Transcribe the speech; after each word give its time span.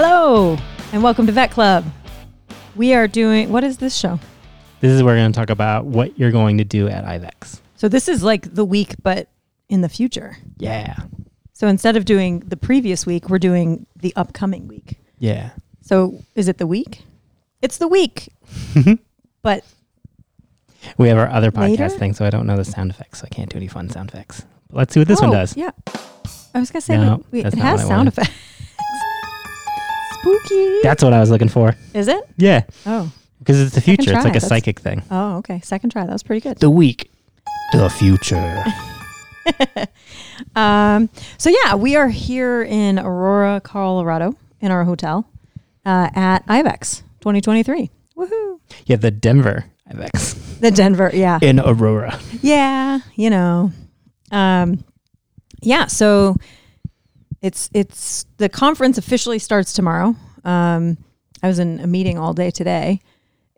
Hello, 0.00 0.56
and 0.92 1.02
welcome 1.02 1.26
to 1.26 1.32
Vet 1.32 1.50
Club. 1.50 1.84
We 2.76 2.94
are 2.94 3.08
doing, 3.08 3.50
what 3.50 3.64
is 3.64 3.78
this 3.78 3.96
show? 3.96 4.20
This 4.78 4.92
is 4.92 5.02
where 5.02 5.16
we're 5.16 5.22
going 5.22 5.32
to 5.32 5.36
talk 5.36 5.50
about 5.50 5.86
what 5.86 6.16
you're 6.16 6.30
going 6.30 6.58
to 6.58 6.64
do 6.64 6.86
at 6.86 7.04
IVECCS. 7.04 7.58
So, 7.74 7.88
this 7.88 8.06
is 8.06 8.22
like 8.22 8.54
the 8.54 8.64
week, 8.64 8.94
but 9.02 9.28
in 9.68 9.80
the 9.80 9.88
future. 9.88 10.36
Yeah. 10.56 10.94
So, 11.52 11.66
instead 11.66 11.96
of 11.96 12.04
doing 12.04 12.44
the 12.46 12.56
previous 12.56 13.06
week, 13.06 13.28
we're 13.28 13.40
doing 13.40 13.86
the 13.96 14.12
upcoming 14.14 14.68
week. 14.68 15.00
Yeah. 15.18 15.50
So, 15.80 16.22
is 16.36 16.46
it 16.46 16.58
the 16.58 16.66
week? 16.68 17.02
It's 17.60 17.78
the 17.78 17.88
week, 17.88 18.28
but 19.42 19.64
We 20.96 21.08
have 21.08 21.18
our 21.18 21.28
other 21.28 21.50
podcast 21.50 21.70
Later? 21.70 21.88
thing, 21.88 22.12
so 22.14 22.24
I 22.24 22.30
don't 22.30 22.46
know 22.46 22.56
the 22.56 22.64
sound 22.64 22.92
effects, 22.92 23.18
so 23.18 23.26
I 23.28 23.34
can't 23.34 23.50
do 23.50 23.56
any 23.56 23.66
fun 23.66 23.90
sound 23.90 24.10
effects. 24.10 24.44
But 24.70 24.76
let's 24.76 24.94
see 24.94 25.00
what 25.00 25.08
this 25.08 25.20
one 25.20 25.30
Oh, 25.30 25.32
does. 25.32 25.56
Yeah. 25.56 25.72
I 26.54 26.60
was 26.60 26.70
going 26.70 26.80
to 26.82 26.86
say, 26.86 26.96
No, 26.98 27.24
we- 27.32 27.40
we- 27.42 27.46
it 27.48 27.54
has 27.54 27.84
sound 27.84 28.06
effects. 28.06 28.30
Spooky. 30.36 30.78
That's 30.82 31.02
what 31.02 31.12
I 31.12 31.20
was 31.20 31.30
looking 31.30 31.48
for. 31.48 31.74
is 31.94 32.08
it? 32.08 32.24
Yeah. 32.36 32.64
Oh. 32.86 33.10
Because 33.38 33.60
it's 33.60 33.74
the 33.74 33.80
Second 33.80 33.96
future. 33.96 34.10
It's 34.12 34.22
try, 34.22 34.22
like 34.24 34.32
a 34.32 34.40
that's- 34.40 34.48
psychic 34.48 34.80
thing. 34.80 35.02
Oh, 35.10 35.36
okay. 35.38 35.60
Second 35.60 35.90
try. 35.90 36.04
That 36.06 36.12
was 36.12 36.22
pretty 36.22 36.40
good. 36.40 36.58
The 36.58 36.70
week. 36.70 37.10
The 37.72 37.88
future. 37.90 38.64
Um, 40.54 41.08
so 41.36 41.50
yeah, 41.50 41.74
we 41.74 41.96
are 41.96 42.08
here 42.08 42.62
in 42.62 42.98
Aurora, 42.98 43.60
Colorado, 43.60 44.34
in 44.60 44.70
our 44.70 44.84
hotel 44.84 45.28
uh, 45.86 46.10
at 46.14 46.46
IVECCS 46.46 47.02
2023. 47.20 47.90
Woohoo! 48.16 48.60
yeah, 48.86 48.96
the 48.96 49.10
Denver 49.10 49.64
IVECCS 49.90 50.58
The 50.60 50.70
Denver, 50.70 51.10
yeah, 51.14 51.38
in 51.42 51.58
Aurora. 51.60 52.18
yeah, 52.42 53.00
you 53.16 53.30
know, 53.30 53.72
um, 54.30 54.84
yeah. 55.62 55.86
So 55.86 56.36
it's 57.42 57.70
it's 57.72 58.26
the 58.36 58.48
conference 58.48 58.98
officially 58.98 59.38
starts 59.38 59.72
tomorrow. 59.72 60.14
Um, 60.48 60.96
I 61.42 61.46
was 61.46 61.58
in 61.58 61.80
a 61.80 61.86
meeting 61.86 62.18
all 62.18 62.32
day 62.32 62.50
today, 62.50 63.00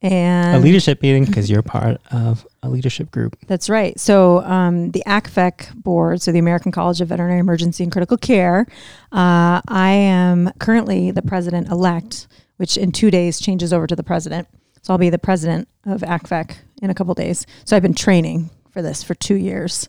and 0.03 0.57
a 0.57 0.59
leadership 0.59 1.03
meeting 1.03 1.25
because 1.25 1.51
you're 1.51 1.63
part 1.63 2.01
of 2.11 2.47
a 2.63 2.69
leadership 2.69 3.11
group. 3.11 3.37
That's 3.47 3.69
right. 3.69 3.99
So 4.01 4.43
um, 4.45 4.91
the 4.91 5.03
ACVECC 5.07 5.75
board, 5.75 6.23
so 6.23 6.33
the 6.33 6.39
American 6.39 6.73
College 6.73 7.01
of 7.01 7.09
Veterinary 7.09 7.39
Emergency 7.39 7.85
and 7.85 7.93
Critical 7.93 8.17
Care, 8.17 8.67
uh, 9.13 9.61
I 9.69 9.91
am 9.91 10.51
currently 10.59 11.11
the 11.11 11.23
president 11.23 11.69
elect, 11.69 12.29
which 12.57 12.77
in 12.77 12.93
two 12.93 13.11
days 13.11 13.39
changes 13.39 13.73
over 13.73 13.87
to 13.87 13.95
the 13.95 14.03
president. 14.03 14.49
So 14.83 14.95
I'll 14.95 14.99
be 14.99 15.11
the 15.11 15.19
president 15.19 15.69
of 15.85 16.01
ACVECC 16.01 16.57
in 16.83 16.91
a 16.91 16.95
couple 16.95 17.15
days. 17.15 17.47
So 17.65 17.77
I've 17.77 17.83
been 17.83 17.95
training 17.95 18.51
for 18.71 18.81
this 18.81 19.03
for 19.03 19.15
two 19.15 19.37
years. 19.37 19.89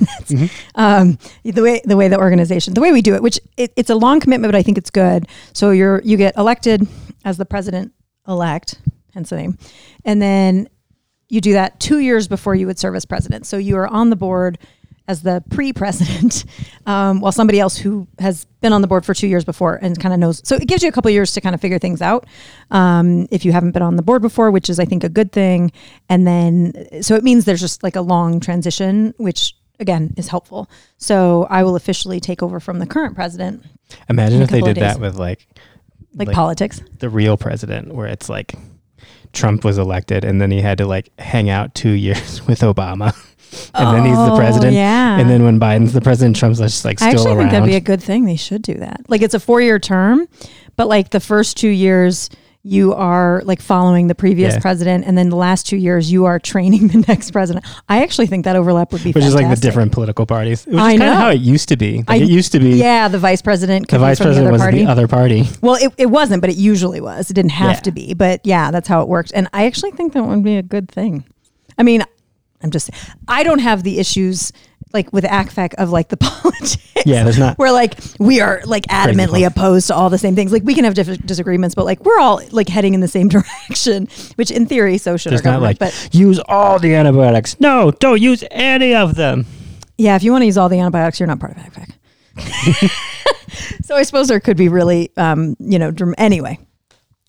That's, 0.00 0.52
um, 0.74 1.18
the 1.44 1.62
way 1.62 1.80
the 1.84 1.96
way 1.96 2.08
the 2.08 2.18
organization, 2.18 2.74
the 2.74 2.80
way 2.80 2.92
we 2.92 3.02
do 3.02 3.14
it, 3.14 3.22
which 3.22 3.40
it, 3.56 3.72
it's 3.76 3.90
a 3.90 3.94
long 3.94 4.20
commitment, 4.20 4.52
but 4.52 4.58
I 4.58 4.62
think 4.62 4.78
it's 4.78 4.90
good. 4.90 5.28
So 5.52 5.70
you're 5.70 6.00
you 6.02 6.16
get 6.16 6.36
elected 6.36 6.86
as 7.24 7.36
the 7.36 7.44
president 7.44 7.92
elect, 8.26 8.80
hence 9.14 9.30
the 9.30 9.36
name, 9.36 9.58
and 10.04 10.20
then 10.20 10.68
you 11.28 11.40
do 11.40 11.52
that 11.52 11.78
two 11.80 11.98
years 11.98 12.28
before 12.28 12.54
you 12.54 12.66
would 12.66 12.78
serve 12.78 12.94
as 12.94 13.04
president. 13.04 13.46
So 13.46 13.58
you 13.58 13.76
are 13.76 13.86
on 13.86 14.10
the 14.10 14.16
board 14.16 14.58
as 15.08 15.22
the 15.22 15.42
pre-president, 15.50 16.44
um, 16.86 17.20
while 17.20 17.32
somebody 17.32 17.58
else 17.58 17.76
who 17.76 18.06
has 18.18 18.44
been 18.60 18.72
on 18.72 18.82
the 18.82 18.86
board 18.86 19.04
for 19.04 19.14
two 19.14 19.26
years 19.26 19.44
before 19.44 19.76
and 19.76 19.98
kind 19.98 20.12
of 20.12 20.20
knows. 20.20 20.46
So 20.46 20.54
it 20.56 20.68
gives 20.68 20.82
you 20.82 20.88
a 20.88 20.92
couple 20.92 21.10
years 21.10 21.32
to 21.32 21.40
kind 21.40 21.54
of 21.54 21.60
figure 21.60 21.78
things 21.78 22.02
out 22.02 22.26
um, 22.70 23.26
if 23.30 23.44
you 23.44 23.52
haven't 23.52 23.72
been 23.72 23.82
on 23.82 23.96
the 23.96 24.02
board 24.02 24.20
before, 24.20 24.50
which 24.50 24.68
is 24.68 24.78
I 24.78 24.84
think 24.84 25.02
a 25.02 25.08
good 25.08 25.32
thing. 25.32 25.72
And 26.08 26.26
then 26.26 27.02
so 27.02 27.14
it 27.14 27.24
means 27.24 27.46
there's 27.46 27.60
just 27.60 27.82
like 27.82 27.96
a 27.96 28.02
long 28.02 28.38
transition, 28.38 29.14
which 29.16 29.54
again 29.80 30.14
is 30.16 30.28
helpful. 30.28 30.68
So 30.96 31.46
I 31.50 31.62
will 31.62 31.76
officially 31.76 32.20
take 32.20 32.42
over 32.42 32.60
from 32.60 32.78
the 32.78 32.86
current 32.86 33.14
president, 33.14 33.64
Imagine 34.08 34.42
if 34.42 34.50
they 34.50 34.60
did 34.60 34.76
that 34.76 35.00
with 35.00 35.16
like, 35.16 35.46
like, 36.14 36.30
politics. 36.32 36.80
the 36.98 37.08
real 37.08 37.36
president, 37.36 37.94
where 37.94 38.06
it's 38.06 38.28
like 38.28 38.54
Trump 39.32 39.64
was 39.64 39.78
elected 39.78 40.24
and 40.24 40.40
then 40.40 40.50
he 40.50 40.60
had 40.60 40.78
to 40.78 40.86
like 40.86 41.10
hang 41.18 41.48
out 41.50 41.74
two 41.74 41.90
years 41.92 42.46
with 42.46 42.60
Obama. 42.60 43.14
and 43.74 43.96
then 43.96 44.04
he's 44.04 44.16
the 44.16 44.32
Oh, 44.32 44.36
president. 44.36 44.74
Yeah. 44.74 45.18
And 45.18 45.30
then 45.30 45.42
when 45.44 45.58
Biden's 45.58 45.92
the 45.94 46.00
president, 46.02 46.36
Trump's 46.36 46.58
just 46.58 46.84
like 46.84 46.98
still 46.98 47.08
I 47.08 47.12
actually 47.12 47.26
around. 47.32 47.38
think 47.38 47.50
that'd 47.52 47.66
be 47.68 47.76
a 47.76 47.80
good 47.80 48.02
thing. 48.02 48.24
They 48.26 48.36
should 48.36 48.62
do 48.62 48.74
that. 48.74 49.02
Like 49.08 49.22
it's 49.22 49.34
a 49.34 49.40
four 49.40 49.60
year 49.62 49.78
term, 49.78 50.28
but 50.76 50.86
like 50.88 51.10
the 51.10 51.20
first 51.20 51.56
two 51.56 51.68
years 51.70 52.28
you 52.68 52.94
are 52.94 53.42
like 53.44 53.60
following 53.60 54.06
the 54.08 54.14
previous 54.14 54.54
Yeah. 54.54 54.60
president, 54.60 55.04
and 55.06 55.16
then 55.16 55.28
the 55.30 55.36
last 55.36 55.66
two 55.66 55.76
years 55.76 56.10
you 56.12 56.24
are 56.26 56.38
training 56.38 56.88
the 56.88 56.98
next 57.08 57.30
president. 57.30 57.64
I 57.88 58.02
actually 58.02 58.26
think 58.26 58.44
that 58.44 58.56
overlap 58.56 58.92
would 58.92 59.02
be 59.02 59.12
which 59.12 59.24
is 59.24 59.34
like 59.34 59.48
the 59.48 59.56
different 59.60 59.92
political 59.92 60.26
parties. 60.26 60.64
Which 60.66 60.76
I 60.76 60.92
is 60.92 60.98
kind 60.98 61.10
of 61.12 61.16
know. 61.18 61.22
how 61.22 61.30
it 61.30 61.40
used 61.40 61.68
to 61.70 61.76
be. 61.76 61.98
Like 61.98 62.10
I- 62.10 62.16
it 62.16 62.28
used 62.30 62.52
to 62.52 62.60
be 62.60 62.70
Yeah, 62.76 63.08
the 63.08 63.18
vice 63.18 63.42
president. 63.42 63.88
Could 63.88 63.96
the 63.96 63.98
be 63.98 64.08
vice 64.08 64.18
from 64.18 64.26
president 64.26 64.46
the 64.48 64.52
was 64.52 64.60
other 64.62 64.70
party. 64.70 64.84
the 64.84 64.90
other 64.90 65.08
party. 65.08 65.44
Well, 65.62 65.74
it, 65.76 65.92
it 65.98 66.06
wasn't, 66.10 66.40
but 66.40 66.50
it 66.50 66.56
usually 66.56 67.00
was. 67.00 67.30
It 67.30 67.34
didn't 67.34 67.52
have 67.52 67.76
Yeah. 67.76 67.80
to 67.80 67.92
be, 67.92 68.14
but 68.14 68.40
yeah, 68.44 68.70
that's 68.70 68.88
how 68.88 69.02
it 69.02 69.08
worked. 69.08 69.32
And 69.34 69.48
I 69.52 69.66
actually 69.66 69.92
think 69.92 70.12
that 70.12 70.22
would 70.24 70.42
be 70.44 70.56
a 70.56 70.62
good 70.62 70.90
thing. 70.90 71.24
I 71.78 71.82
mean, 71.82 72.02
I'm 72.62 72.70
just, 72.70 72.90
I 73.28 73.42
don't 73.44 73.60
have 73.60 73.82
the 73.84 73.98
issues 73.98 74.52
like 74.92 75.12
with 75.12 75.24
ACVECC 75.24 75.74
of 75.74 75.90
like 75.90 76.08
the 76.08 76.16
politics. 76.18 76.76
Yeah, 77.06 77.22
there's 77.24 77.38
not. 77.38 77.56
Where 77.58 77.72
like 77.72 77.94
we 78.18 78.40
are 78.40 78.60
like 78.64 78.84
adamantly 78.86 79.46
opposed 79.46 79.86
to 79.88 79.94
all 79.94 80.10
the 80.10 80.18
same 80.18 80.34
things. 80.34 80.52
Like 80.52 80.62
we 80.64 80.74
can 80.74 80.84
have 80.84 80.94
different 80.94 81.26
disagreements, 81.26 81.74
but 81.74 81.84
like 81.84 82.04
we're 82.04 82.18
all 82.18 82.40
like 82.50 82.68
heading 82.68 82.94
in 82.94 83.00
the 83.00 83.08
same 83.08 83.28
direction. 83.68 84.08
Which 84.36 84.50
in 84.50 84.66
theory, 84.66 84.98
so 84.98 85.16
should 85.16 85.32
There's 85.32 85.40
our 85.42 85.52
not 85.52 85.60
government. 85.60 85.80
like 85.80 85.92
but 85.92 86.14
use 86.14 86.40
all 86.48 86.78
the 86.78 86.94
antibiotics. 86.94 87.58
No, 87.60 87.90
don't 87.92 88.20
use 88.20 88.42
any 88.50 88.94
of 88.94 89.14
them. 89.14 89.46
yeah, 89.96 90.16
if 90.16 90.22
you 90.22 90.32
want 90.32 90.42
to 90.42 90.46
use 90.46 90.58
all 90.58 90.68
the 90.68 90.78
antibiotics, 90.80 91.20
you're 91.20 91.26
not 91.26 91.40
part 91.40 91.56
of 91.56 91.62
ACVECC. 91.62 91.94
so 93.84 93.96
I 93.96 94.02
suppose 94.02 94.28
there 94.28 94.40
could 94.40 94.56
be 94.56 94.68
really, 94.68 95.10
um, 95.16 95.56
you 95.58 95.78
know, 95.78 95.90
dram- 95.90 96.14
anyway. 96.18 96.58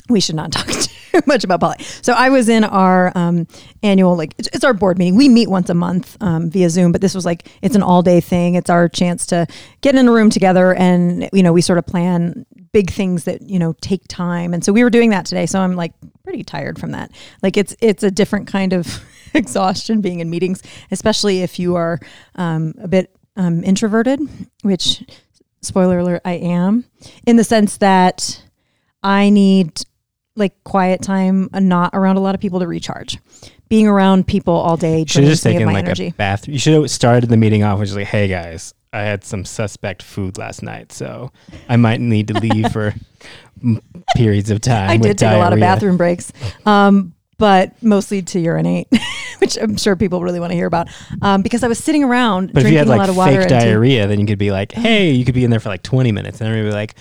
We 0.10 0.20
should 0.22 0.36
not 0.36 0.52
talk 0.52 0.66
too 0.68 0.94
much 1.26 1.44
about 1.44 1.60
politics. 1.60 2.00
So 2.04 2.14
I 2.14 2.30
was 2.30 2.50
in 2.50 2.64
our 2.64 3.12
um, 3.16 3.48
annual, 3.84 4.16
like, 4.16 4.34
it's, 4.38 4.50
it's 4.54 4.64
our 4.64 4.74
board 4.74 4.98
meeting. 4.98 5.16
We 5.16 5.30
meet 5.30 5.50
once 5.50 5.70
a 5.70 5.74
month 5.74 6.18
um, 6.22 6.50
via 6.50 6.70
Zoom, 6.70 6.92
but 6.92 7.02
this 7.02 7.16
was 7.16 7.26
like, 7.26 7.50
it's 7.62 7.76
an 7.76 7.84
all 7.84 8.02
day 8.02 8.22
thing. 8.22 8.56
It's 8.56 8.70
our 8.70 8.88
chance 8.90 9.26
to 9.28 9.48
get 9.82 9.96
in 9.96 10.08
a 10.08 10.12
room 10.12 10.30
together 10.30 10.74
and, 10.74 11.30
you 11.34 11.44
know, 11.44 11.54
we 11.54 11.62
sort 11.62 11.80
of 11.80 11.86
plan 11.86 12.46
big 12.72 12.92
things 12.92 13.24
that, 13.24 13.42
you 13.42 13.60
know, 13.60 13.74
take 13.82 14.08
time. 14.08 14.54
And 14.54 14.64
so 14.64 14.72
we 14.72 14.84
were 14.84 14.90
doing 14.90 15.10
that 15.10 15.26
today. 15.26 15.46
So 15.46 15.60
I'm 15.60 15.76
like 15.76 15.94
pretty 16.24 16.44
tired 16.44 16.80
from 16.80 16.92
that. 16.92 17.12
Like 17.42 17.58
it's, 17.58 17.76
it's 17.82 18.04
a 18.04 18.12
different 18.12 18.48
kind 18.48 18.74
of 18.74 19.04
exhaustion 19.34 20.02
being 20.02 20.20
in 20.20 20.30
meetings, 20.30 20.62
especially 20.92 21.42
if 21.42 21.60
you 21.60 21.76
are 21.76 22.00
um, 22.36 22.74
a 22.82 22.88
bit 22.88 23.16
um, 23.36 23.64
introverted, 23.64 24.20
which, 24.64 25.04
spoiler 25.62 26.00
alert, 26.00 26.22
I 26.26 26.34
am, 26.34 26.86
in 27.26 27.38
the 27.38 27.44
sense 27.44 27.78
that 27.78 28.44
I 29.04 29.30
need 29.30 29.82
like 30.40 30.64
quiet 30.64 31.02
time, 31.02 31.50
uh, 31.54 31.60
not 31.60 31.92
around 31.94 32.18
a 32.18 32.22
lot 32.22 32.36
of 32.36 32.42
people 32.42 32.60
to 32.60 32.68
recharge. 32.68 33.20
Being 33.70 33.88
around 33.88 34.26
people 34.26 34.54
all 34.56 34.78
day 34.78 35.06
should 35.06 35.24
have 35.24 35.32
just 35.32 35.44
taken 35.44 35.68
like 35.68 35.86
energy. 35.86 36.08
a 36.08 36.14
bath. 36.14 36.48
You 36.48 36.58
should 36.58 36.74
have 36.74 36.90
started 36.90 37.30
the 37.30 37.38
meeting 37.38 37.64
off 37.64 37.80
with 37.80 37.90
just 37.90 37.98
like, 37.98 38.08
"Hey 38.08 38.28
guys, 38.28 38.74
I 38.92 39.02
had 39.02 39.24
some 39.24 39.46
suspect 39.46 40.02
food 40.02 40.38
last 40.40 40.64
night, 40.64 40.92
so 40.92 41.32
I 41.68 41.76
might 41.76 42.02
need 42.02 42.30
to 42.30 42.40
leave 42.40 42.72
for 42.72 42.96
periods 44.16 44.50
of 44.50 44.62
time." 44.62 44.90
I 44.90 44.98
did 44.98 45.20
take 45.20 45.32
a 45.32 45.38
lot 45.38 45.54
of 45.54 45.60
bathroom 45.60 45.98
breaks, 45.98 46.32
um, 46.66 47.14
but 47.38 47.82
mostly 47.84 48.24
to 48.24 48.40
urinate, 48.40 48.88
which 49.38 49.56
I'm 49.58 49.78
sure 49.78 49.96
people 49.96 50.24
really 50.24 50.40
want 50.40 50.52
to 50.52 50.56
hear 50.56 50.66
about. 50.66 50.88
Um, 51.22 51.44
because 51.44 51.64
I 51.64 51.68
was 51.68 51.78
sitting 51.78 52.04
around 52.04 52.54
But 52.54 52.62
if 52.62 52.64
drinking 52.64 52.74
you 52.74 52.78
had 52.80 52.88
a 52.88 52.90
like 52.90 53.00
lot 53.00 53.10
of 53.10 53.18
water 53.18 53.34
fake 53.34 53.42
and 53.42 53.50
diarrhea, 53.50 54.08
then 54.08 54.20
you 54.20 54.26
could 54.26 54.40
be 54.40 54.50
like, 54.50 54.72
"Hey," 54.72 55.12
you 55.12 55.26
could 55.26 55.36
be 55.36 55.44
in 55.44 55.52
there 55.52 55.60
for 55.60 55.70
like 55.70 55.84
20 55.84 56.12
minutes, 56.12 56.42
and 56.42 56.48
everybody 56.48 56.66
would 56.66 56.72
be 56.72 56.76
like, 56.76 56.96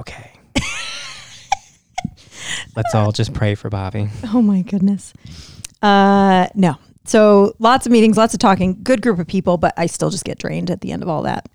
"Okay." 0.00 0.31
Let's 2.76 2.94
all 2.94 3.12
just 3.12 3.32
pray 3.34 3.54
for 3.54 3.70
Bobbi. 3.70 4.10
Oh 4.32 4.42
my 4.42 4.62
goodness. 4.62 5.12
Uh, 5.80 6.48
no. 6.54 6.76
So 7.04 7.54
lots 7.58 7.86
of 7.86 7.92
meetings, 7.92 8.16
lots 8.16 8.32
of 8.34 8.40
talking, 8.40 8.78
good 8.82 9.02
group 9.02 9.18
of 9.18 9.26
people, 9.26 9.56
but 9.56 9.74
I 9.76 9.86
still 9.86 10.10
just 10.10 10.24
get 10.24 10.38
drained 10.38 10.70
at 10.70 10.80
the 10.80 10.92
end 10.92 11.02
of 11.02 11.08
all 11.08 11.22
that. 11.22 11.48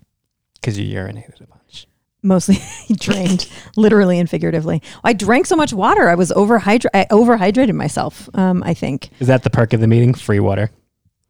Because 0.54 0.78
you 0.78 0.94
urinated 0.94 1.40
a 1.40 1.46
bunch. 1.46 1.86
Mostly 2.22 2.58
drained, 2.96 3.48
literally 3.76 4.18
and 4.18 4.28
figuratively. 4.28 4.82
I 5.04 5.12
drank 5.12 5.46
so 5.46 5.56
much 5.56 5.72
water. 5.72 6.08
I 6.08 6.14
was 6.16 6.30
overhydra- 6.32 6.90
I 6.92 7.06
overhydrated 7.10 7.74
myself. 7.74 8.28
Um, 8.34 8.62
I 8.66 8.74
think. 8.74 9.08
Is 9.20 9.28
that 9.28 9.42
the 9.44 9.50
perk 9.50 9.72
of 9.72 9.80
the 9.80 9.86
meeting? 9.86 10.14
Free 10.14 10.40
water. 10.40 10.70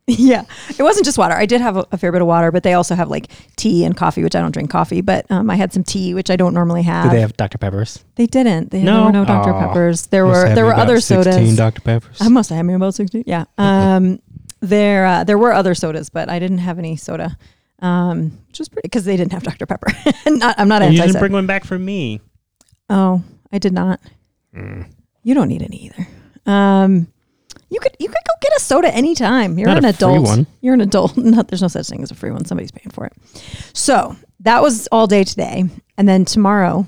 yeah, 0.18 0.44
it 0.78 0.82
wasn't 0.82 1.04
just 1.04 1.18
water. 1.18 1.34
I 1.34 1.44
did 1.46 1.60
have 1.60 1.76
a, 1.76 1.86
a 1.92 1.98
fair 1.98 2.10
bit 2.12 2.22
of 2.22 2.26
water, 2.26 2.50
but 2.50 2.62
they 2.62 2.72
also 2.72 2.94
have 2.94 3.08
like 3.10 3.28
tea 3.56 3.84
and 3.84 3.94
coffee, 3.96 4.22
which 4.22 4.34
I 4.34 4.40
don't 4.40 4.52
drink 4.52 4.70
coffee. 4.70 5.00
But 5.02 5.30
um, 5.30 5.50
I 5.50 5.56
had 5.56 5.72
some 5.72 5.84
tea, 5.84 6.14
which 6.14 6.30
I 6.30 6.36
don't 6.36 6.54
normally 6.54 6.82
have. 6.82 7.04
Do 7.04 7.10
they 7.10 7.20
have 7.20 7.36
Dr. 7.36 7.58
Peppers? 7.58 8.04
They 8.16 8.26
didn't. 8.26 8.70
They, 8.70 8.78
there 8.78 8.86
No? 8.94 9.04
were 9.04 9.12
no 9.12 9.24
Dr. 9.26 9.52
Aw. 9.52 9.66
Peppers. 9.68 10.06
There 10.06 10.24
Must 10.26 10.48
were 10.48 10.54
there 10.54 10.64
were 10.64 10.72
about 10.72 10.82
other 10.88 11.00
16 11.00 11.32
sodas. 11.34 11.56
Dr. 11.56 11.82
Peppers. 11.82 12.16
I 12.20 12.28
must 12.28 12.48
have 12.48 12.56
had 12.56 12.62
me 12.64 12.74
about 12.74 12.94
sixteen. 12.94 13.24
Yeah. 13.26 13.44
Um, 13.58 14.20
there 14.60 15.04
uh, 15.06 15.24
there 15.24 15.38
were 15.38 15.52
other 15.52 15.74
sodas, 15.74 16.08
but 16.10 16.28
I 16.30 16.38
didn't 16.38 16.58
have 16.58 16.78
any 16.78 16.96
soda. 16.96 17.36
Um, 17.80 18.32
which 18.48 18.58
was 18.58 18.68
pretty 18.68 18.86
because 18.88 19.04
they 19.04 19.16
didn't 19.16 19.32
have 19.32 19.42
Dr. 19.44 19.66
Pepper. 19.66 19.92
not, 20.26 20.58
I'm 20.58 20.66
not 20.68 20.82
And 20.82 20.94
you 20.94 21.00
didn't 21.02 21.20
bring 21.20 21.32
one 21.32 21.46
back 21.46 21.64
for 21.64 21.78
me. 21.78 22.20
oh, 22.90 23.22
I 23.52 23.58
did 23.58 23.72
not. 23.72 24.00
Mm. 24.54 24.90
You 25.22 25.34
don't 25.34 25.48
need 25.48 25.62
any 25.62 25.76
either. 25.86 26.08
Um, 26.46 27.06
you 27.70 27.80
could 27.80 27.96
you 27.98 28.08
could 28.08 28.14
go 28.26 28.34
get 28.40 28.56
a 28.56 28.60
soda 28.60 28.94
anytime. 28.94 29.58
You're 29.58 29.68
Not 29.68 29.78
an 29.78 29.84
adult. 29.84 30.46
You're 30.60 30.74
an 30.74 30.80
adult. 30.80 31.16
No, 31.28 31.42
there's 31.42 31.62
no 31.62 31.68
such 31.68 31.88
thing 31.88 32.02
as 32.02 32.10
a 32.10 32.14
free 32.14 32.30
one. 32.30 32.44
Somebody's 32.44 32.70
paying 32.70 32.90
for 32.90 33.04
it. 33.06 33.12
So 33.74 34.16
that 34.40 34.62
was 34.62 34.86
all 34.92 35.06
day 35.06 35.24
today, 35.24 35.64
and 35.96 36.08
then 36.08 36.24
tomorrow, 36.24 36.86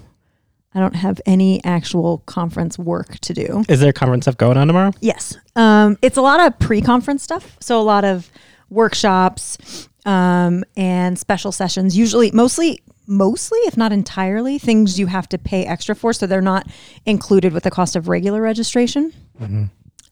I 0.74 0.80
don't 0.80 0.94
have 0.94 1.20
any 1.26 1.62
actual 1.64 2.18
conference 2.26 2.78
work 2.78 3.18
to 3.20 3.34
do. 3.34 3.64
Is 3.68 3.80
there 3.80 3.92
conference 3.92 4.24
stuff 4.24 4.36
going 4.36 4.56
on 4.56 4.66
tomorrow? 4.68 4.92
Yes. 5.00 5.36
Um, 5.56 5.98
it's 6.00 6.16
a 6.16 6.22
lot 6.22 6.40
of 6.40 6.58
pre 6.58 6.80
conference 6.80 7.22
stuff. 7.22 7.56
So 7.60 7.80
a 7.80 7.82
lot 7.82 8.04
of 8.04 8.30
workshops 8.70 9.88
um, 10.06 10.64
and 10.76 11.18
special 11.18 11.52
sessions, 11.52 11.96
usually, 11.98 12.30
mostly, 12.30 12.80
mostly, 13.06 13.58
if 13.60 13.76
not 13.76 13.92
entirely, 13.92 14.58
things 14.58 14.98
you 14.98 15.06
have 15.06 15.28
to 15.30 15.38
pay 15.38 15.66
extra 15.66 15.94
for. 15.94 16.12
So 16.12 16.26
they're 16.26 16.40
not 16.40 16.66
included 17.04 17.52
with 17.52 17.64
the 17.64 17.70
cost 17.70 17.96
of 17.96 18.08
regular 18.08 18.40
registration. 18.40 19.12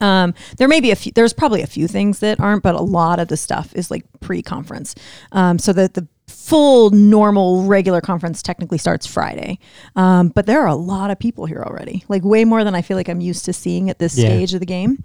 Um, 0.01 0.35
there 0.59 0.69
may 0.69 0.81
be 0.81 0.91
a 0.91 0.97
few, 0.97 1.13
there's 1.13 1.33
probably 1.33 1.63
a 1.63 1.67
few 1.67 1.89
things 1.89 2.21
that 2.21 2.39
aren't, 2.41 2.63
but 2.63 2.75
a 2.75 2.81
lot 2.83 3.19
of 3.19 3.29
the 3.29 3.37
stuff 3.37 3.75
is 3.75 3.91
like 3.91 4.05
pre 4.21 4.43
conference. 4.43 4.95
Um, 5.33 5.59
so 5.59 5.73
that 5.73 5.95
the 5.95 6.07
full 6.29 6.91
normal 6.91 7.65
regular 7.65 8.01
conference 8.01 8.43
technically 8.43 8.79
starts 8.79 9.07
Friday. 9.07 9.59
Um, 9.97 10.29
but 10.29 10.47
there 10.47 10.61
are 10.63 10.67
a 10.69 10.75
lot 10.75 11.11
of 11.11 11.19
people 11.19 11.47
here 11.47 11.63
already, 11.67 12.05
like 12.09 12.23
way 12.25 12.45
more 12.45 12.65
than 12.65 12.75
I 12.75 12.83
feel 12.83 12.97
like 12.97 13.09
I'm 13.09 13.21
used 13.21 13.45
to 13.47 13.53
seeing 13.53 13.91
at 13.91 13.99
this 13.99 14.17
Yeah. 14.17 14.29
stage 14.29 14.55
of 14.55 14.61
the 14.61 14.67
game. 14.67 15.03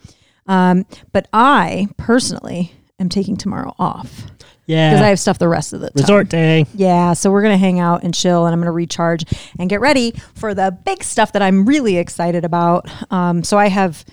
Um, 0.47 0.85
but 1.11 1.27
I 1.33 1.87
personally 1.97 2.73
am 2.99 3.09
taking 3.09 3.37
tomorrow 3.37 3.73
off 3.79 4.25
Yeah. 4.67 4.91
because 4.91 5.01
I 5.03 5.07
have 5.09 5.19
stuff 5.19 5.39
the 5.39 5.47
rest 5.47 5.73
of 5.73 5.79
the 5.81 5.87
time. 5.89 6.01
Resort 6.01 6.29
day. 6.29 6.65
Yeah, 6.75 7.13
so 7.13 7.31
we're 7.31 7.41
gonna 7.41 7.57
hang 7.57 7.79
out 7.79 8.03
and 8.03 8.13
chill, 8.13 8.45
and 8.45 8.53
I'm 8.53 8.59
gonna 8.59 8.71
recharge 8.73 9.23
and 9.57 9.69
get 9.69 9.79
ready 9.81 10.13
for 10.35 10.53
the 10.53 10.77
big 10.85 11.03
stuff 11.03 11.31
that 11.31 11.41
I'm 11.41 11.65
really 11.65 11.97
excited 11.97 12.43
about. 12.45 12.89
Um, 13.11 13.43
so 13.43 13.57
I 13.57 13.69
have 13.69 14.03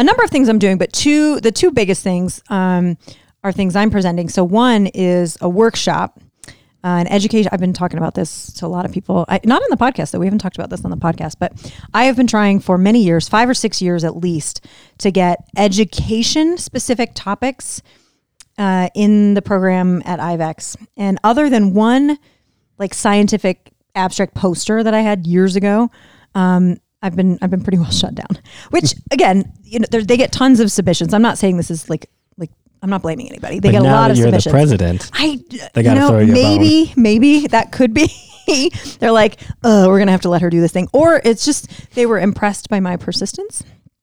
a 0.00 0.02
number 0.02 0.22
of 0.24 0.30
things 0.30 0.48
I'm 0.48 0.58
doing, 0.58 0.78
but 0.78 0.92
two 0.94 1.40
the 1.40 1.52
two 1.52 1.70
biggest 1.70 2.02
things 2.02 2.42
um, 2.48 2.96
are 3.44 3.52
things 3.52 3.76
I'm 3.76 3.90
presenting. 3.90 4.30
So 4.30 4.42
one 4.42 4.86
is 4.88 5.36
a 5.40 5.48
workshop. 5.48 6.18
Uh, 6.82 7.04
an 7.04 7.06
education. 7.08 7.50
I've 7.52 7.60
been 7.60 7.74
talking 7.74 7.98
about 7.98 8.14
this 8.14 8.54
to 8.54 8.64
a 8.64 8.66
lot 8.66 8.86
of 8.86 8.92
people. 8.92 9.26
I, 9.28 9.38
not 9.44 9.60
on 9.60 9.68
the 9.68 9.76
podcast, 9.76 10.12
though. 10.12 10.18
We 10.18 10.24
haven't 10.24 10.38
talked 10.38 10.56
about 10.56 10.70
this 10.70 10.82
on 10.82 10.90
the 10.90 10.96
podcast, 10.96 11.34
but 11.38 11.52
I 11.92 12.04
have 12.04 12.16
been 12.16 12.26
trying 12.26 12.58
for 12.60 12.78
many 12.78 13.02
years, 13.02 13.28
five 13.28 13.50
or 13.50 13.52
six 13.52 13.82
years 13.82 14.02
at 14.02 14.16
least, 14.16 14.64
to 14.96 15.10
get 15.10 15.44
education 15.58 16.56
specific 16.56 17.10
topics 17.14 17.82
uh, 18.56 18.88
in 18.94 19.34
the 19.34 19.42
program 19.42 20.00
at 20.06 20.20
IVECCS. 20.20 20.78
And 20.96 21.18
other 21.22 21.50
than 21.50 21.74
one 21.74 22.16
like 22.78 22.94
scientific 22.94 23.74
abstract 23.94 24.34
poster 24.34 24.82
that 24.82 24.94
I 24.94 25.00
had 25.00 25.26
years 25.26 25.56
ago, 25.56 25.90
um, 26.34 26.78
I've 27.02 27.16
been 27.16 27.38
I've 27.42 27.50
been 27.50 27.62
pretty 27.62 27.78
well 27.78 27.90
shut 28.02 28.14
down. 28.14 28.28
Which 28.70 28.92
hmm. 28.92 28.98
again, 29.10 29.52
you 29.64 29.78
know, 29.80 29.86
they're- 29.90 30.02
get 30.04 30.32
tons 30.32 30.60
of 30.60 30.70
submissions. 30.70 31.14
I'm 31.14 31.22
not 31.22 31.38
saying 31.38 31.56
this 31.56 31.70
is 31.70 31.88
like 31.88 32.10
like 32.36 32.50
I'm 32.82 32.90
not 32.90 33.02
blaming 33.02 33.28
anybody. 33.28 33.60
They 33.60 33.68
But 33.68 33.72
get 33.72 33.82
a 33.82 33.84
lot 33.84 34.10
of 34.10 34.16
you're 34.16 34.26
submissions. 34.26 34.44
the 34.44 34.50
president. 34.50 35.10
I, 35.12 35.38
They 35.74 35.80
you 35.80 35.82
gotta 35.82 36.00
know, 36.00 36.08
throw 36.08 36.18
you 36.20 36.32
maybe, 36.32 36.92
maybe 36.96 37.46
that 37.48 37.72
could 37.72 37.94
be. 37.94 38.10
They're 38.98 39.12
like, 39.12 39.40
oh, 39.62 39.88
we're 39.88 39.98
gonna 39.98 40.10
have 40.10 40.22
to 40.22 40.28
let 40.28 40.42
her 40.42 40.50
do 40.50 40.60
this 40.60 40.72
thing, 40.72 40.88
or 40.92 41.20
it's 41.24 41.44
just 41.44 41.94
they 41.94 42.06
were 42.06 42.18
impressed 42.18 42.68
by 42.68 42.80
my 42.80 42.96
persistence. 42.96 43.62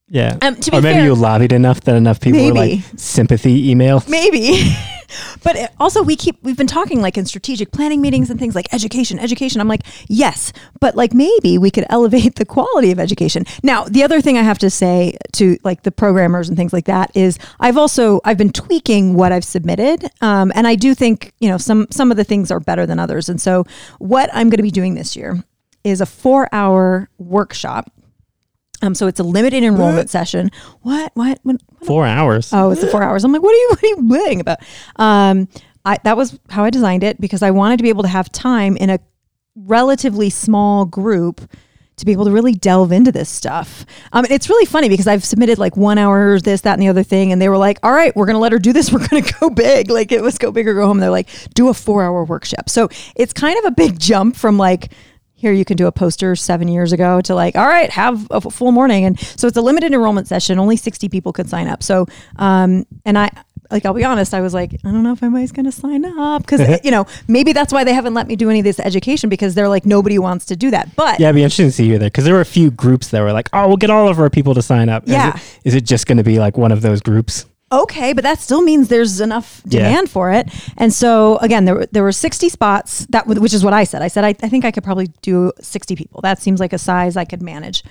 Yeah. 0.10 0.38
Um, 0.42 0.56
to 0.56 0.72
be 0.72 0.78
or 0.78 0.82
maybe 0.82 0.96
fair- 1.00 1.06
you 1.06 1.16
lobbied 1.16 1.52
enough 1.52 1.82
that 1.82 1.96
enough 1.96 2.22
people 2.22 2.46
were 2.46 2.54
like 2.54 2.80
sympathy 2.96 3.74
emails. 3.74 4.08
Maybe. 4.08 4.74
but 5.44 5.58
it- 5.58 5.72
also 5.80 6.02
we 6.02 6.16
keep 6.16 6.42
we've 6.44 6.56
been 6.56 6.66
talking 6.66 7.02
like 7.02 7.18
in 7.18 7.26
strategic 7.26 7.72
planning 7.72 8.00
meetings 8.02 8.30
and 8.30 8.40
things 8.40 8.56
like 8.56 8.74
education, 8.74 9.20
education. 9.20 9.60
I'm 9.60 9.68
like, 9.68 9.82
yes, 10.08 10.54
but 10.80 10.96
like 10.96 11.14
maybe 11.14 11.58
we 11.58 11.70
could 11.72 11.86
elevate 11.90 12.36
the 12.36 12.46
quality 12.46 12.92
of 12.92 13.00
education. 13.00 13.44
Now, 13.64 13.84
the 13.84 14.04
other 14.04 14.22
thing 14.22 14.38
I 14.38 14.44
have 14.44 14.60
to 14.60 14.70
say 14.70 15.18
to 15.34 15.58
like 15.66 15.84
the 15.84 15.92
programmers 15.92 16.48
and 16.48 16.58
things 16.58 16.72
like 16.72 16.86
that 16.86 17.12
is 17.16 17.38
I've 17.60 17.78
also 17.78 18.22
I've 18.24 18.38
been 18.38 18.54
tweaking 18.54 19.14
what 19.14 19.34
I've 19.34 19.46
submitted. 19.46 20.10
Um, 20.22 20.54
and 20.56 20.68
I 20.68 20.76
do 20.76 20.96
think, 20.96 21.34
you 21.40 21.50
know, 21.50 21.58
some 21.58 21.86
some 21.92 22.12
of 22.12 22.18
the 22.18 22.24
things 22.24 22.50
are 22.50 22.62
better 22.62 22.86
than 22.86 22.98
others. 22.98 23.28
And 23.28 23.42
so 23.42 23.66
what 24.00 24.30
I'm 24.32 24.50
going 24.50 24.58
to 24.58 24.64
be 24.64 24.72
doing 24.72 24.96
this 24.96 25.18
year 25.18 25.44
is 25.84 26.00
a 26.02 26.06
4-hour 26.06 27.10
workshop. 27.18 27.92
Um, 28.88 28.96
so 28.96 29.08
it's 29.08 29.20
a 29.20 29.24
limited 29.24 29.64
enrollment 29.64 30.10
session. 30.10 30.50
What? 30.82 31.12
What? 31.14 31.40
What? 31.44 31.58
Four 31.84 32.06
hours. 32.06 32.52
Oh, 32.54 32.72
it's 32.72 32.82
the 32.82 32.88
four 32.88 33.04
hours. 33.04 33.24
I'm 33.24 33.34
like, 33.34 33.42
what 33.42 33.54
are 33.54 33.58
you, 33.58 33.68
what 33.70 33.84
are 33.84 33.88
you 33.88 34.08
worrying 34.08 34.40
about? 34.40 34.60
Um, 34.96 35.48
I, 35.86 35.98
that 36.04 36.18
was 36.18 36.40
how 36.50 36.64
I 36.64 36.70
designed 36.70 37.04
it 37.04 37.20
because 37.20 37.44
I 37.44 37.52
wanted 37.52 37.78
to 37.78 37.84
be 37.84 37.90
able 37.90 38.04
to 38.04 38.10
have 38.10 38.32
time 38.32 38.78
in 38.78 38.90
a 38.90 39.00
relatively 39.56 40.30
small 40.30 40.86
group 40.86 41.42
to 41.98 42.06
be 42.06 42.12
able 42.12 42.26
to 42.26 42.32
really 42.32 42.54
delve 42.54 42.92
into 42.92 43.12
this 43.12 43.28
stuff. 43.28 43.86
Um, 44.14 44.24
and 44.24 44.32
it's 44.32 44.50
really 44.50 44.66
funny 44.66 44.88
because 44.88 45.08
I've 45.08 45.26
submitted 45.26 45.58
like 45.58 45.76
one 45.76 45.98
hour, 45.98 46.40
this, 46.40 46.62
that, 46.62 46.74
and 46.74 46.82
the 46.82 46.90
other 46.90 47.04
thing, 47.04 47.32
and 47.32 47.42
they 47.42 47.50
were 47.50 47.58
like, 47.58 47.80
"All 47.84 47.92
right, 47.92 48.16
we're 48.16 48.28
going 48.28 48.36
to 48.36 48.40
let 48.40 48.52
her 48.52 48.60
do 48.60 48.72
this. 48.72 48.92
We're 48.94 49.06
going 49.08 49.24
to 49.24 49.34
go 49.40 49.50
big. 49.50 49.90
Like 49.90 50.12
it 50.12 50.22
was 50.22 50.38
go 50.38 50.52
big 50.52 50.68
or 50.68 50.76
go 50.76 50.86
home." 50.86 51.00
They're 51.00 51.10
like, 51.10 51.28
"Do 51.56 51.70
a 51.70 51.74
four-hour 51.74 52.24
workshop." 52.26 52.70
So 52.70 52.88
it's 53.16 53.34
kind 53.34 53.58
of 53.60 53.66
a 53.66 53.72
big 53.72 54.00
jump 54.00 54.36
from 54.36 54.58
like 54.58 54.92
here 55.38 55.54
you 55.54 55.64
can 55.64 55.78
do 55.78 55.88
a 55.88 55.92
poster 55.92 56.36
seven 56.36 56.68
years 56.68 56.92
ago 56.92 57.22
to 57.22 57.34
like 57.34 57.56
all 57.56 57.66
right 57.68 57.90
have 57.92 58.28
a 58.32 58.42
full 58.42 58.72
morning 58.72 59.06
and 59.06 59.18
so 59.20 59.48
it's 59.48 59.56
a 59.56 59.62
limited 59.62 59.94
enrollment 59.94 60.28
session 60.28 60.60
only 60.60 60.76
60 60.76 61.08
people 61.10 61.32
could 61.32 61.48
sign 61.50 61.68
up 61.68 61.82
so 61.84 62.06
um 62.38 62.86
and 63.06 63.18
i 63.18 63.30
like 63.70 63.86
i'll 63.86 63.94
be 63.94 64.04
honest 64.04 64.34
i 64.34 64.42
was 64.42 64.54
like 64.54 64.74
i 64.84 64.92
don't 64.92 65.04
know 65.04 65.14
if 65.14 65.22
anybody's 65.22 65.52
going 65.52 65.66
to 65.66 65.72
sign 65.72 66.04
up 66.06 66.42
because 66.42 66.80
you 66.84 66.90
know 66.92 67.06
maybe 67.28 67.54
that's 67.54 67.72
why 67.72 67.84
they 67.84 67.94
haven't 67.94 68.14
let 68.16 68.28
me 68.28 68.36
do 68.36 68.50
any 68.50 68.60
of 68.60 68.66
this 68.66 68.80
education 68.80 69.30
because 69.30 69.54
they're 69.56 69.70
like 69.70 69.86
nobody 69.86 70.18
wants 70.18 70.46
to 70.46 70.56
do 70.56 70.72
that 70.72 70.94
but 70.96 71.20
Yeah, 71.20 71.28
it'd 71.28 71.36
be 71.36 71.44
interesting 71.44 71.68
to 71.68 71.72
see 71.72 71.86
you 71.86 71.98
there 72.00 72.10
because 72.10 72.24
there 72.26 72.34
were 72.34 72.42
a 72.42 72.46
few 72.46 72.72
groups 72.72 73.10
that 73.10 73.22
were 73.22 73.32
like, 73.34 73.50
"Oh, 73.54 73.68
we'll 73.68 73.78
get 73.78 73.90
all 73.92 74.08
of 74.08 74.20
our 74.20 74.30
people 74.30 74.54
to 74.56 74.62
sign 74.62 74.90
up." 74.90 75.04
Is 75.04 75.12
Yeah. 75.12 75.36
it, 75.36 75.42
is 75.64 75.76
it 75.76 75.82
just 75.86 76.08
going 76.08 76.18
to 76.18 76.24
be 76.24 76.40
like 76.40 76.58
one 76.58 76.72
of 76.72 76.82
those 76.82 77.02
groups? 77.02 77.46
Okay, 77.72 78.14
but 78.14 78.24
that 78.24 78.40
still 78.40 78.62
means 78.62 78.88
there's 78.88 79.20
enough 79.22 79.62
Yeah. 79.66 79.82
demand 79.84 80.10
for 80.10 80.32
it. 80.32 80.50
And 80.78 80.94
so 80.94 81.38
again, 81.38 81.66
there 81.66 81.76
were, 81.76 81.86
there 81.92 82.04
were 82.04 82.12
60 82.12 82.50
spots 82.50 83.06
that 83.10 83.28
which 83.28 83.54
is 83.54 83.64
what 83.64 83.74
I 83.74 83.84
said. 83.84 84.02
I 84.02 84.08
said 84.08 84.24
I, 84.24 84.30
I 84.30 84.50
think 84.50 84.64
I 84.66 84.72
could 84.72 84.84
probably 84.84 85.08
do 85.22 85.52
60 85.60 85.96
people. 85.96 86.22
That 86.22 86.42
seems 86.42 86.60
like 86.60 86.74
a 86.74 86.78
size 86.78 87.18
I 87.18 87.26
could 87.26 87.42
manage. 87.42 87.84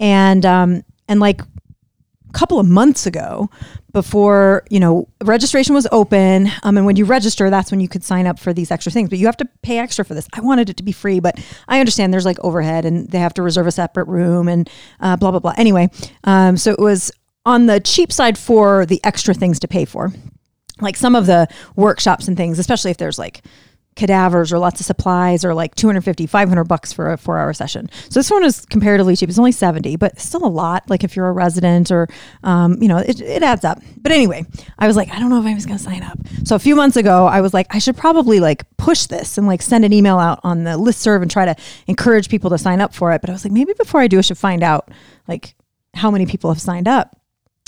And 0.00 0.44
um 0.44 0.82
and 1.08 1.20
like 1.20 1.42
a 1.42 2.32
couple 2.32 2.58
of 2.58 2.66
months 2.68 3.06
ago 3.06 3.48
before 3.92 4.64
you 4.70 4.80
know 4.80 5.06
registration 5.22 5.72
was 5.72 5.86
open 5.92 6.48
um, 6.64 6.76
and 6.76 6.84
when 6.84 6.96
you 6.96 7.04
register 7.04 7.48
that's 7.48 7.70
when 7.70 7.78
you 7.78 7.86
could 7.88 8.02
sign 8.02 8.26
up 8.26 8.40
for 8.40 8.52
these 8.52 8.72
extra 8.72 8.90
things 8.90 9.08
but 9.08 9.18
you 9.20 9.26
have 9.26 9.36
to 9.36 9.44
pay 9.62 9.78
extra 9.78 10.04
for 10.04 10.14
this 10.14 10.26
i 10.32 10.40
wanted 10.40 10.68
it 10.68 10.76
to 10.76 10.82
be 10.82 10.90
free 10.90 11.20
but 11.20 11.38
i 11.68 11.78
understand 11.78 12.12
there's 12.12 12.24
like 12.24 12.38
overhead 12.42 12.84
and 12.84 13.08
they 13.10 13.20
have 13.20 13.32
to 13.32 13.40
reserve 13.40 13.68
a 13.68 13.70
separate 13.70 14.08
room 14.08 14.48
and 14.48 14.68
uh, 14.98 15.14
blah 15.16 15.30
blah 15.30 15.38
blah 15.38 15.54
anyway 15.56 15.88
um, 16.24 16.56
so 16.56 16.72
it 16.72 16.80
was 16.80 17.12
on 17.46 17.66
the 17.66 17.80
cheap 17.80 18.12
side 18.12 18.38
for 18.38 18.86
the 18.86 19.00
extra 19.04 19.34
things 19.34 19.60
to 19.60 19.68
pay 19.68 19.84
for. 19.84 20.12
Like 20.80 20.96
some 20.96 21.14
of 21.14 21.26
the 21.26 21.46
workshops 21.76 22.26
and 22.26 22.36
things 22.36 22.58
especially 22.58 22.90
if 22.90 22.96
there's 22.96 23.18
like 23.18 23.42
cadavers 23.96 24.52
or 24.52 24.58
lots 24.58 24.80
of 24.80 24.86
supplies 24.86 25.44
or 25.44 25.54
like 25.54 25.74
250 25.76 26.26
500 26.26 26.64
bucks 26.64 26.92
for 26.92 27.12
a 27.12 27.16
four 27.16 27.38
hour 27.38 27.52
session. 27.52 27.88
So 28.08 28.18
this 28.18 28.30
one 28.30 28.44
is 28.44 28.66
comparatively 28.66 29.14
cheap. 29.14 29.28
It's 29.28 29.38
only 29.38 29.52
70 29.52 29.96
but 29.96 30.18
still 30.18 30.44
a 30.44 30.48
lot. 30.48 30.88
Like 30.90 31.04
if 31.04 31.14
you're 31.14 31.28
a 31.28 31.32
resident 31.32 31.92
or 31.92 32.08
um, 32.42 32.82
you 32.82 32.88
know 32.88 32.98
it, 32.98 33.20
it 33.20 33.42
adds 33.42 33.64
up. 33.64 33.80
But 33.98 34.12
anyway 34.12 34.44
i 34.78 34.86
was 34.86 34.96
like 34.96 35.10
i 35.12 35.18
don't 35.18 35.30
know 35.30 35.40
if 35.40 35.46
i 35.46 35.54
was 35.54 35.66
going 35.66 35.78
to 35.78 35.84
sign 35.84 36.02
up. 36.02 36.18
So 36.44 36.56
a 36.56 36.58
few 36.58 36.74
months 36.74 36.96
ago 36.96 37.26
i 37.26 37.40
was 37.40 37.54
like 37.54 37.66
i 37.70 37.78
should 37.78 37.96
probably 37.96 38.40
like 38.40 38.64
push 38.76 39.06
this 39.06 39.38
and 39.38 39.46
like 39.46 39.62
send 39.62 39.84
an 39.84 39.92
email 39.92 40.18
out 40.18 40.40
on 40.42 40.64
the 40.64 40.72
listserv 40.72 41.22
and 41.22 41.30
try 41.30 41.44
to 41.44 41.54
encourage 41.86 42.28
people 42.28 42.50
to 42.50 42.58
sign 42.58 42.80
up 42.80 42.94
for 42.94 43.12
it. 43.12 43.20
But 43.20 43.30
i 43.30 43.32
was 43.32 43.44
like 43.44 43.52
maybe 43.52 43.74
before 43.74 44.00
i 44.00 44.08
do 44.08 44.18
i 44.18 44.22
should 44.22 44.38
find 44.38 44.64
out 44.64 44.90
like 45.28 45.54
how 45.94 46.10
many 46.10 46.26
people 46.26 46.50
have 46.50 46.60
signed 46.60 46.88
up 46.88 47.16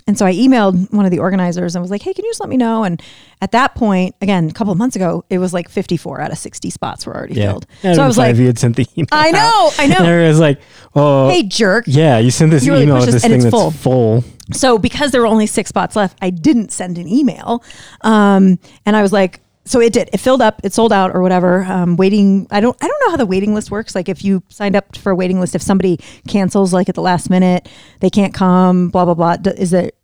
and 0.06 0.16
so 0.18 0.25
I 0.26 0.32
emailed 0.34 0.92
one 0.92 1.04
of 1.04 1.10
the 1.10 1.18
organizers 1.18 1.75
and 1.75 1.82
was 1.82 1.90
like, 1.90 2.02
"Hey, 2.02 2.14
can 2.14 2.25
you 2.25 2.30
just 2.30 2.40
let 2.40 2.48
me 2.48 2.56
know?" 2.56 2.84
And 2.84 3.02
at 3.40 3.52
that 3.52 3.75
point, 3.75 4.14
again, 4.20 4.48
a 4.48 4.52
couple 4.52 4.72
of 4.72 4.78
months 4.78 4.96
ago, 4.96 5.25
it 5.30 5.38
was 5.38 5.52
like 5.52 5.68
54 5.68 6.20
out 6.20 6.32
of 6.32 6.38
60 6.38 6.70
spots 6.70 7.06
were 7.06 7.14
already 7.16 7.34
Yeah. 7.34 7.50
filled. 7.52 7.66
And 7.82 7.96
so 7.96 8.02
I 8.02 8.06
was 8.06 8.16
like, 8.16 8.36
you 8.36 8.46
had 8.46 8.58
sent 8.58 8.76
the 8.76 8.86
email. 8.96 9.08
I 9.12 9.30
know, 9.32 9.70
I 9.78 9.86
know. 9.86 9.96
And 9.98 10.06
everyone's 10.06 10.40
like, 10.40 10.60
"Oh, 10.94 11.28
"Hey, 11.28 11.42
jerk!" 11.42 11.84
yeah, 11.86 12.18
you 12.18 12.30
sent 12.30 12.50
this 12.50 12.64
You 12.64 12.76
email 12.76 12.96
with 12.96 13.06
this 13.06 13.25
and 13.25 13.30
thing 13.32 13.34
it's 13.34 13.44
that's 13.44 13.50
full. 13.54 13.70
full." 13.70 14.25
So 14.52 14.78
because 14.78 15.10
there 15.10 15.20
were 15.20 15.26
only 15.26 15.46
six 15.46 15.68
spots 15.70 15.96
left, 15.96 16.16
I 16.22 16.30
didn't 16.30 16.70
send 16.70 16.98
an 16.98 17.08
email. 17.08 17.64
Um, 18.02 18.58
and 18.86 18.96
I 18.96 19.02
was 19.02 19.12
like, 19.12 19.40
so 19.66 19.80
it 19.80 19.92
did. 19.92 20.08
It 20.12 20.18
filled 20.18 20.40
up. 20.40 20.61
It 20.64 20.73
sold 20.73 20.92
out 20.92 21.14
or 21.14 21.20
whatever. 21.20 21.64
Um, 21.64 21.96
waiting. 21.96 22.46
I 22.50 22.61
don't. 22.61 22.76
I 22.82 22.88
don't 22.88 23.00
know 23.04 23.11
how 23.11 23.16
the 23.18 23.26
waiting 23.26 23.52
list 23.54 23.70
works. 23.70 23.94
Like 23.94 24.08
if 24.08 24.25
you 24.25 24.42
signed 24.49 24.75
up 24.76 24.96
for 24.96 25.11
a 25.11 25.14
waiting 25.14 25.40
list, 25.40 25.54
if 25.54 25.62
somebody 25.62 25.99
cancels 26.26 26.73
like 26.73 26.88
at 26.88 26.94
the 26.94 27.02
last 27.02 27.28
minute, 27.28 27.68
they 28.00 28.08
can't 28.11 28.32
come. 28.32 28.88
Blah 28.88 29.04
blah 29.04 29.14
blah. 29.14 29.37
Is 29.56 29.73
it? 29.75 29.94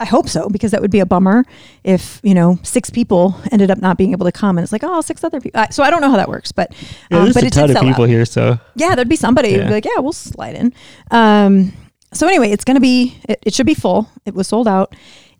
I 0.00 0.04
hope 0.04 0.28
so 0.28 0.48
because 0.48 0.72
that 0.72 0.80
would 0.82 0.90
be 0.90 0.98
a 0.98 1.06
bummer 1.06 1.44
if 1.84 2.20
you 2.24 2.34
know 2.34 2.58
six 2.64 2.90
people 2.90 3.36
ended 3.52 3.70
up 3.70 3.80
not 3.80 3.96
being 3.96 4.10
able 4.10 4.26
to 4.26 4.32
come 4.32 4.58
and 4.58 4.64
it's 4.64 4.72
like 4.72 4.82
oh 4.82 5.00
six 5.00 5.22
other 5.22 5.40
people. 5.40 5.64
So 5.70 5.84
I 5.84 5.90
don't 5.90 6.00
know 6.00 6.10
how 6.10 6.16
that 6.16 6.28
works, 6.28 6.50
but 6.50 6.72
Yeah, 7.08 7.18
um, 7.20 7.32
but 7.32 7.44
a 7.44 7.46
it 7.46 7.52
ton 7.52 7.68
did 7.68 7.76
of 7.76 7.80
sell 7.80 7.88
people 7.88 8.04
out 8.04 8.08
here, 8.08 8.24
so 8.24 8.58
yeah, 8.74 8.96
there'd 8.96 9.08
be 9.08 9.14
somebody 9.14 9.50
Yeah. 9.50 9.66
be 9.68 9.74
like, 9.74 9.84
yeah, 9.84 10.00
we'll 10.00 10.12
slide 10.12 10.56
in. 10.56 10.74
Um, 11.12 11.72
so 12.12 12.26
anyway, 12.26 12.50
it's 12.50 12.64
going 12.64 12.74
to 12.74 12.80
be, 12.80 13.16
it, 13.28 13.38
it 13.46 13.54
should 13.54 13.66
be 13.66 13.74
full. 13.74 14.08
It 14.26 14.34
was 14.34 14.48
sold 14.48 14.66
out 14.66 14.92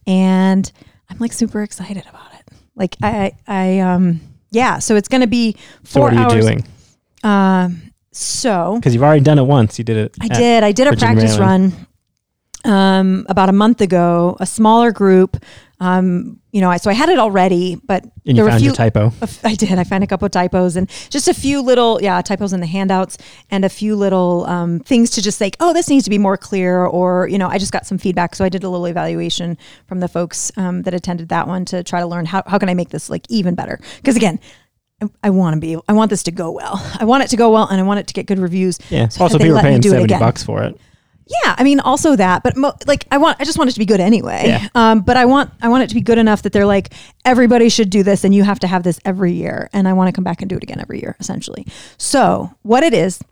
and 0.06 0.70
I'm 1.10 1.18
like 1.18 1.32
super 1.32 1.62
excited 1.62 2.04
about 2.08 2.31
it. 2.31 2.31
Like 2.82 2.96
I, 3.00 3.32
I, 3.46 3.78
um, 3.78 4.20
yeah, 4.50 4.80
so 4.80 4.96
it's 4.96 5.06
going 5.06 5.20
to 5.20 5.28
be 5.28 5.52
so 5.84 6.00
four 6.00 6.02
what 6.02 6.14
are 6.14 6.16
you 6.16 6.22
hours. 6.22 6.44
doing? 6.44 6.64
Um, 7.22 7.92
so 8.10 8.74
Because 8.74 8.92
you've 8.92 9.04
already 9.04 9.22
done 9.22 9.38
it 9.38 9.44
once. 9.44 9.78
You 9.78 9.84
did 9.84 9.96
it. 9.96 10.16
I 10.20 10.26
did. 10.26 10.64
I 10.64 10.72
did 10.72 10.88
a 10.88 10.96
practice 10.96 11.38
Maryland. 11.38 11.86
run 12.64 12.72
um, 12.74 13.26
about 13.28 13.48
a 13.48 13.52
month 13.52 13.80
ago, 13.80 14.36
a 14.40 14.46
smaller 14.46 14.90
group. 14.90 15.36
Um, 15.82 16.38
you 16.52 16.60
know, 16.60 16.70
I, 16.70 16.76
so 16.76 16.90
I 16.90 16.92
had 16.92 17.08
it 17.08 17.18
already, 17.18 17.74
but 17.74 18.04
And 18.04 18.12
you 18.24 18.34
there 18.34 18.44
were 18.44 18.50
a 18.50 18.52
found 18.52 18.60
few. 18.60 18.68
your 18.68 18.76
typo. 18.76 19.12
a 19.20 19.28
I 19.42 19.54
did. 19.56 19.76
I 19.78 19.84
found 19.84 20.04
a 20.04 20.06
couple 20.06 20.26
of 20.26 20.32
typos 20.32 20.76
and 20.76 20.88
just 21.10 21.26
a 21.26 21.34
few 21.34 21.60
little, 21.60 22.00
yeah, 22.00 22.22
typos 22.22 22.52
in 22.52 22.60
the 22.60 22.66
handouts 22.66 23.18
and 23.50 23.64
a 23.64 23.68
few 23.68 23.96
little 23.96 24.44
um, 24.46 24.78
things 24.80 25.10
to 25.10 25.22
just 25.22 25.40
like, 25.40 25.56
oh, 25.58 25.72
this 25.72 25.88
needs 25.88 26.04
to 26.04 26.10
be 26.10 26.18
more 26.18 26.36
clear. 26.36 26.84
Or, 26.84 27.26
you 27.26 27.36
know, 27.36 27.48
I 27.48 27.58
just 27.58 27.72
got 27.72 27.84
some 27.84 27.98
feedback. 27.98 28.36
So 28.36 28.44
I 28.44 28.48
did 28.48 28.62
a 28.62 28.68
little 28.68 28.86
evaluation 28.86 29.58
from 29.88 29.98
the 29.98 30.08
folks 30.08 30.52
um, 30.56 30.82
that 30.82 30.94
attended 30.94 31.30
that 31.30 31.48
one 31.48 31.64
to 31.64 31.82
try 31.82 31.98
to 31.98 32.06
learn 32.06 32.26
how, 32.26 32.44
how 32.46 32.58
can 32.58 32.68
I 32.68 32.74
make 32.74 32.90
this 32.90 33.10
like 33.10 33.26
even 33.28 33.56
better? 33.56 33.80
Because 33.96 34.14
again, 34.14 34.38
I, 35.24 35.30
want 35.30 35.54
to 35.54 35.60
be, 35.60 35.76
I 35.88 35.94
want 35.94 36.10
this 36.10 36.22
to 36.24 36.30
go 36.30 36.52
well. 36.52 36.80
I 37.00 37.04
want 37.06 37.24
it 37.24 37.30
to 37.30 37.36
go 37.36 37.50
well 37.50 37.66
and 37.66 37.80
I 37.80 37.82
want 37.82 37.98
it 37.98 38.06
to 38.06 38.14
get 38.14 38.26
good 38.26 38.38
reviews. 38.38 38.78
Yeah. 38.88 39.08
so 39.08 39.24
also, 39.24 39.36
people 39.38 39.58
are 39.58 39.62
paying 39.62 39.82
seventy 39.82 40.14
bucks 40.16 40.44
for 40.44 40.62
it. 40.62 40.78
Yeah, 41.44 41.54
I 41.56 41.64
mean, 41.64 41.80
also 41.80 42.16
that, 42.16 42.42
but 42.42 42.56
mo- 42.56 42.76
like, 42.86 43.06
I 43.10 43.18
want, 43.18 43.40
I 43.40 43.44
just 43.44 43.56
want 43.56 43.70
it 43.70 43.72
to 43.74 43.78
be 43.78 43.86
good 43.86 44.00
anyway. 44.00 44.42
Yeah. 44.46 44.68
Um, 44.74 45.00
but 45.00 45.16
I 45.16 45.24
want, 45.24 45.50
I 45.62 45.68
want 45.68 45.84
it 45.84 45.88
to 45.88 45.94
be 45.94 46.00
good 46.00 46.18
enough 46.18 46.42
that 46.42 46.52
they're 46.52 46.66
like, 46.66 46.92
everybody 47.24 47.68
should 47.68 47.90
do 47.90 48.02
this, 48.02 48.24
and 48.24 48.34
you 48.34 48.42
have 48.42 48.58
to 48.60 48.66
have 48.66 48.82
this 48.82 49.00
every 49.04 49.32
year, 49.32 49.70
and 49.72 49.88
I 49.88 49.92
want 49.92 50.08
to 50.08 50.12
come 50.12 50.24
back 50.24 50.42
and 50.42 50.48
do 50.48 50.56
it 50.56 50.62
again 50.62 50.80
every 50.80 51.00
year, 51.00 51.16
essentially. 51.20 51.66
So, 51.96 52.50
what 52.62 52.82
it 52.82 52.92
is, 52.92 53.22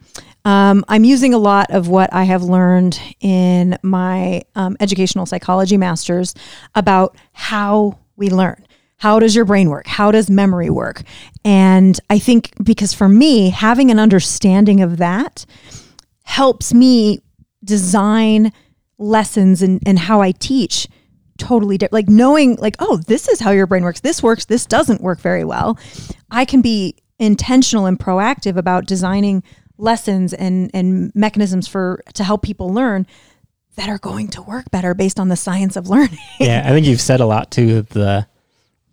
um, 0.44 0.84
I'm 0.88 1.04
using 1.04 1.34
a 1.34 1.38
lot 1.38 1.70
of 1.70 1.88
what 1.88 2.12
I 2.12 2.24
have 2.24 2.42
learned 2.42 2.98
in 3.20 3.76
my 3.82 4.42
um, 4.54 4.76
educational 4.80 5.26
psychology 5.26 5.76
masters 5.76 6.34
about 6.74 7.16
how 7.32 7.98
we 8.16 8.30
learn. 8.30 8.66
How 8.96 9.18
does 9.18 9.34
your 9.34 9.46
brain 9.46 9.70
work? 9.70 9.86
How 9.86 10.10
does 10.10 10.28
memory 10.28 10.68
work? 10.68 11.02
And 11.44 11.98
I 12.10 12.18
think 12.18 12.52
because 12.62 12.92
for 12.92 13.08
me, 13.08 13.48
having 13.50 13.90
an 13.90 13.98
understanding 13.98 14.82
of 14.82 14.98
that 14.98 15.46
helps 16.24 16.74
me 16.74 17.20
design 17.64 18.52
lessons 18.98 19.62
and, 19.62 19.80
and 19.86 19.98
how 19.98 20.20
I 20.20 20.32
teach 20.32 20.88
totally 21.38 21.78
different. 21.78 21.92
Like 21.94 22.08
knowing, 22.08 22.56
like, 22.56 22.76
oh, 22.80 22.98
this 23.06 23.28
is 23.28 23.40
how 23.40 23.50
your 23.50 23.66
brain 23.66 23.82
works. 23.82 24.00
This 24.00 24.22
works. 24.22 24.44
This 24.44 24.66
doesn't 24.66 25.00
work 25.00 25.20
very 25.20 25.44
well. 25.44 25.78
I 26.30 26.44
can 26.44 26.60
be 26.60 26.96
intentional 27.18 27.86
and 27.86 27.98
proactive 27.98 28.56
about 28.56 28.86
designing 28.86 29.42
lessons 29.78 30.34
and 30.34 30.70
and 30.74 31.10
mechanisms 31.14 31.66
for 31.66 32.02
to 32.12 32.22
help 32.24 32.42
people 32.42 32.72
learn 32.72 33.06
that 33.76 33.88
are 33.88 33.98
going 33.98 34.28
to 34.28 34.42
work 34.42 34.70
better 34.70 34.92
based 34.94 35.18
on 35.18 35.28
the 35.28 35.36
science 35.36 35.76
of 35.76 35.88
learning. 35.88 36.18
yeah, 36.38 36.62
I 36.66 36.70
think 36.70 36.86
you've 36.86 37.00
said 37.00 37.20
a 37.20 37.26
lot 37.26 37.50
to 37.52 37.82
the 37.82 38.26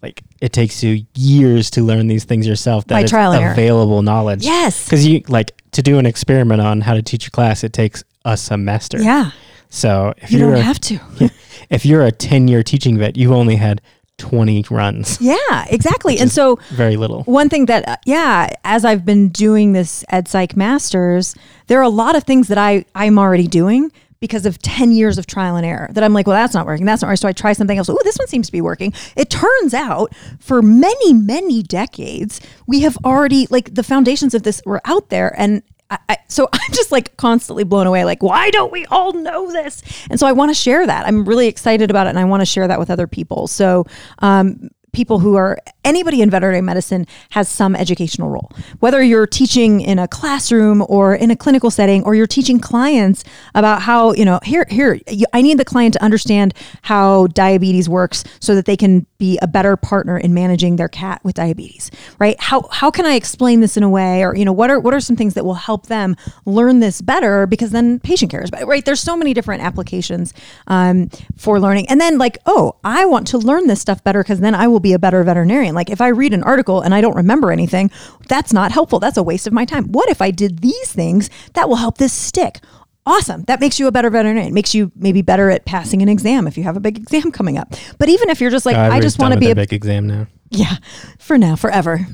like 0.01 0.24
it 0.39 0.53
takes 0.53 0.83
you 0.83 1.05
years 1.15 1.69
to 1.71 1.81
learn 1.81 2.07
these 2.07 2.24
things 2.24 2.47
yourself. 2.47 2.86
That 2.88 3.01
By 3.01 3.03
trial 3.07 3.33
and 3.33 3.43
error. 3.43 3.51
available 3.51 4.01
knowledge. 4.01 4.43
yes. 4.45 4.86
because 4.86 5.05
you 5.05 5.21
like 5.27 5.59
to 5.71 5.81
do 5.81 5.97
an 6.00 6.05
experiment 6.05 6.62
on 6.62 6.79
how 6.81 6.93
to 6.93 7.01
teach 7.01 7.27
a 7.27 7.31
class. 7.31 7.63
It 7.63 7.74
takes 7.74 8.03
a 8.25 8.38
semester. 8.38 9.01
Yeah. 9.01 9.31
So 9.69 10.13
if 10.17 10.31
You 10.31 10.47
are 10.47 10.51
don't 10.51 10.59
a, 10.59 10.63
have 10.63 10.79
to. 10.81 11.00
if 11.69 11.86
you're 11.86 12.03
a 12.03 12.12
ten 12.12 12.47
year 12.47 12.63
teaching 12.63 12.97
vet, 12.97 13.17
you 13.17 13.33
only 13.33 13.55
had 13.57 13.81
twenty 14.17 14.63
runs. 14.71 15.19
Yeah, 15.21 15.65
exactly. 15.69 16.17
And 16.19 16.31
so 16.31 16.57
Very 16.71 16.95
little. 16.97 17.24
one 17.24 17.50
thing 17.50 17.65
that 17.67 17.88
uh, 17.88 17.97
yeah 18.05 18.50
as 18.63 18.83
i've 18.86 19.05
been 19.05 19.29
doing 19.29 19.74
this 19.74 20.03
ed 20.09 20.27
psych 20.27 20.55
masters 20.57 21.36
there 21.67 21.77
are 21.79 21.83
a 21.83 21.89
lot 21.89 22.15
of 22.15 22.24
things 22.24 22.47
that 22.47 22.57
i 22.57 22.83
i'm 22.95 23.19
already 23.19 23.45
doing 23.47 23.91
because 24.19 24.47
of 24.47 24.57
10 24.59 24.91
years 24.91 25.19
of 25.19 25.27
trial 25.27 25.55
and 25.55 25.65
error 25.65 25.88
that 25.91 26.03
i'm 26.03 26.13
like 26.13 26.25
well 26.25 26.36
that's 26.36 26.53
not 26.55 26.65
working 26.65 26.86
that's 26.86 27.01
not 27.03 27.09
right 27.09 27.19
so 27.19 27.27
i 27.27 27.31
try 27.31 27.53
something 27.53 27.77
else 27.77 27.89
oh 27.89 27.97
this 28.03 28.17
one 28.17 28.27
seems 28.27 28.47
to 28.47 28.51
be 28.51 28.62
working 28.62 28.91
it 29.15 29.29
turns 29.29 29.74
out 29.75 30.12
for 30.39 30.62
many 30.63 31.13
many 31.13 31.62
decades 31.62 32.41
we 32.65 32.79
have 32.81 32.97
already 33.05 33.45
like 33.51 33.75
the 33.75 33.83
foundations 33.83 34.33
of 34.33 34.41
this 34.41 34.62
were 34.65 34.81
out 34.86 35.09
there 35.09 35.39
and 35.39 35.62
I, 35.89 36.00
I, 36.10 36.17
so 36.27 36.50
I'm 36.53 36.72
just 36.74 36.91
like 36.91 37.17
constantly 37.17 37.63
blown 37.63 37.88
away. 37.88 38.06
Like, 38.06 38.24
why 38.24 38.50
don't 38.51 38.72
we 38.72 38.86
all 38.88 39.13
know 39.13 39.51
this? 39.51 39.84
And 40.10 40.20
so 40.20 40.27
I 40.27 40.32
want 40.32 40.50
to 40.50 40.56
share 40.56 40.86
that. 40.86 41.08
I'm 41.08 41.25
really 41.25 41.48
excited 41.48 41.89
about 41.89 42.08
it, 42.08 42.12
and 42.12 42.20
I 42.20 42.25
want 42.25 42.41
to 42.41 42.46
share 42.46 42.67
that 42.67 42.79
with 42.79 42.89
other 42.89 43.08
people. 43.08 43.48
So, 43.48 43.86
um, 44.20 44.70
people 44.94 45.20
who 45.20 45.36
are 45.36 45.60
anybody 45.84 46.24
in 46.24 46.29
veterinary 46.29 46.62
medicine 46.62 47.06
has 47.29 47.48
some 47.48 47.75
educational 47.75 48.29
role. 48.29 48.51
Whether 48.79 49.03
you're 49.03 49.27
teaching 49.27 49.79
in 49.82 50.00
a 50.00 50.08
classroom 50.08 50.84
or 50.89 51.13
in 51.13 51.29
a 51.29 51.36
clinical 51.36 51.70
setting, 51.70 52.03
or 52.03 52.15
you're 52.15 52.25
teaching 52.25 52.60
clients 52.60 53.24
about 53.53 53.84
how 53.84 54.13
you 54.13 54.25
know 54.25 54.39
here 54.44 54.65
here 54.70 55.00
I 55.34 55.41
need 55.44 55.60
the 55.60 55.65
client 55.65 55.94
to 55.94 56.03
understand 56.03 56.53
how 56.82 57.27
diabetes 57.27 57.88
works 57.88 58.24
so 58.39 58.56
that 58.56 58.65
they 58.65 58.75
can 58.75 59.06
be 59.17 59.39
a 59.41 59.47
better 59.47 59.75
partner 59.75 60.17
in 60.17 60.33
managing 60.33 60.75
their 60.75 60.88
cat 60.88 61.21
with 61.24 61.36
diabetes. 61.36 61.89
Right? 62.19 62.39
How 62.39 62.67
how 62.71 62.91
can 62.91 63.05
I 63.05 63.15
explain 63.15 63.62
this 63.62 63.77
in 63.77 63.83
a 63.83 63.89
way, 63.89 64.24
or 64.24 64.36
you 64.36 64.45
know 64.45 64.53
what 64.53 64.69
are 64.69 64.79
what 64.79 64.93
are 64.93 65.00
some 65.00 65.15
things 65.15 65.33
that 65.33 65.45
will 65.45 65.55
help 65.55 65.88
them 65.88 66.15
learn 66.45 66.79
this 66.79 67.01
better 67.01 67.47
because 67.47 67.71
then 67.71 68.00
patient 68.00 68.31
care 68.31 68.41
is 68.41 68.51
better. 68.51 68.65
Right? 68.65 68.86
There's 68.86 69.01
so 69.01 69.17
many 69.17 69.33
different 69.33 69.63
applications 69.63 70.33
um, 70.67 71.09
for 71.36 71.59
learning, 71.59 71.89
and 71.89 72.00
then 72.00 72.17
like 72.17 72.38
oh 72.45 72.75
I 72.83 73.05
want 73.05 73.27
to 73.27 73.38
learn 73.38 73.67
this 73.67 73.81
stuff 73.81 74.03
better 74.03 74.24
because 74.24 74.39
then 74.39 74.55
I 74.55 74.67
will 74.67 74.79
be 74.79 74.93
a 74.93 75.00
better 75.00 75.24
veterinarian. 75.24 75.75
Like 75.75 75.89
if 75.89 76.01
I 76.01 76.09
read 76.09 76.33
an 76.33 76.43
article 76.43 76.81
and 76.81 76.93
I 76.93 77.01
don't 77.01 77.15
remember 77.15 77.51
anything, 77.51 77.91
that's 78.27 78.53
not 78.53 78.71
helpful. 78.71 79.00
That's 79.00 79.17
a 79.17 79.24
waste 79.24 79.47
of 79.47 79.53
my 79.53 79.65
time. 79.65 79.86
What 79.91 80.09
if 80.09 80.21
I 80.21 80.31
did 80.31 80.59
these 80.59 80.91
things 80.91 81.29
that 81.53 81.67
will 81.67 81.77
help 81.77 81.97
this 81.97 82.13
stick? 82.13 82.59
Awesome. 83.07 83.43
That 83.43 83.61
makes 83.61 83.79
you 83.79 83.87
a 83.87 83.91
better 83.91 84.09
veterinarian. 84.09 84.49
It 84.49 84.53
makes 84.53 84.75
you 84.75 84.91
maybe 84.95 85.21
better 85.21 85.49
at 85.49 85.65
passing 85.65 86.01
an 86.01 86.09
exam 86.09 86.45
if 86.45 86.57
you 86.57 86.63
have 86.63 86.75
a 86.75 86.81
big 86.81 86.97
exam 86.97 87.31
coming 87.31 87.57
up. 87.57 87.73
But 87.97 88.09
even 88.09 88.29
if 88.29 88.41
you're 88.41 88.51
just 88.51 88.65
like, 88.65 88.75
I 88.75 88.99
just 88.99 89.17
want 89.17 89.33
to 89.33 89.39
be 89.39 89.49
a 89.49 89.55
big 89.55 89.71
exam 89.71 90.05
now. 90.07 90.27
yeah, 90.49 90.75
for 91.17 91.37
now, 91.37 91.55
forever. 91.55 92.05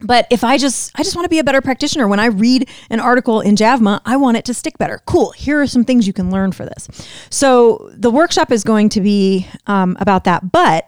But 0.00 0.26
if 0.30 0.44
I 0.44 0.58
just 0.58 0.92
I 0.98 1.02
just 1.02 1.16
want 1.16 1.24
to 1.24 1.30
be 1.30 1.38
a 1.38 1.44
better 1.44 1.62
practitioner 1.62 2.06
when 2.08 2.20
I 2.20 2.26
read 2.26 2.68
an 2.90 3.00
article 3.00 3.40
in 3.40 3.56
JAVMA, 3.56 4.00
I 4.04 4.16
want 4.16 4.36
it 4.36 4.44
to 4.46 4.54
stick 4.54 4.76
better. 4.78 5.00
Cool. 5.06 5.32
Here 5.32 5.60
are 5.60 5.66
some 5.66 5.84
things 5.84 6.06
you 6.06 6.12
can 6.12 6.30
learn 6.30 6.52
for 6.52 6.64
this. 6.66 6.88
So 7.30 7.90
the 7.94 8.10
workshop 8.10 8.52
is 8.52 8.62
going 8.64 8.90
to 8.90 9.00
be 9.00 9.46
um, 9.66 9.96
about 10.00 10.24
that, 10.24 10.52
but 10.52 10.86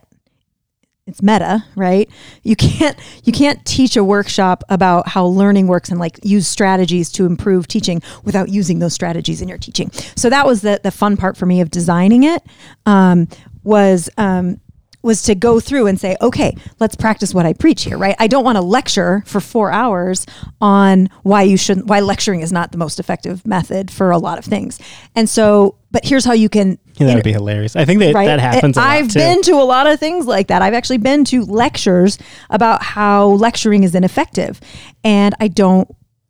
it's 1.08 1.22
meta, 1.22 1.64
right? 1.74 2.08
You 2.42 2.54
can't 2.54 2.96
you 3.24 3.32
can't 3.32 3.64
teach 3.64 3.96
a 3.96 4.04
workshop 4.04 4.62
about 4.68 5.08
how 5.08 5.24
learning 5.24 5.66
works 5.66 5.88
and 5.88 5.98
like 5.98 6.20
use 6.22 6.46
strategies 6.46 7.10
to 7.12 7.24
improve 7.24 7.66
teaching 7.66 8.02
without 8.24 8.50
using 8.50 8.78
those 8.78 8.92
strategies 8.92 9.40
in 9.40 9.48
your 9.48 9.58
teaching. 9.58 9.90
So 10.16 10.28
that 10.28 10.46
was 10.46 10.60
the 10.60 10.80
the 10.82 10.90
fun 10.90 11.16
part 11.16 11.36
for 11.36 11.46
me 11.46 11.60
of 11.62 11.70
designing 11.70 12.24
it 12.24 12.42
um, 12.86 13.26
was 13.64 14.10
um, 14.18 14.60
was 15.02 15.22
to 15.22 15.34
go 15.34 15.60
through 15.60 15.86
and 15.86 15.98
say, 15.98 16.16
okay, 16.20 16.56
let's 16.80 16.96
practice 16.96 17.32
what 17.32 17.46
I 17.46 17.52
preach 17.52 17.84
here, 17.84 17.96
right? 17.96 18.16
I 18.18 18.26
don't 18.26 18.44
want 18.44 18.56
to 18.56 18.62
lecture 18.62 19.22
for 19.26 19.40
four 19.40 19.70
hours 19.70 20.26
on 20.60 21.08
why 21.22 21.42
you 21.42 21.56
shouldn't, 21.56 21.86
why 21.86 22.00
lecturing 22.00 22.40
is 22.40 22.52
not 22.52 22.72
the 22.72 22.78
most 22.78 22.98
effective 22.98 23.46
method 23.46 23.90
for 23.90 24.10
a 24.10 24.18
lot 24.18 24.38
of 24.38 24.44
things. 24.44 24.80
And 25.14 25.28
so, 25.28 25.76
but 25.90 26.04
here's 26.04 26.24
how 26.24 26.32
you 26.32 26.48
can 26.48 26.78
Yeah, 26.96 27.06
that 27.06 27.14
would 27.14 27.24
be 27.24 27.32
hilarious. 27.32 27.76
I 27.76 27.84
think 27.84 28.00
that 28.00 28.14
right? 28.14 28.26
that 28.26 28.40
happens. 28.40 28.76
A 28.76 28.80
lot 28.80 28.88
I've 28.88 29.14
been 29.14 29.40
to 29.42 29.52
a 29.52 29.64
lot 29.64 29.86
of 29.86 30.00
things 30.00 30.26
like 30.26 30.48
that. 30.48 30.62
I've 30.62 30.74
actually 30.74 30.98
been 30.98 31.24
to 31.26 31.44
lectures 31.44 32.18
about 32.50 32.82
how 32.82 33.28
lecturing 33.28 33.84
is 33.84 33.94
ineffective, 33.94 34.60
and 35.04 35.34
I 35.40 35.48
don't. 35.48 35.88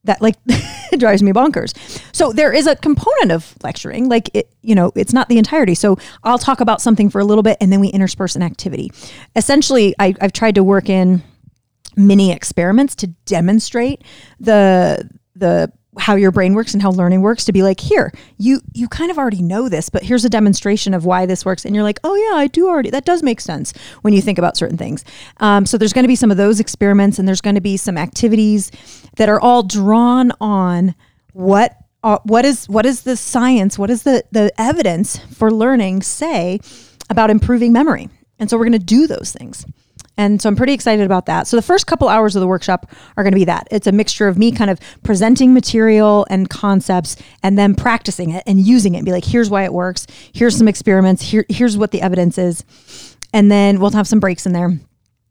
That 0.09 0.23
like 0.23 0.37
drives 0.99 1.23
me 1.23 1.33
bonkers. 1.33 1.75
So 2.15 2.33
there 2.33 2.51
is 2.53 2.67
a 2.67 2.75
component 2.77 3.31
of 3.31 3.55
lecturing, 3.63 4.09
like 4.09 4.31
it, 4.35 4.51
you 4.63 4.75
know, 4.75 4.91
it's 4.97 5.13
not 5.13 5.29
the 5.29 5.37
entirety. 5.37 5.75
So 5.75 5.99
I'll 6.25 6.39
talk 6.39 6.61
about 6.61 6.81
something 6.81 7.11
for 7.11 7.21
a 7.21 7.25
little 7.25 7.43
bit, 7.43 7.59
and 7.61 7.71
then 7.71 7.79
we 7.79 7.89
intersperse 7.89 8.35
an 8.35 8.43
activity. 8.43 8.91
Essentially, 9.37 9.95
I, 9.99 10.15
I've 10.21 10.33
tried 10.33 10.55
to 10.55 10.65
work 10.65 10.89
in 10.89 11.23
mini 11.95 12.33
experiments 12.33 12.95
to 12.97 13.09
demonstrate 13.27 14.03
the 14.41 15.11
the 15.37 15.71
how 15.99 16.15
your 16.15 16.31
brain 16.31 16.55
works 16.55 16.73
and 16.73 16.83
how 16.83 16.91
learning 16.91 17.21
works 17.21 17.45
to 17.45 17.53
be 17.53 17.63
like 17.63 17.81
here 17.81 18.13
you 18.37 18.61
you 18.73 18.89
kind 18.89 19.11
of 19.11 19.19
already 19.19 19.43
know 19.43 19.69
this 19.69 19.89
but 19.89 20.03
here's 20.03 20.25
a 20.25 20.29
demonstration 20.29 20.95
of 20.95 21.05
why 21.05 21.27
this 21.27 21.45
works. 21.45 21.65
And 21.65 21.75
you're 21.75 21.85
like 21.85 21.99
oh 22.05 22.15
yeah 22.15 22.37
i 22.37 22.47
do 22.47 22.69
already. 22.69 22.91
That 22.91 23.05
does 23.05 23.23
make 23.23 23.41
sense 23.41 23.73
when 24.03 24.15
you 24.15 24.23
think 24.23 24.39
about 24.39 24.57
certain 24.57 24.77
things. 24.77 25.05
Um, 25.39 25.67
so 25.67 25.79
there's 25.79 25.93
going 25.93 26.05
to 26.05 26.09
be 26.09 26.17
some 26.17 26.31
of 26.31 26.37
those 26.37 26.61
experiments 26.61 27.19
and 27.19 27.27
there's 27.27 27.41
going 27.41 27.57
to 27.57 27.61
be 27.61 27.77
some 27.77 27.99
activities 27.99 28.71
that 29.17 29.29
are 29.29 29.41
all 29.41 29.63
drawn 29.63 30.33
on 30.41 30.95
what 31.33 31.77
uh, 32.03 32.19
what 32.25 32.45
is 32.45 32.69
what 32.69 32.87
is 32.87 33.03
the 33.03 33.17
science 33.17 33.79
what 33.79 33.91
is 33.91 34.05
the 34.05 34.25
the 34.31 34.53
evidence 34.59 35.19
for 35.35 35.51
learning 35.51 36.03
say 36.03 36.61
about 37.11 37.31
improving 37.31 37.73
memory? 37.73 38.09
And 38.39 38.49
so 38.49 38.57
we're 38.57 38.65
going 38.65 38.73
to 38.73 38.79
do 38.79 39.07
those 39.07 39.33
things 39.33 39.67
and 40.19 40.43
so 40.43 40.49
I'm 40.49 40.57
pretty 40.57 40.73
excited 40.73 41.07
about 41.07 41.27
that. 41.27 41.47
So 41.47 41.57
the 41.57 41.63
first 41.63 41.87
couple 41.87 42.09
hours 42.09 42.35
of 42.37 42.41
the 42.41 42.49
workshop 42.49 42.91
are 43.17 43.23
going 43.23 43.33
to 43.33 43.39
be 43.39 43.45
that. 43.45 43.69
It's 43.71 43.87
a 43.87 43.93
mixture 43.93 44.27
of 44.27 44.37
me 44.37 44.51
kind 44.51 44.69
of 44.69 44.81
presenting 45.05 45.55
material 45.55 46.27
and 46.29 46.51
concepts 46.51 47.17
and 47.45 47.57
then 47.57 47.77
practicing 47.77 48.31
it 48.31 48.43
and 48.45 48.59
using 48.61 48.95
it 48.95 48.99
and 48.99 49.07
be 49.07 49.13
like, 49.13 49.25
here's 49.25 49.49
why 49.49 49.63
it 49.63 49.73
works. 49.73 50.09
Here's 50.35 50.59
some 50.59 50.67
experiments. 50.67 51.23
Here, 51.23 51.47
here's 51.49 51.79
what 51.79 51.93
the 51.93 52.03
evidence 52.03 52.37
is. 52.37 52.65
And 53.33 53.51
then 53.51 53.79
we'll 53.79 53.91
have 53.93 54.09
some 54.09 54.19
breaks 54.19 54.45
in 54.45 54.53
there. 54.53 54.79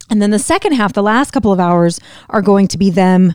And 0.09 0.21
then 0.21 0.29
the 0.31 0.39
second 0.39 0.73
half, 0.73 0.93
the 0.93 1.03
last 1.03 1.31
couple 1.31 1.51
of 1.51 1.59
hours 1.59 1.99
are 2.29 2.41
going 2.41 2.69
to 2.69 2.77
be 2.77 2.89
them 2.89 3.33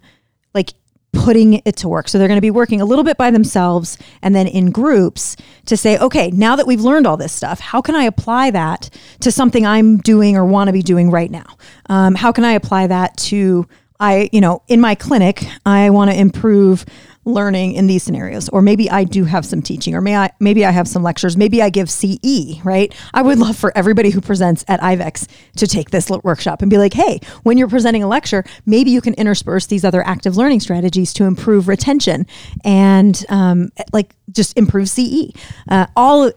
putting 1.13 1.63
it 1.65 1.77
to 1.77 1.89
work. 1.89 2.09
So 2.09 2.19
they're 2.19 2.29
going 2.29 2.39
to 2.39 2.43
be 2.43 2.51
working 2.51 2.81
a 2.81 2.85
little 2.85 3.05
bit 3.05 3.17
by 3.17 3.31
themselves 3.31 3.99
and 4.23 4.35
then 4.35 4.47
in 4.47 4.71
groups 4.71 5.37
to 5.67 5.77
say, 5.77 5.99
okay, 5.99 6.31
now 6.31 6.57
that 6.57 6.67
we've 6.67 6.81
learned 6.81 7.07
all 7.07 7.17
this 7.17 7.33
stuff, 7.33 7.61
how 7.61 7.81
can 7.81 7.95
I 7.95 8.05
apply 8.05 8.51
that 8.51 8.91
to 9.21 9.31
something 9.31 9.67
I'm 9.67 9.99
doing 9.99 10.37
or 10.37 10.45
want 10.45 10.69
to 10.69 10.73
be 10.73 10.83
doing 10.83 11.11
right 11.11 11.31
now? 11.31 11.57
Um, 11.89 12.15
how 12.15 12.33
can 12.33 12.45
I 12.45 12.53
apply 12.53 12.89
that 12.89 13.17
to 13.19 13.69
I, 14.03 14.29
you 14.33 14.41
know, 14.41 14.63
in 14.67 14.81
my 14.81 14.97
clinic, 14.97 15.45
I 15.65 15.91
want 15.91 16.11
to 16.11 16.19
improve 16.19 16.85
learning 17.25 17.75
in 17.75 17.87
these 17.87 18.03
scenarios. 18.03 18.49
Or 18.49 18.63
maybe 18.63 18.91
I 18.91 19.05
do 19.05 19.25
have 19.25 19.47
some 19.47 19.63
teaching 19.63 19.95
or 19.95 20.01
may 20.01 20.17
I 20.17 20.31
maybe 20.41 20.65
I 20.65 20.71
have 20.71 20.89
some 20.89 21.03
lectures. 21.03 21.37
Maybe 21.37 21.63
I 21.63 21.71
give 21.71 21.91
CE 21.91 22.61
right? 22.65 22.95
I 23.15 23.23
would 23.23 23.39
love 23.39 23.57
for 23.57 23.73
everybody 23.77 24.11
who 24.11 24.21
presents 24.21 24.65
at 24.69 24.81
IVECCS 24.81 25.29
to 25.57 25.67
take 25.67 25.91
this 25.91 26.11
workshop 26.23 26.63
and 26.63 26.71
be 26.71 26.79
like 26.79 26.93
hey 26.93 27.21
when 27.43 27.59
you're 27.59 27.69
presenting 27.69 28.03
a 28.03 28.09
lecture 28.09 28.45
maybe 28.67 28.91
you 28.91 29.01
can 29.01 29.15
intersperse 29.15 29.67
these 29.67 29.85
other 29.85 30.05
active 30.07 30.37
learning 30.37 30.61
strategies 30.61 31.13
to 31.13 31.25
improve 31.25 31.69
retention 31.69 32.27
and 32.65 33.25
um, 33.29 33.71
like 33.93 34.15
just 34.31 34.57
improve 34.57 34.89
CE 34.89 35.33
uh, 35.69 35.87
all 35.97 36.31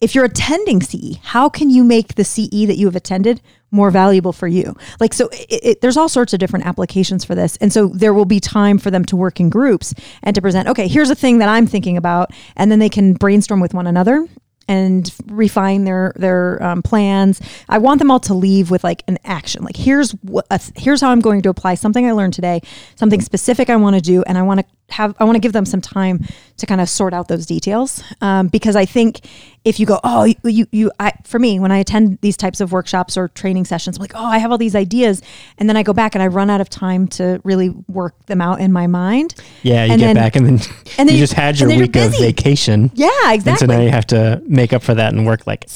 if 0.00 0.14
you're 0.14 0.24
attending 0.24 0.80
CE, 0.80 1.16
how 1.22 1.48
can 1.48 1.70
you 1.70 1.82
make 1.82 2.14
the 2.14 2.24
CE 2.24 2.66
that 2.66 2.76
you 2.76 2.86
have 2.86 2.94
attended 2.94 3.40
more 3.70 3.90
valuable 3.90 4.32
for 4.32 4.48
you? 4.48 4.76
Like, 5.00 5.14
so 5.14 5.28
it, 5.32 5.60
it, 5.62 5.80
there's 5.80 5.96
all 5.96 6.08
sorts 6.08 6.32
of 6.32 6.38
different 6.38 6.66
applications 6.66 7.24
for 7.24 7.34
this. 7.34 7.56
And 7.58 7.72
so 7.72 7.88
there 7.88 8.14
will 8.14 8.24
be 8.24 8.40
time 8.40 8.78
for 8.78 8.90
them 8.90 9.04
to 9.06 9.16
work 9.16 9.40
in 9.40 9.50
groups 9.50 9.94
and 10.22 10.34
to 10.34 10.42
present, 10.42 10.68
okay, 10.68 10.88
here's 10.88 11.10
a 11.10 11.14
thing 11.14 11.38
that 11.38 11.48
I'm 11.48 11.66
thinking 11.66 11.96
about. 11.96 12.30
And 12.56 12.70
then 12.70 12.78
they 12.78 12.88
can 12.88 13.14
brainstorm 13.14 13.60
with 13.60 13.74
one 13.74 13.86
another 13.86 14.26
and 14.68 15.12
refine 15.26 15.84
their 15.84 16.12
their 16.16 16.62
um, 16.62 16.82
plans. 16.82 17.40
I 17.68 17.78
want 17.78 17.98
them 17.98 18.10
all 18.10 18.20
to 18.20 18.34
leave 18.34 18.70
with 18.70 18.84
like 18.84 19.02
an 19.08 19.18
action. 19.24 19.64
Like 19.64 19.76
here's 19.76 20.12
what 20.22 20.46
here's 20.76 21.00
how 21.00 21.10
I'm 21.10 21.20
going 21.20 21.42
to 21.42 21.48
apply 21.48 21.74
something 21.74 22.06
I 22.06 22.12
learned 22.12 22.34
today, 22.34 22.60
something 22.94 23.22
specific 23.22 23.70
I 23.70 23.76
want 23.76 23.96
to 23.96 24.02
do, 24.02 24.22
and 24.24 24.36
I 24.36 24.42
want 24.42 24.60
to 24.60 24.66
have 24.90 25.14
I 25.18 25.24
want 25.24 25.36
to 25.36 25.40
give 25.40 25.52
them 25.52 25.66
some 25.66 25.80
time 25.80 26.24
to 26.56 26.66
kind 26.66 26.80
of 26.80 26.88
sort 26.88 27.12
out 27.12 27.28
those 27.28 27.46
details 27.46 28.02
um, 28.20 28.48
because 28.48 28.74
I 28.74 28.84
think 28.84 29.20
if 29.64 29.78
you 29.78 29.86
go 29.86 30.00
oh 30.02 30.24
you, 30.24 30.34
you 30.44 30.66
you 30.72 30.92
I 30.98 31.12
for 31.24 31.38
me 31.38 31.60
when 31.60 31.70
I 31.70 31.78
attend 31.78 32.18
these 32.22 32.36
types 32.36 32.60
of 32.60 32.72
workshops 32.72 33.16
or 33.16 33.28
training 33.28 33.66
sessions 33.66 33.98
I'm 33.98 34.00
like 34.00 34.14
oh 34.14 34.24
I 34.24 34.38
have 34.38 34.50
all 34.50 34.58
these 34.58 34.74
ideas 34.74 35.20
and 35.58 35.68
then 35.68 35.76
I 35.76 35.82
go 35.82 35.92
back 35.92 36.14
and 36.14 36.22
I 36.22 36.28
run 36.28 36.48
out 36.48 36.60
of 36.60 36.70
time 36.70 37.06
to 37.08 37.40
really 37.44 37.70
work 37.86 38.26
them 38.26 38.40
out 38.40 38.60
in 38.60 38.72
my 38.72 38.86
mind. 38.86 39.34
Yeah 39.62 39.84
you 39.84 39.92
and 39.92 40.00
get 40.00 40.06
then, 40.06 40.16
back 40.16 40.36
and 40.36 40.46
then, 40.46 40.58
and 40.96 41.08
then 41.08 41.16
you 41.16 41.22
just 41.22 41.34
had 41.34 41.60
your 41.60 41.68
week 41.68 41.94
of 41.96 42.12
vacation. 42.18 42.90
Yeah 42.94 43.10
exactly 43.32 43.50
and 43.50 43.58
so 43.58 43.66
now 43.66 43.80
you 43.80 43.90
have 43.90 44.06
to 44.08 44.42
make 44.46 44.72
up 44.72 44.82
for 44.82 44.94
that 44.94 45.12
and 45.12 45.26
work 45.26 45.46
like 45.46 45.68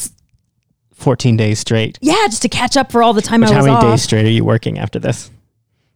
14 0.95 1.37
days 1.37 1.59
straight. 1.59 1.99
Yeah 2.01 2.15
just 2.29 2.43
to 2.43 2.49
catch 2.49 2.79
up 2.79 2.91
for 2.91 3.03
all 3.03 3.13
the 3.13 3.23
time 3.23 3.43
Which 3.43 3.51
I 3.51 3.59
was 3.59 3.67
how 3.67 3.73
many 3.73 3.87
off. 3.87 3.93
days 3.93 4.03
straight 4.03 4.25
are 4.25 4.31
you 4.31 4.45
working 4.45 4.79
after 4.79 4.99
this 4.99 5.31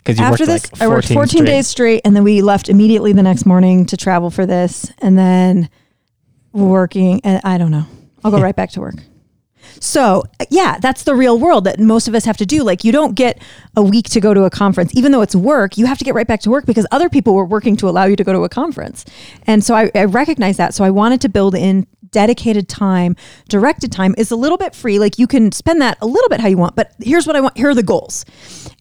because 0.06 0.20
after 0.20 0.46
this, 0.46 0.72
like 0.72 0.82
I 0.82 0.88
worked 0.88 1.08
14 1.08 1.28
straight. 1.28 1.46
days 1.46 1.66
straight, 1.66 2.00
and 2.04 2.14
then 2.14 2.22
we 2.22 2.40
left 2.40 2.68
immediately 2.68 3.12
the 3.12 3.22
next 3.22 3.44
morning 3.44 3.86
to 3.86 3.96
travel 3.96 4.30
for 4.30 4.46
this, 4.46 4.92
and 4.98 5.18
then 5.18 5.68
we're 6.52 6.68
working. 6.68 7.20
And 7.24 7.40
I 7.44 7.58
don't 7.58 7.72
know, 7.72 7.86
I'll 8.22 8.30
go 8.30 8.40
right 8.42 8.54
back 8.54 8.70
to 8.72 8.80
work. 8.80 8.96
So, 9.80 10.22
yeah, 10.48 10.78
that's 10.80 11.02
the 11.02 11.14
real 11.14 11.38
world 11.38 11.64
that 11.64 11.78
most 11.78 12.08
of 12.08 12.14
us 12.14 12.24
have 12.24 12.36
to 12.38 12.46
do. 12.46 12.62
Like, 12.62 12.84
you 12.84 12.92
don't 12.92 13.14
get 13.14 13.42
a 13.76 13.82
week 13.82 14.08
to 14.10 14.20
go 14.20 14.32
to 14.32 14.44
a 14.44 14.50
conference, 14.50 14.92
even 14.94 15.12
though 15.12 15.22
it's 15.22 15.34
work, 15.34 15.76
you 15.76 15.86
have 15.86 15.98
to 15.98 16.04
get 16.04 16.14
right 16.14 16.26
back 16.26 16.40
to 16.42 16.50
work 16.50 16.66
because 16.66 16.86
other 16.92 17.08
people 17.08 17.34
were 17.34 17.44
working 17.44 17.76
to 17.76 17.88
allow 17.88 18.04
you 18.04 18.16
to 18.16 18.24
go 18.24 18.32
to 18.32 18.44
a 18.44 18.48
conference. 18.48 19.04
And 19.46 19.62
so 19.62 19.74
I, 19.74 19.90
I 19.94 20.04
recognize 20.04 20.56
that. 20.56 20.72
So 20.72 20.84
I 20.84 20.90
wanted 20.90 21.20
to 21.22 21.28
build 21.28 21.54
in 21.54 21.86
dedicated 22.16 22.68
time, 22.68 23.14
directed 23.48 23.92
time 23.92 24.14
is 24.16 24.30
a 24.30 24.36
little 24.36 24.58
bit 24.58 24.74
free. 24.74 24.98
Like, 24.98 25.18
you 25.18 25.26
can 25.26 25.52
spend 25.52 25.80
that 25.82 25.98
a 26.00 26.06
little 26.06 26.28
bit 26.28 26.40
how 26.40 26.48
you 26.48 26.56
want, 26.56 26.74
but 26.74 26.92
here's 27.00 27.26
what 27.26 27.36
I 27.36 27.40
want. 27.40 27.56
Here 27.56 27.68
are 27.68 27.74
the 27.74 27.82
goals. 27.82 28.24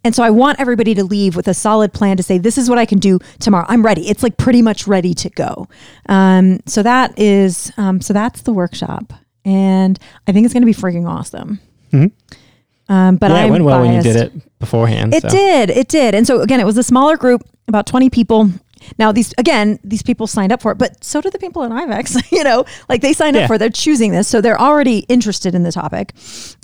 And 0.04 0.16
so 0.16 0.24
I 0.24 0.30
want 0.30 0.60
everybody 0.60 0.96
to 0.96 1.04
leave 1.04 1.36
with 1.36 1.48
a 1.48 1.54
solid 1.54 1.92
plan 1.92 2.16
to 2.18 2.24
say, 2.24 2.38
this 2.38 2.58
is 2.58 2.70
what 2.70 2.78
I 2.78 2.86
can 2.86 3.00
do 3.00 3.20
tomorrow. 3.40 3.66
I'm 3.68 3.86
ready. 3.86 4.08
It's 4.10 4.24
like 4.24 4.38
pretty 4.38 4.62
much 4.62 4.88
ready 4.88 5.14
to 5.16 5.30
go. 5.30 5.68
Um, 6.08 6.60
so 6.66 6.82
that 6.84 7.18
is, 7.20 7.72
um, 7.78 8.00
so 8.02 8.14
that's 8.14 8.42
the 8.42 8.54
workshop 8.54 9.14
and 9.46 10.00
I 10.28 10.32
think 10.32 10.46
it's 10.46 10.54
going 10.54 10.64
to 10.64 10.66
be 10.66 10.74
freaking 10.74 11.08
awesome. 11.08 11.60
Mm-hmm. 11.94 12.92
Um, 12.92 13.16
but 13.16 13.32
yeah, 13.32 13.38
I'm 13.38 13.48
it 13.48 13.52
went 13.52 13.64
well 13.64 13.80
biased. 13.80 14.06
when 14.06 14.14
you 14.16 14.22
did 14.22 14.36
it 14.36 14.60
beforehand. 14.60 15.14
It 15.14 15.22
so. 15.22 15.30
did, 15.30 15.70
it 15.70 15.88
did, 15.88 16.14
and 16.14 16.28
so 16.28 16.42
again, 16.42 16.60
it 16.60 16.66
was 16.66 16.78
a 16.78 16.84
smaller 16.84 17.18
group, 17.18 17.42
about 17.68 17.88
twenty 17.88 18.10
people. 18.10 18.50
Now 18.98 19.12
these 19.12 19.34
again, 19.38 19.80
these 19.84 20.04
people 20.04 20.28
signed 20.28 20.52
up 20.52 20.62
for 20.62 20.72
it, 20.72 20.78
but 20.78 21.04
so 21.04 21.22
do 21.22 21.30
the 21.30 21.40
people 21.40 21.64
in 21.64 21.72
IVECCS. 21.72 22.32
you 22.32 22.44
know, 22.44 22.66
like 22.90 23.02
they 23.02 23.14
signed 23.14 23.36
yeah. 23.36 23.44
up 23.44 23.48
for 23.48 23.56
it. 23.56 23.58
They're 23.60 23.70
choosing 23.70 24.12
this, 24.12 24.28
so 24.28 24.42
they're 24.42 24.60
already 24.60 25.00
interested 25.10 25.56
in 25.56 25.64
the 25.64 25.72
topic. 25.72 26.14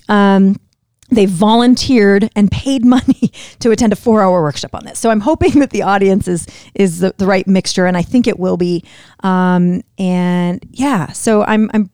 Um, 0.10 0.58
they 1.12 1.26
volunteered 1.26 2.30
and 2.36 2.50
paid 2.50 2.86
money 2.98 3.32
to 3.60 3.72
attend 3.72 3.94
a 3.94 3.96
four 3.96 4.22
hour 4.22 4.42
workshop 4.42 4.74
on 4.74 4.86
this. 4.86 4.98
So 4.98 5.10
I'm 5.10 5.20
hoping 5.20 5.60
that 5.60 5.70
the 5.72 5.84
audience 5.84 6.28
is 6.28 6.48
is 6.74 7.00
the, 7.00 7.14
the 7.18 7.26
right 7.26 7.48
mixture, 7.48 7.86
and 7.86 7.96
I 7.96 8.02
think 8.02 8.28
it 8.28 8.40
will 8.40 8.58
be. 8.58 8.84
Um, 9.22 9.82
and 9.98 10.66
yeah, 10.72 11.12
so 11.12 11.44
I'm 11.44 11.70
I'm 11.74 11.90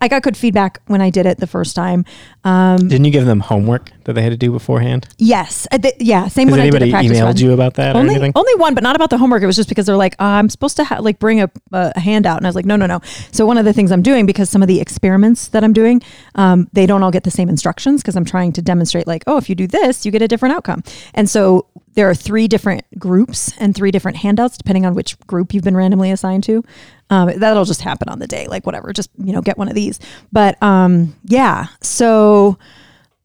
I 0.00 0.08
got 0.08 0.22
good 0.22 0.36
feedback 0.36 0.80
when 0.86 1.00
I 1.00 1.10
did 1.10 1.26
it 1.26 1.38
the 1.38 1.46
first 1.46 1.76
time. 1.76 2.04
Um, 2.44 2.88
Didn't 2.88 3.04
you 3.04 3.10
give 3.10 3.26
them 3.26 3.40
homework 3.40 3.90
that 4.04 4.14
they 4.14 4.22
had 4.22 4.30
to 4.30 4.36
do 4.36 4.50
beforehand? 4.50 5.06
Yes, 5.18 5.66
uh, 5.70 5.78
th- 5.78 5.94
yeah. 5.98 6.28
Same 6.28 6.48
Has 6.48 6.52
when 6.52 6.60
anybody 6.60 6.92
I 6.92 7.02
did 7.02 7.12
emailed 7.12 7.40
you 7.40 7.52
about 7.52 7.74
that 7.74 7.94
only, 7.94 8.08
or 8.08 8.10
anything? 8.12 8.32
Only 8.34 8.54
one, 8.56 8.74
but 8.74 8.82
not 8.82 8.96
about 8.96 9.10
the 9.10 9.18
homework. 9.18 9.42
It 9.42 9.46
was 9.46 9.56
just 9.56 9.68
because 9.68 9.86
they're 9.86 9.96
like, 9.96 10.14
uh, 10.14 10.24
I'm 10.24 10.48
supposed 10.48 10.76
to 10.76 10.84
ha- 10.84 10.98
like 10.98 11.18
bring 11.18 11.40
a, 11.40 11.50
a, 11.72 11.98
handout, 11.98 12.38
and 12.38 12.46
I 12.46 12.48
was 12.48 12.56
like, 12.56 12.64
no, 12.64 12.76
no, 12.76 12.86
no. 12.86 13.00
So 13.30 13.46
one 13.46 13.58
of 13.58 13.64
the 13.64 13.72
things 13.72 13.92
I'm 13.92 14.02
doing 14.02 14.26
because 14.26 14.50
some 14.50 14.62
of 14.62 14.68
the 14.68 14.80
experiments 14.80 15.48
that 15.48 15.62
I'm 15.62 15.72
doing, 15.72 16.02
um, 16.34 16.68
they 16.72 16.86
don't 16.86 17.02
all 17.02 17.10
get 17.10 17.24
the 17.24 17.30
same 17.30 17.48
instructions 17.48 18.02
because 18.02 18.16
I'm 18.16 18.24
trying 18.24 18.52
to 18.52 18.62
demonstrate 18.62 19.06
like, 19.06 19.24
oh, 19.26 19.36
if 19.36 19.48
you 19.48 19.54
do 19.54 19.66
this, 19.66 20.04
you 20.04 20.12
get 20.12 20.22
a 20.22 20.28
different 20.28 20.54
outcome. 20.54 20.82
And 21.14 21.28
so 21.28 21.66
there 21.94 22.08
are 22.08 22.14
three 22.14 22.48
different 22.48 22.84
groups 22.98 23.52
and 23.58 23.74
three 23.74 23.90
different 23.90 24.18
handouts 24.18 24.56
depending 24.56 24.86
on 24.86 24.94
which 24.94 25.18
group 25.26 25.52
you've 25.52 25.64
been 25.64 25.76
randomly 25.76 26.10
assigned 26.10 26.44
to. 26.44 26.64
Um, 27.10 27.38
that'll 27.38 27.64
just 27.64 27.82
happen 27.82 28.08
on 28.08 28.18
the 28.18 28.26
day, 28.26 28.46
like 28.46 28.64
whatever. 28.64 28.92
Just 28.92 29.10
you 29.18 29.32
know, 29.32 29.42
get 29.42 29.58
one 29.58 29.68
of 29.68 29.74
these. 29.74 30.00
But 30.30 30.62
um, 30.62 31.14
yeah, 31.24 31.66
so 31.80 32.58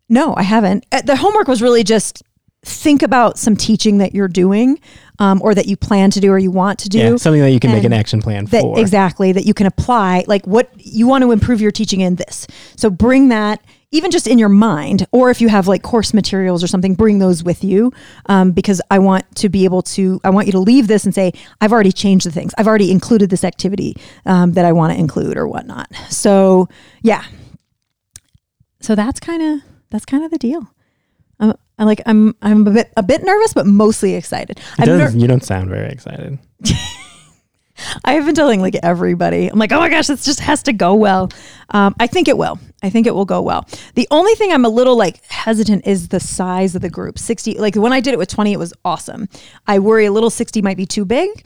no, 0.09 0.35
I 0.35 0.43
haven't. 0.43 0.85
Uh, 0.91 1.01
the 1.01 1.15
homework 1.15 1.47
was 1.47 1.61
really 1.61 1.83
just 1.83 2.23
think 2.65 3.01
about 3.01 3.37
some 3.37 3.55
teaching 3.55 3.99
that 3.99 4.13
you're 4.13 4.27
doing 4.27 4.79
um, 5.19 5.41
or 5.41 5.55
that 5.55 5.67
you 5.67 5.77
plan 5.77 6.11
to 6.11 6.19
do 6.19 6.31
or 6.31 6.39
you 6.39 6.51
want 6.51 6.79
to 6.79 6.89
do. 6.89 6.97
Yeah, 6.97 7.15
something 7.15 7.41
that 7.41 7.51
you 7.51 7.59
can 7.59 7.71
make 7.71 7.83
an 7.83 7.93
action 7.93 8.21
plan 8.21 8.45
that, 8.45 8.61
for. 8.61 8.79
Exactly, 8.79 9.31
that 9.31 9.45
you 9.45 9.53
can 9.53 9.67
apply. 9.67 10.25
Like 10.27 10.45
what 10.45 10.69
you 10.75 11.07
want 11.07 11.23
to 11.23 11.31
improve 11.31 11.61
your 11.61 11.71
teaching 11.71 12.01
in 12.01 12.15
this. 12.15 12.47
So 12.75 12.89
bring 12.89 13.29
that 13.29 13.61
even 13.97 14.11
just 14.11 14.27
in 14.27 14.37
your 14.37 14.49
mind, 14.49 15.05
or 15.11 15.29
if 15.29 15.41
you 15.41 15.49
have 15.49 15.67
like 15.67 15.81
course 15.81 16.13
materials 16.13 16.63
or 16.63 16.67
something, 16.67 16.93
bring 16.93 17.19
those 17.19 17.43
with 17.43 17.63
you 17.63 17.91
um, 18.27 18.51
because 18.51 18.81
I 18.91 18.99
want 18.99 19.25
to 19.37 19.49
be 19.49 19.65
able 19.65 19.81
to, 19.81 20.21
I 20.23 20.29
want 20.29 20.45
you 20.45 20.51
to 20.53 20.59
leave 20.59 20.87
this 20.87 21.03
and 21.03 21.13
say, 21.13 21.33
I've 21.59 21.73
already 21.73 21.91
changed 21.91 22.25
the 22.25 22.31
things. 22.31 22.53
I've 22.57 22.67
already 22.67 22.91
included 22.91 23.29
this 23.29 23.43
activity 23.43 23.97
um, 24.25 24.53
that 24.53 24.65
I 24.65 24.71
want 24.71 24.93
to 24.93 24.99
include 24.99 25.35
or 25.35 25.47
whatnot. 25.47 25.93
So, 26.09 26.69
yeah. 27.01 27.23
So 28.79 28.95
that's 28.95 29.19
kind 29.19 29.41
of, 29.41 29.61
that's 29.89 30.05
kind 30.05 30.23
of 30.23 30.31
the 30.31 30.37
deal. 30.37 30.71
I'm, 31.39 31.53
I 31.79 31.83
like, 31.83 32.01
I'm, 32.05 32.35
I'm 32.41 32.65
a 32.67 32.71
bit, 32.71 32.93
a 32.95 33.03
bit 33.03 33.23
nervous, 33.23 33.53
but 33.53 33.65
mostly 33.65 34.13
excited. 34.15 34.59
Ner- 34.79 35.09
you 35.21 35.27
don't 35.27 35.43
sound 35.43 35.69
very 35.69 35.89
excited. 35.89 36.37
I 38.05 38.13
have 38.13 38.25
been 38.25 38.35
telling 38.35 38.61
like 38.61 38.75
everybody, 38.81 39.47
I'm 39.47 39.59
like, 39.59 39.71
oh 39.71 39.79
my 39.79 39.89
gosh, 39.89 40.07
this 40.07 40.25
just 40.25 40.39
has 40.39 40.63
to 40.63 40.73
go 40.73 40.95
well. 40.95 41.29
Um, 41.69 41.95
I 41.99 42.07
think 42.07 42.27
it 42.27 42.37
will. 42.37 42.59
I 42.83 42.89
think 42.89 43.07
it 43.07 43.15
will 43.15 43.25
go 43.25 43.41
well. 43.41 43.67
The 43.95 44.07
only 44.11 44.33
thing 44.35 44.51
I'm 44.51 44.65
a 44.65 44.69
little 44.69 44.95
like 44.95 45.23
hesitant 45.25 45.87
is 45.87 46.09
the 46.09 46.19
size 46.19 46.75
of 46.75 46.81
the 46.81 46.89
group. 46.89 47.17
60, 47.17 47.57
like 47.59 47.75
when 47.75 47.93
I 47.93 47.99
did 47.99 48.13
it 48.13 48.17
with 48.17 48.29
20, 48.29 48.53
it 48.53 48.59
was 48.59 48.73
awesome. 48.85 49.29
I 49.65 49.79
worry 49.79 50.05
a 50.05 50.11
little 50.11 50.29
60 50.29 50.61
might 50.61 50.77
be 50.77 50.85
too 50.85 51.05
big. 51.05 51.45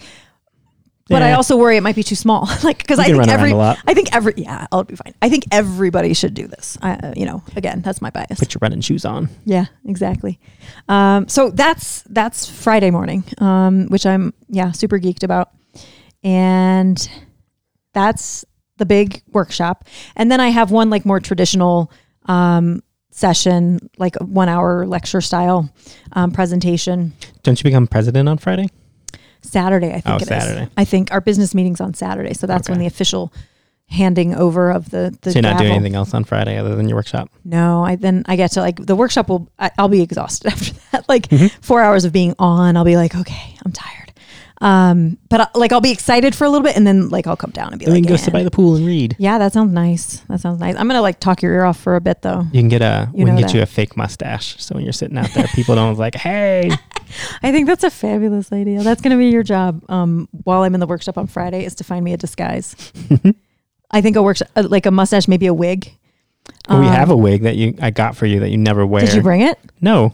But 1.07 1.21
yeah. 1.21 1.29
I 1.29 1.31
also 1.33 1.57
worry 1.57 1.75
it 1.75 1.81
might 1.81 1.95
be 1.95 2.03
too 2.03 2.15
small. 2.15 2.47
like 2.63 2.77
because 2.77 2.99
I 2.99 3.05
think 3.05 3.27
every, 3.27 3.53
I 3.53 3.93
think 3.93 4.15
every, 4.15 4.33
yeah, 4.37 4.67
I'll 4.71 4.85
be 4.85 4.95
fine. 4.95 5.13
I 5.21 5.29
think 5.29 5.43
everybody 5.51 6.13
should 6.13 6.33
do 6.33 6.47
this. 6.47 6.77
I, 6.81 6.93
uh, 6.93 7.13
you 7.17 7.25
know, 7.25 7.43
again, 7.55 7.81
that's 7.81 8.01
my 8.01 8.11
bias. 8.11 8.39
Put 8.39 8.53
your 8.53 8.59
running 8.61 8.79
shoes 8.79 9.03
on. 9.03 9.27
Yeah, 9.43 9.65
exactly. 9.85 10.39
Um, 10.87 11.27
so 11.27 11.49
that's 11.49 12.03
that's 12.03 12.49
Friday 12.49 12.91
morning, 12.91 13.25
um, 13.39 13.87
which 13.87 14.05
I'm 14.05 14.33
yeah 14.47 14.71
super 14.71 14.99
geeked 14.99 15.23
about 15.23 15.51
and 16.23 17.09
that's 17.93 18.45
the 18.81 18.85
big 18.87 19.21
workshop. 19.31 19.85
And 20.15 20.31
then 20.31 20.41
I 20.41 20.49
have 20.49 20.71
one 20.71 20.89
like 20.89 21.05
more 21.05 21.19
traditional 21.19 21.91
um, 22.25 22.81
session, 23.11 23.91
like 23.99 24.15
a 24.19 24.25
one 24.25 24.49
hour 24.49 24.87
lecture 24.87 25.21
style 25.21 25.71
um, 26.13 26.31
presentation. 26.31 27.13
Don't 27.43 27.59
you 27.59 27.63
become 27.63 27.85
president 27.85 28.27
on 28.27 28.39
Friday? 28.39 28.69
Saturday, 29.43 29.89
I 29.89 30.01
think 30.01 30.07
oh, 30.07 30.15
it 30.17 30.27
Saturday. 30.27 30.63
Is. 30.63 30.69
I 30.77 30.85
think 30.85 31.11
our 31.11 31.21
business 31.21 31.53
meeting's 31.53 31.79
on 31.79 31.93
Saturday, 31.93 32.33
so 32.33 32.47
that's 32.47 32.67
okay. 32.67 32.73
when 32.73 32.79
the 32.79 32.87
official 32.87 33.31
handing 33.87 34.33
over 34.33 34.71
of 34.71 34.89
the 34.89 35.15
the. 35.21 35.31
So 35.31 35.39
you're 35.39 35.43
not 35.43 35.59
doing 35.59 35.73
anything 35.73 35.95
else 35.95 36.15
on 36.15 36.23
Friday 36.23 36.57
other 36.57 36.75
than 36.75 36.89
your 36.89 36.95
workshop? 36.95 37.29
No, 37.45 37.85
I 37.85 37.97
then 37.97 38.23
I 38.25 38.35
get 38.35 38.51
to 38.53 38.61
like 38.61 38.83
the 38.83 38.95
workshop 38.95 39.29
will 39.29 39.47
I, 39.59 39.69
will 39.77 39.89
be 39.89 40.01
exhausted 40.01 40.47
after 40.51 40.73
that. 40.91 41.07
Like 41.07 41.27
mm-hmm. 41.27 41.47
four 41.61 41.83
hours 41.83 42.03
of 42.03 42.11
being 42.13 42.33
on, 42.39 42.77
I'll 42.77 42.85
be 42.85 42.95
like, 42.95 43.15
okay, 43.15 43.55
I'm 43.63 43.71
tired. 43.71 44.00
Um, 44.61 45.17
but 45.27 45.41
I, 45.41 45.47
like 45.55 45.71
I'll 45.71 45.81
be 45.81 45.91
excited 45.91 46.35
for 46.35 46.45
a 46.45 46.49
little 46.49 46.63
bit, 46.63 46.77
and 46.77 46.85
then 46.85 47.09
like 47.09 47.25
I'll 47.25 47.35
come 47.35 47.49
down 47.49 47.71
and 47.71 47.79
be 47.79 47.87
like, 47.87 47.93
we 47.95 48.01
can 48.01 48.09
go 48.09 48.15
sit 48.15 48.31
by 48.31 48.43
the 48.43 48.51
pool 48.51 48.75
and 48.75 48.85
read. 48.85 49.15
Yeah, 49.17 49.39
that 49.39 49.53
sounds 49.53 49.73
nice. 49.73 50.19
That 50.29 50.39
sounds 50.39 50.59
nice. 50.59 50.75
I'm 50.75 50.87
gonna 50.87 51.01
like 51.01 51.19
talk 51.19 51.41
your 51.41 51.51
ear 51.53 51.65
off 51.65 51.79
for 51.79 51.95
a 51.95 52.01
bit 52.01 52.21
though. 52.21 52.45
You 52.53 52.61
can 52.61 52.69
get 52.69 52.83
a 52.83 53.09
you 53.11 53.25
we 53.25 53.31
can 53.31 53.37
get 53.37 53.47
that. 53.47 53.53
you 53.55 53.61
a 53.63 53.65
fake 53.65 53.97
mustache, 53.97 54.61
so 54.63 54.75
when 54.75 54.83
you're 54.83 54.93
sitting 54.93 55.17
out 55.17 55.31
there, 55.33 55.47
people 55.55 55.73
don't 55.73 55.97
like, 55.97 56.13
hey. 56.15 56.69
I 57.43 57.51
think 57.51 57.67
that's 57.67 57.83
a 57.83 57.89
fabulous 57.89 58.51
idea. 58.51 58.83
That's 58.83 59.01
gonna 59.01 59.17
be 59.17 59.29
your 59.29 59.43
job. 59.43 59.83
Um, 59.89 60.29
while 60.43 60.61
I'm 60.61 60.75
in 60.75 60.79
the 60.79 60.87
workshop 60.87 61.17
on 61.17 61.25
Friday, 61.25 61.65
is 61.65 61.73
to 61.75 61.83
find 61.83 62.05
me 62.05 62.13
a 62.13 62.17
disguise. 62.17 62.75
I 63.91 64.01
think 64.01 64.15
a 64.15 64.21
workshop 64.21 64.49
uh, 64.55 64.67
like 64.69 64.85
a 64.85 64.91
mustache, 64.91 65.27
maybe 65.27 65.47
a 65.47 65.53
wig. 65.53 65.91
Well, 66.69 66.77
um, 66.77 66.85
we 66.85 66.87
have 66.87 67.09
a 67.09 67.17
wig 67.17 67.41
that 67.43 67.55
you 67.55 67.75
I 67.81 67.89
got 67.89 68.15
for 68.15 68.27
you 68.27 68.41
that 68.41 68.49
you 68.49 68.57
never 68.57 68.85
wear. 68.85 69.05
Did 69.05 69.15
you 69.15 69.23
bring 69.23 69.41
it? 69.41 69.57
No. 69.81 70.13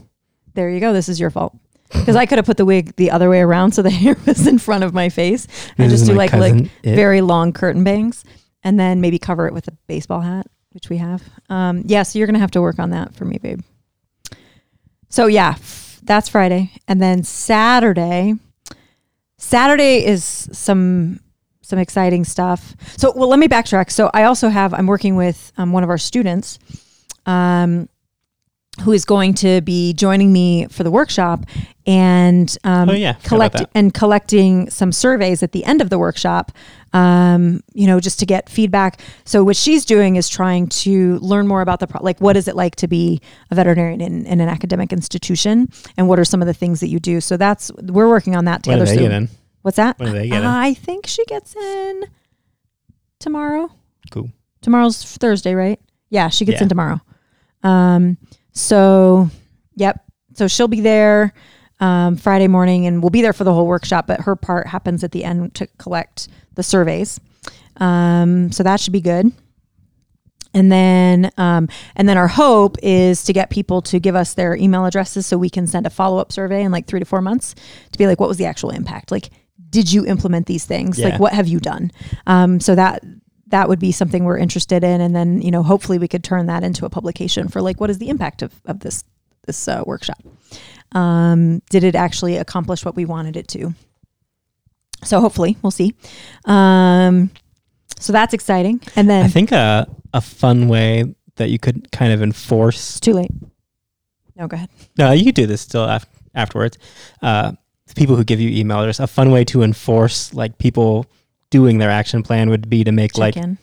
There 0.53 0.69
you 0.69 0.79
go. 0.79 0.93
This 0.93 1.09
is 1.09 1.19
your 1.19 1.29
fault. 1.29 1.55
Because 1.91 2.15
I 2.15 2.25
could 2.25 2.37
have 2.37 2.45
put 2.45 2.57
the 2.57 2.65
wig 2.65 2.95
the 2.95 3.11
other 3.11 3.29
way 3.29 3.39
around 3.41 3.71
so 3.73 3.81
the 3.81 3.89
hair 4.03 4.15
was 4.25 4.45
in 4.47 4.59
front 4.59 4.83
of 4.83 4.93
my 4.93 5.09
face 5.09 5.47
and 5.77 5.89
This 5.91 5.99
just 6.01 6.09
do 6.11 6.15
like 6.17 6.33
like 6.33 6.69
It. 6.83 6.95
very 6.95 7.21
long 7.21 7.53
curtain 7.53 7.83
bangs 7.83 8.23
and 8.63 8.79
then 8.79 8.99
maybe 9.01 9.19
cover 9.19 9.47
it 9.47 9.53
with 9.53 9.67
a 9.67 9.71
baseball 9.87 10.21
hat, 10.21 10.47
which 10.71 10.89
we 10.89 10.97
have. 10.97 11.23
Um, 11.49 11.83
yeah, 11.85 12.03
so 12.03 12.17
you're 12.19 12.27
gonna 12.27 12.39
have 12.39 12.51
to 12.51 12.61
work 12.61 12.79
on 12.79 12.89
that 12.89 13.13
for 13.15 13.25
me, 13.25 13.37
babe. 13.37 13.61
So 15.09 15.27
yeah, 15.27 15.51
f- 15.51 15.99
that's 16.03 16.27
Friday, 16.29 16.71
and 16.87 17.01
then 17.01 17.23
Saturday. 17.23 18.33
Saturday 19.37 20.05
is 20.05 20.23
some 20.51 21.19
some 21.61 21.79
exciting 21.79 22.23
stuff. 22.25 22.75
So 22.97 23.13
well, 23.15 23.29
let 23.29 23.39
me 23.39 23.47
backtrack. 23.47 23.91
So 23.91 24.09
I 24.13 24.23
also 24.23 24.49
have 24.49 24.73
I'm 24.73 24.87
working 24.87 25.15
with 25.15 25.51
um, 25.57 25.71
one 25.71 25.83
of 25.83 25.89
our 25.89 25.97
students. 25.97 26.59
Um, 27.25 27.87
who 28.83 28.91
is 28.91 29.05
going 29.05 29.33
to 29.35 29.61
be 29.61 29.93
joining 29.93 30.31
me 30.31 30.67
for 30.67 30.83
the 30.83 30.91
workshop 30.91 31.45
and 31.85 32.55
um, 32.63 32.89
Oh, 32.89 32.93
yeah, 32.93 33.13
collect 33.23 33.63
and 33.73 33.93
collecting 33.93 34.69
some 34.69 34.91
surveys 34.91 35.41
at 35.41 35.51
the 35.51 35.63
end 35.65 35.81
of 35.81 35.89
the 35.89 35.97
workshop 35.97 36.51
um, 36.93 37.61
you 37.73 37.85
know 37.87 37.99
just 37.99 38.19
to 38.19 38.25
get 38.25 38.49
feedback. 38.49 39.01
So 39.25 39.43
what 39.43 39.55
she's 39.55 39.83
doing 39.85 40.15
is 40.15 40.29
trying 40.29 40.67
to 40.67 41.17
learn 41.19 41.47
more 41.47 41.61
about 41.61 41.79
the 41.79 41.87
pro- 41.87 42.01
like 42.03 42.19
what 42.19 42.37
is 42.37 42.47
it 42.47 42.55
like 42.55 42.75
to 42.77 42.87
be 42.87 43.19
a 43.51 43.55
veterinarian 43.55 43.99
in, 44.01 44.25
in 44.25 44.39
an 44.41 44.49
academic 44.49 44.93
institution 44.93 45.69
and 45.97 46.07
what 46.07 46.17
are 46.19 46.25
some 46.25 46.41
of 46.41 46.47
the 46.47 46.53
things 46.53 46.79
that 46.79 46.87
you 46.87 46.99
do. 46.99 47.19
So 47.21 47.35
that's 47.37 47.71
we're 47.83 48.07
working 48.09 48.35
on 48.35 48.45
that 48.45 48.63
together 48.63 48.85
do 48.85 48.91
they 48.91 48.97
so 48.97 49.09
get 49.09 49.29
what's 49.63 49.77
that? 49.77 49.97
When 49.99 50.11
do 50.13 50.17
they 50.17 50.29
get 50.29 50.43
i 50.45 50.73
think 50.73 51.07
she 51.07 51.25
gets 51.25 51.55
in 51.55 52.03
tomorrow. 53.19 53.69
Cool. 54.11 54.29
tomorrow's 54.61 55.03
thursday 55.17 55.53
right? 55.55 55.79
Yeah 56.09 56.29
she 56.29 56.45
gets 56.45 56.57
Yeah. 56.59 56.63
in 56.63 56.69
tomorrow. 56.69 57.01
Um 57.63 58.17
so 58.57 59.29
yep. 59.75 60.03
So 60.35 60.47
she'll 60.47 60.67
be 60.67 60.81
there 60.81 61.33
um, 61.79 62.17
friday 62.17 62.47
morning 62.47 62.87
and 62.87 63.03
we'll 63.03 63.11
be 63.11 63.21
there 63.21 63.33
for 63.33 63.43
the 63.43 63.53
whole 63.53 63.67
workshop 63.67 64.07
but 64.07 64.21
her 64.21 64.35
part 64.35 64.65
happens 64.65 65.03
at 65.03 65.11
the 65.11 65.23
end 65.23 65.53
to 65.55 65.67
collect 65.77 66.27
the 66.55 66.63
surveys. 66.63 67.19
Um, 67.77 68.51
so 68.51 68.63
that 68.63 68.79
should 68.79 68.93
be 68.93 69.01
good. 69.01 69.31
And 70.53 70.71
then 70.71 71.31
um, 71.37 71.69
and 71.95 72.09
then 72.09 72.17
our 72.17 72.27
hope 72.27 72.77
is 72.81 73.23
to 73.25 73.33
get 73.33 73.49
people 73.49 73.81
to 73.83 73.99
give 73.99 74.15
us 74.15 74.33
their 74.33 74.55
email 74.55 74.85
addresses 74.85 75.27
so 75.27 75.37
we 75.37 75.49
can 75.49 75.67
send 75.67 75.85
a 75.85 75.89
follow-up 75.89 76.31
survey 76.31 76.63
in 76.63 76.71
like 76.71 76.87
three 76.87 76.99
to 76.99 77.05
four 77.05 77.21
months 77.21 77.53
to 77.91 77.97
be 77.97 78.07
like 78.07 78.19
what 78.19 78.27
was 78.27 78.37
the 78.37 78.45
actual 78.45 78.71
impact? 78.71 79.11
Like 79.11 79.29
did 79.69 79.91
you 79.91 80.05
implement 80.05 80.47
these 80.47 80.65
things? 80.65 80.97
Like 80.97 81.19
what 81.19 81.33
have 81.33 81.47
you 81.47 81.59
done? 81.59 81.91
Um, 82.25 82.59
so 82.59 82.73
that 82.75 83.03
that 83.49 83.69
would 83.69 83.79
be 83.79 83.91
something 83.91 84.23
we're 84.23 84.37
interested 84.37 84.83
in 84.83 85.01
and 85.01 85.15
then 85.15 85.41
you 85.41 85.51
know 85.51 85.63
hopefully 85.63 85.97
we 85.97 86.07
could 86.07 86.23
turn 86.23 86.45
that 86.47 86.63
into 86.63 86.85
a 86.85 86.89
publication 86.89 87.47
for 87.47 87.61
like 87.61 87.79
what 87.79 87.89
is 87.89 87.97
the 87.97 88.09
impact 88.09 88.41
of, 88.41 88.53
of 88.65 88.79
this 88.81 89.03
this 89.45 89.67
uh, 89.67 89.83
workshop 89.85 90.19
um, 90.93 91.61
did 91.69 91.83
it 91.83 91.95
actually 91.95 92.37
accomplish 92.37 92.83
what 92.85 92.95
we 92.95 93.05
wanted 93.05 93.35
it 93.37 93.47
to 93.47 93.73
so 95.03 95.19
hopefully 95.21 95.57
we'll 95.61 95.71
see 95.71 95.93
um, 96.45 97.29
so 97.99 98.11
that's 98.13 98.33
exciting 98.33 98.81
and 98.95 99.09
then 99.09 99.25
I 99.25 99.29
think 99.29 99.51
a 99.51 99.87
a 100.13 100.21
fun 100.21 100.67
way 100.67 101.15
that 101.35 101.49
you 101.49 101.59
could 101.59 101.91
kind 101.91 102.11
of 102.11 102.21
enforce. 102.21 102.77
it's 102.77 102.99
too 102.99 103.13
late 103.13 103.31
no 104.35 104.47
go 104.47 104.55
ahead 104.55 104.69
No, 104.97 105.11
you 105.11 105.23
could 105.25 105.35
do 105.35 105.45
this 105.47 105.61
still 105.61 105.83
af- 105.83 106.07
afterwards. 106.35 106.77
Uh, 107.21 107.53
the 107.87 107.93
people 107.95 108.15
who 108.15 108.23
give 108.23 108.39
you 108.39 108.49
email 108.49 108.79
address. 108.81 108.99
A 108.99 109.07
fun 109.07 109.31
way 109.31 109.43
to 109.45 109.63
enforce 109.63 110.33
like 110.33 110.57
people 110.57 111.05
doing 111.49 111.77
their 111.77 111.89
action 111.89 112.23
plan 112.23 112.49
would 112.49 112.69
be 112.69 112.83
to 112.83 112.91
make 112.91 113.13
check 113.13 113.19
like 113.19 113.37
in 113.37 113.57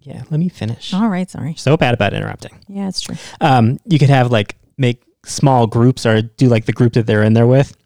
yeah. 0.00 0.22
Let 0.30 0.40
me 0.40 0.48
finish. 0.48 0.94
all 0.94 1.08
right 1.08 1.28
sorry 1.28 1.54
So 1.56 1.76
bad 1.76 1.92
about 1.94 2.14
interrupting. 2.14 2.58
yeah 2.68 2.88
it's 2.88 3.00
true 3.00 3.16
um, 3.40 3.78
you 3.84 3.98
could 3.98 4.08
have 4.10 4.30
like 4.30 4.56
make 4.78 5.02
small 5.26 5.66
groups 5.66 6.06
or 6.06 6.22
do 6.22 6.48
like 6.48 6.64
the 6.64 6.72
group 6.72 6.94
that 6.94 7.06
they're 7.06 7.22
in 7.24 7.34
there 7.34 7.46
with, 7.46 7.76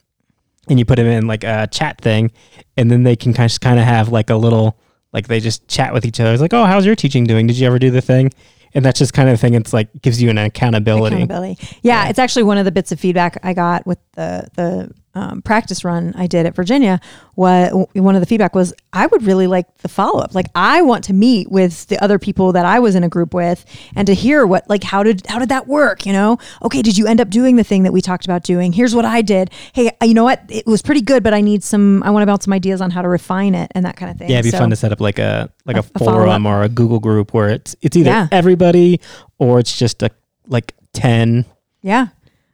and 0.68 0.78
you 0.78 0.85
put 0.85 0.96
them 0.96 1.07
in 1.07 1.26
like 1.26 1.42
a 1.42 1.66
chat 1.72 2.00
thing, 2.00 2.31
and 2.76 2.90
then 2.90 3.02
they 3.02 3.16
can 3.16 3.33
kind 3.33 3.50
of 3.50 3.59
kind 3.61 3.78
of 3.81 3.85
have 3.87 4.11
like 4.11 4.31
a 4.31 4.37
little 4.37 4.78
like 5.12 5.26
they 5.26 5.40
just 5.40 5.66
chat 5.68 5.92
with 5.92 6.05
each 6.05 6.20
other. 6.20 6.33
It's 6.33 6.40
like, 6.42 6.55
oh, 6.55 6.64
how's 6.64 6.87
your 6.87 6.94
teaching 6.94 7.24
doing? 7.24 7.46
Did 7.46 7.59
you 7.59 7.66
ever 7.66 7.78
do 7.78 7.90
the 7.90 8.00
thing? 8.02 8.31
And 8.74 8.85
that's 8.85 8.98
just 8.98 9.12
kind 9.12 9.28
of 9.28 9.40
thing. 9.40 9.55
It's 9.55 9.72
like 9.72 9.88
gives 10.02 10.22
you 10.22 10.31
an 10.31 10.38
accountability. 10.38 11.16
accountability. 11.16 11.57
Yeah, 11.83 12.05
Yeah. 12.05 12.09
it's 12.11 12.18
actually 12.18 12.44
one 12.44 12.59
of 12.59 12.64
the 12.64 12.72
bits 12.72 12.92
of 12.92 13.00
feedback 13.00 13.38
I 13.42 13.52
got 13.55 13.87
with 13.87 13.98
the 14.12 14.46
the 14.55 14.92
um, 15.14 15.42
practice 15.42 15.85
run 15.85 16.14
I 16.16 16.27
did 16.27 16.46
at 16.46 16.55
Virginia. 16.57 17.01
What 17.35 17.72
one 17.94 18.14
of 18.14 18.20
the 18.20 18.27
feedback 18.27 18.55
was, 18.55 18.72
I 18.92 19.07
would 19.07 19.22
really 19.25 19.46
like 19.46 19.79
the 19.79 19.88
follow 19.88 20.20
up. 20.20 20.35
Like, 20.35 20.46
I 20.55 20.83
want 20.83 21.05
to 21.05 21.12
meet 21.12 21.51
with 21.51 21.87
the 21.88 22.03
other 22.03 22.18
people 22.18 22.53
that 22.53 22.64
I 22.66 22.79
was 22.79 22.94
in 22.94 23.05
a 23.05 23.09
group 23.09 23.33
with, 23.35 23.64
and 23.96 24.07
to 24.07 24.14
hear 24.14 24.46
what 24.46 24.68
like 24.68 24.83
how 24.85 25.03
did 25.03 25.27
how 25.27 25.38
did 25.38 25.48
that 25.51 25.66
work? 25.66 26.07
You 26.07 26.12
know, 26.12 26.38
okay, 26.62 26.83
did 26.83 26.96
you 26.98 27.07
end 27.07 27.20
up 27.20 27.31
doing 27.31 27.57
the 27.57 27.64
thing 27.64 27.83
that 27.85 27.92
we 27.92 28.01
talked 28.01 28.25
about 28.25 28.42
doing? 28.42 28.72
Here's 28.72 28.94
what 28.94 29.05
I 29.05 29.22
did. 29.22 29.51
Hey, 29.72 29.90
you 30.03 30.14
know 30.14 30.25
what? 30.25 30.42
It 30.48 30.66
was 30.66 30.83
pretty 30.83 31.01
good, 31.03 31.22
but 31.22 31.33
I 31.35 31.40
need 31.40 31.62
some. 31.64 32.03
I 32.03 32.11
want 32.11 32.22
to 32.22 32.27
bounce 32.27 32.44
some 32.44 32.53
ideas 32.53 32.81
on 32.81 32.90
how 32.90 33.03
to 33.03 33.09
refine 33.09 33.55
it 33.55 33.70
and 33.75 33.85
that 33.87 33.96
kind 33.96 34.11
of 34.11 34.18
thing. 34.18 34.31
Yeah, 34.31 34.38
it'd 34.40 34.44
be 34.44 34.51
So- 34.51 34.59
fun 34.59 34.70
to 34.70 34.77
set 34.77 34.92
up 34.92 35.01
like 35.01 35.18
a 35.18 35.51
like 35.64 35.77
a, 35.77 35.81
A- 35.81 35.90
a 35.94 35.98
forum 35.98 36.46
or 36.46 36.62
a 36.62 36.68
Google 36.68 37.01
group 37.01 37.33
where 37.35 37.48
it's 37.48 37.77
it's 37.83 37.96
either 37.96 38.11
Yeah. 38.11 38.29
everybody 38.33 39.01
or 39.38 39.59
it's 39.59 39.77
just 39.79 40.03
a 40.03 40.11
like 40.48 40.75
ten. 40.92 41.44
Yeah, 41.83 42.09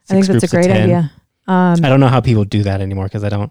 I 0.09 0.14
think 0.14 0.27
that's 0.27 0.44
a 0.44 0.49
great 0.49 0.71
idea. 0.71 1.12
Um, 1.49 1.85
I 1.85 1.89
don't 1.89 1.99
know 2.01 2.09
how 2.09 2.21
people 2.21 2.45
do 2.45 2.63
that 2.65 2.81
anymore 2.81 3.05
because 3.07 3.25
I 3.25 3.29
don't. 3.31 3.51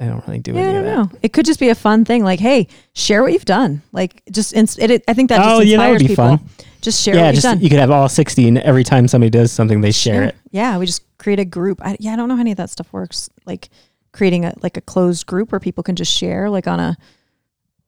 I 0.00 0.06
don't 0.06 0.26
really 0.26 0.40
do 0.40 0.52
Yeah, 0.52 0.60
I 0.60 0.64
don't 0.64 0.76
of 0.78 0.84
that. 0.84 1.12
know. 1.14 1.18
It 1.22 1.32
could 1.32 1.46
just 1.46 1.60
be 1.60 1.68
a 1.68 1.74
fun 1.76 2.04
thing. 2.04 2.24
Like, 2.24 2.40
hey, 2.40 2.66
share 2.94 3.22
what 3.22 3.32
you've 3.32 3.44
done. 3.44 3.82
Like, 3.92 4.22
just 4.32 4.52
ins- 4.52 4.78
it, 4.78 4.90
it, 4.90 5.04
I 5.06 5.14
think 5.14 5.28
that 5.28 5.36
just 5.36 5.48
Oh, 5.48 5.60
yeah, 5.60 5.76
that 5.76 5.90
would 5.90 5.98
be 6.00 6.08
people. 6.08 6.38
fun. 6.38 6.40
Just 6.80 7.00
share 7.02 7.14
yeah, 7.14 7.20
what 7.22 7.26
you've 7.28 7.34
just 7.36 7.44
done. 7.44 7.60
you 7.60 7.68
could 7.70 7.78
have 7.78 7.90
all 7.92 8.08
sixty, 8.08 8.48
and 8.48 8.58
every 8.58 8.82
time 8.82 9.06
somebody 9.06 9.30
does 9.30 9.52
something, 9.52 9.80
they 9.80 9.92
share 9.92 10.24
it. 10.24 10.34
Yeah, 10.50 10.78
we 10.78 10.86
just 10.86 11.02
create 11.18 11.38
a 11.38 11.44
group. 11.44 11.80
I, 11.84 11.96
yeah, 12.00 12.14
I 12.14 12.16
don't 12.16 12.28
know 12.28 12.34
how 12.34 12.40
any 12.40 12.50
of 12.50 12.56
that 12.56 12.70
stuff 12.70 12.92
works. 12.92 13.30
Like 13.46 13.68
creating 14.10 14.44
a 14.44 14.52
like 14.62 14.76
a 14.76 14.80
closed 14.80 15.26
group 15.26 15.52
where 15.52 15.60
people 15.60 15.84
can 15.84 15.94
just 15.94 16.12
share, 16.12 16.50
like 16.50 16.66
on 16.66 16.80
a 16.80 16.96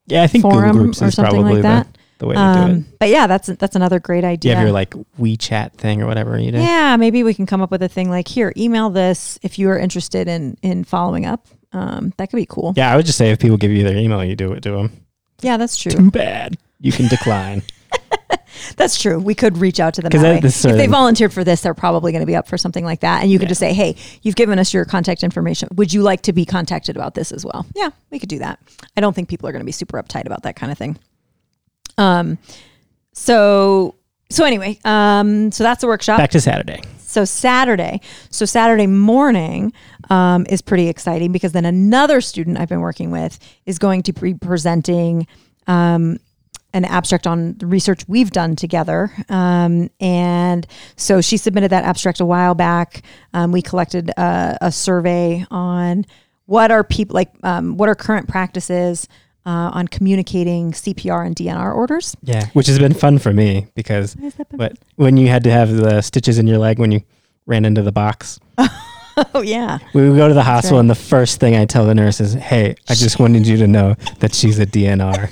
Yeah, 0.07 0.23
I 0.23 0.27
think 0.27 0.43
forum 0.43 0.69
Google 0.71 0.83
Groups 0.83 1.01
or 1.01 1.11
something 1.11 1.41
like 1.41 1.63
that. 1.63 1.87
The, 2.19 2.27
way 2.27 2.35
to 2.35 2.39
do 2.39 2.43
it. 2.45 2.63
Um, 2.75 2.85
but 2.99 3.09
yeah, 3.09 3.27
that's 3.27 3.47
that's 3.47 3.75
another 3.75 3.99
great 3.99 4.21
Do 4.21 4.27
you 4.27 4.31
idea. 4.33 4.55
have 4.55 4.63
your 4.63 4.71
like 4.71 4.91
WeChat 5.19 5.73
thing 5.73 6.01
or 6.01 6.07
whatever 6.07 6.39
you 6.39 6.51
do? 6.51 6.59
Yeah, 6.59 6.95
maybe 6.97 7.23
we 7.23 7.33
can 7.33 7.45
come 7.45 7.61
up 7.61 7.71
with 7.71 7.83
a 7.83 7.89
thing 7.89 8.09
like 8.09 8.27
here, 8.27 8.53
email 8.55 8.89
this 8.89 9.37
if 9.41 9.59
you 9.59 9.69
are 9.69 9.77
interested 9.79 10.27
in 10.27 10.57
in 10.61 10.83
following 10.83 11.25
up. 11.25 11.45
Um, 11.73 12.13
that 12.17 12.29
could 12.29 12.37
be 12.37 12.45
cool. 12.45 12.73
Yeah, 12.77 12.91
I 12.91 12.95
would 12.95 13.05
just 13.05 13.17
say 13.17 13.31
if 13.31 13.39
people 13.39 13.57
give 13.57 13.71
you 13.71 13.83
their 13.83 13.97
email, 13.97 14.23
you 14.23 14.35
do 14.35 14.53
it 14.53 14.61
to 14.63 14.71
them. 14.71 14.91
Yeah, 15.41 15.57
that's 15.57 15.75
true. 15.75 15.91
Too 15.91 16.09
bad. 16.11 16.57
You 16.79 16.91
can 16.91 17.07
decline. 17.07 17.61
That's 18.77 18.99
true. 19.01 19.19
We 19.19 19.35
could 19.35 19.57
reach 19.57 19.79
out 19.79 19.93
to 19.95 20.01
them 20.01 20.09
that. 20.09 20.43
If 20.43 20.61
they 20.63 20.87
volunteered 20.87 21.33
for 21.33 21.43
this, 21.43 21.61
they're 21.61 21.73
probably 21.73 22.11
going 22.11 22.21
to 22.21 22.25
be 22.25 22.35
up 22.35 22.47
for 22.47 22.57
something 22.57 22.83
like 22.85 23.01
that. 23.01 23.21
And 23.21 23.29
you 23.31 23.37
could 23.37 23.45
Yeah. 23.45 23.49
just 23.49 23.59
say, 23.59 23.73
"Hey, 23.73 23.95
you've 24.21 24.35
given 24.35 24.59
us 24.59 24.73
your 24.73 24.85
contact 24.85 25.23
information. 25.23 25.69
Would 25.75 25.93
you 25.93 26.01
like 26.01 26.21
to 26.23 26.33
be 26.33 26.45
contacted 26.45 26.95
about 26.95 27.15
this 27.15 27.31
as 27.31 27.45
well?" 27.45 27.65
Yeah, 27.75 27.89
we 28.11 28.19
could 28.19 28.29
do 28.29 28.39
that. 28.39 28.59
I 28.95 29.01
don't 29.01 29.13
think 29.13 29.27
people 29.29 29.47
are 29.49 29.51
going 29.51 29.59
to 29.61 29.65
be 29.65 29.71
super 29.71 30.01
uptight 30.01 30.25
about 30.25 30.43
that 30.43 30.55
kind 30.55 30.71
of 30.71 30.77
thing. 30.77 30.97
Um, 31.97 32.37
so 33.13 33.95
so 34.29 34.43
anyway, 34.43 34.79
um, 34.83 35.51
so 35.51 35.63
that's 35.63 35.83
a 35.83 35.87
workshop. 35.87 36.17
Back 36.17 36.31
to 36.31 36.41
Saturday. 36.41 36.81
So 36.97 37.23
Saturday, 37.23 38.01
so 38.29 38.45
Saturday 38.45 38.87
morning 38.87 39.71
um, 40.09 40.45
is 40.49 40.61
pretty 40.61 40.89
exciting 40.89 41.31
because 41.31 41.53
then 41.53 41.63
another 41.63 42.19
student 42.19 42.59
I've 42.59 42.67
been 42.67 42.81
working 42.81 43.11
with 43.11 43.39
is 43.65 43.79
going 43.79 44.03
to 44.03 44.13
be 44.13 44.33
presenting 44.33 45.25
um, 45.67 46.19
an 46.73 46.83
abstract 46.83 47.25
on 47.25 47.53
the 47.53 47.67
research 47.67 48.05
we've 48.09 48.31
done 48.31 48.57
together. 48.57 49.13
Um, 49.29 49.89
and 50.01 50.67
so 50.97 51.21
she 51.21 51.37
submitted 51.37 51.69
that 51.71 51.85
abstract 51.85 52.19
a 52.19 52.25
while 52.25 52.53
back. 52.53 53.03
Um, 53.33 53.53
we 53.53 53.61
collected 53.61 54.09
a, 54.17 54.57
a 54.59 54.71
survey 54.73 55.45
on 55.49 56.05
what 56.47 56.69
are 56.69 56.83
people 56.83 57.13
like, 57.13 57.31
um, 57.43 57.77
what 57.77 57.87
are 57.87 57.95
current 57.95 58.27
practices 58.27 59.07
uh, 59.45 59.69
on 59.73 59.87
communicating 59.87 60.71
CPR 60.71 61.25
and 61.25 61.35
DNR 61.35 61.75
orders. 61.75 62.15
Yeah, 62.23 62.47
which 62.53 62.67
has 62.67 62.79
been 62.79 62.93
fun 62.93 63.19
for 63.19 63.31
me 63.33 63.67
because 63.75 64.15
Why 64.15 64.23
has 64.25 64.35
that 64.35 64.49
been 64.49 64.57
but 64.57 64.77
when 64.95 65.17
you 65.17 65.27
had 65.27 65.43
to 65.43 65.51
have 65.51 65.71
the 65.75 66.01
stitches 66.01 66.39
in 66.39 66.47
your 66.47 66.57
leg 66.57 66.79
when 66.79 66.91
you 66.91 67.01
ran 67.45 67.65
into 67.65 67.81
the 67.81 67.91
box, 67.91 68.39
Oh 69.33 69.41
yeah, 69.41 69.77
we 69.93 70.09
would 70.09 70.17
go 70.17 70.27
to 70.27 70.33
the 70.33 70.43
hospital 70.43 70.77
right. 70.77 70.81
and 70.81 70.89
the 70.89 70.95
first 70.95 71.39
thing 71.39 71.55
I 71.55 71.65
tell 71.65 71.85
the 71.85 71.95
nurse 71.95 72.19
is, 72.19 72.33
"Hey, 72.33 72.75
I 72.89 72.93
just 72.95 73.17
wanted 73.19 73.47
you 73.47 73.55
to 73.57 73.67
know 73.67 73.95
that 74.19 74.33
she's 74.35 74.59
a 74.59 74.65
DNR." 74.65 75.31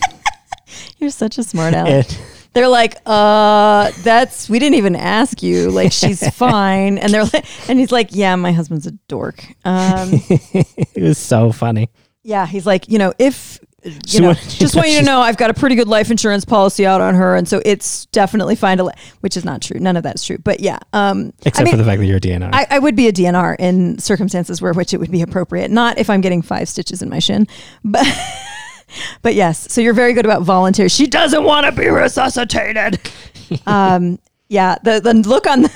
you're 0.99 1.09
such 1.09 1.37
a 1.37 1.43
smart 1.43 1.73
aleck. 1.73 2.09
and 2.09 2.17
They're 2.53 2.69
like, 2.69 2.95
uh, 3.05 3.91
that's 4.03 4.47
we 4.49 4.59
didn't 4.59 4.75
even 4.75 4.95
ask 4.95 5.43
you. 5.43 5.69
Like 5.69 5.91
she's 5.91 6.25
fine, 6.35 6.97
and 6.97 7.13
they're 7.13 7.25
like, 7.25 7.45
and 7.69 7.77
he's 7.77 7.91
like, 7.91 8.09
yeah, 8.11 8.35
my 8.37 8.53
husband's 8.53 8.87
a 8.87 8.91
dork. 9.09 9.43
Um, 9.65 10.11
it 10.13 11.01
was 11.03 11.17
so 11.17 11.51
funny. 11.51 11.89
yeah, 12.23 12.45
he's 12.45 12.65
like, 12.65 12.87
you 12.87 12.99
know, 12.99 13.11
if 13.19 13.59
you 13.85 13.99
She 14.05 14.19
know, 14.19 14.33
just 14.33 14.75
want 14.75 14.89
you 14.89 14.99
to 14.99 15.05
know, 15.05 15.19
I've 15.19 15.37
got 15.37 15.49
a 15.49 15.53
pretty 15.53 15.75
good 15.75 15.87
life 15.87 16.09
insurance 16.09 16.45
policy 16.45 16.85
out 16.85 17.01
on 17.01 17.15
her, 17.15 17.35
and 17.35 17.47
so 17.47 17.61
it's 17.65 18.05
definitely 18.07 18.55
fine 18.55 18.77
to, 18.77 18.85
let, 18.85 18.99
which 19.19 19.35
is 19.35 19.43
not 19.43 19.61
true. 19.61 19.79
None 19.79 19.97
of 19.97 20.03
that's 20.03 20.23
true, 20.23 20.37
but 20.37 20.59
yeah. 20.59 20.79
Um, 20.93 21.33
Except 21.45 21.59
I 21.59 21.63
mean, 21.63 21.73
for 21.73 21.77
the 21.77 21.83
fact 21.83 21.99
that 21.99 22.05
you're 22.05 22.17
a 22.17 22.21
DNR. 22.21 22.49
I, 22.53 22.67
I 22.69 22.79
would 22.79 22.95
be 22.95 23.07
a 23.07 23.13
DNR 23.13 23.55
in 23.59 23.99
circumstances 23.99 24.61
where 24.61 24.73
which 24.73 24.93
it 24.93 24.99
would 24.99 25.11
be 25.11 25.21
appropriate. 25.21 25.71
Not 25.71 25.97
if 25.97 26.09
I'm 26.09 26.21
getting 26.21 26.41
five 26.41 26.69
stitches 26.69 27.01
in 27.01 27.09
my 27.09 27.19
shin, 27.19 27.47
but 27.83 28.05
but 29.21 29.35
yes. 29.35 29.71
So 29.71 29.81
you're 29.81 29.93
very 29.93 30.13
good 30.13 30.25
about 30.25 30.43
volunteer. 30.43 30.87
She 30.89 31.07
doesn't 31.07 31.43
want 31.43 31.65
to 31.65 31.71
be 31.71 31.89
resuscitated. 31.89 32.99
um, 33.65 34.19
yeah. 34.47 34.77
The 34.83 34.99
the 34.99 35.13
look 35.13 35.47
on 35.47 35.63
the 35.63 35.71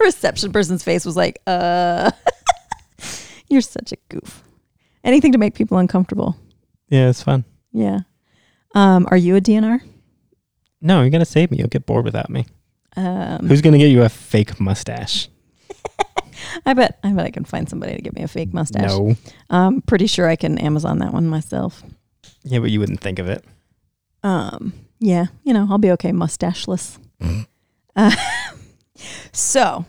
reception 0.00 0.52
person's 0.52 0.82
face 0.82 1.04
was 1.04 1.16
like, 1.16 1.40
uh, 1.46 2.10
you're 3.48 3.60
such 3.60 3.92
a 3.92 3.96
goof. 4.08 4.42
Anything 5.04 5.32
to 5.32 5.38
make 5.38 5.54
people 5.54 5.78
uncomfortable. 5.78 6.36
Yeah, 6.90 7.08
it's 7.08 7.22
fun. 7.22 7.44
Yeah. 7.72 8.00
Um, 8.74 9.06
are 9.10 9.16
you 9.16 9.36
a 9.36 9.40
DNR? 9.40 9.80
No, 10.80 11.00
you're 11.00 11.10
gonna 11.10 11.24
save 11.24 11.50
me. 11.50 11.58
You'll 11.58 11.68
get 11.68 11.86
bored 11.86 12.04
without 12.04 12.30
me. 12.30 12.46
Um, 12.96 13.46
Who's 13.46 13.62
gonna 13.62 13.78
get 13.78 13.90
you 13.90 14.02
a 14.02 14.08
fake 14.08 14.60
mustache? 14.60 15.28
I 16.66 16.74
bet 16.74 16.98
I 17.02 17.12
bet 17.12 17.26
I 17.26 17.30
can 17.30 17.44
find 17.44 17.68
somebody 17.68 17.94
to 17.94 18.02
give 18.02 18.14
me 18.14 18.22
a 18.22 18.28
fake 18.28 18.52
mustache. 18.52 18.90
No. 18.90 19.16
I'm 19.48 19.82
pretty 19.82 20.06
sure 20.06 20.28
I 20.28 20.36
can 20.36 20.58
Amazon 20.58 20.98
that 20.98 21.12
one 21.12 21.26
myself. 21.26 21.82
Yeah, 22.42 22.58
but 22.58 22.70
you 22.70 22.80
wouldn't 22.80 23.00
think 23.00 23.18
of 23.18 23.28
it. 23.28 23.44
Um, 24.22 24.72
yeah, 24.98 25.26
you 25.44 25.52
know, 25.52 25.66
I'll 25.70 25.78
be 25.78 25.90
okay 25.92 26.12
mustacheless. 26.12 26.98
uh, 27.96 28.16
so, 29.32 29.84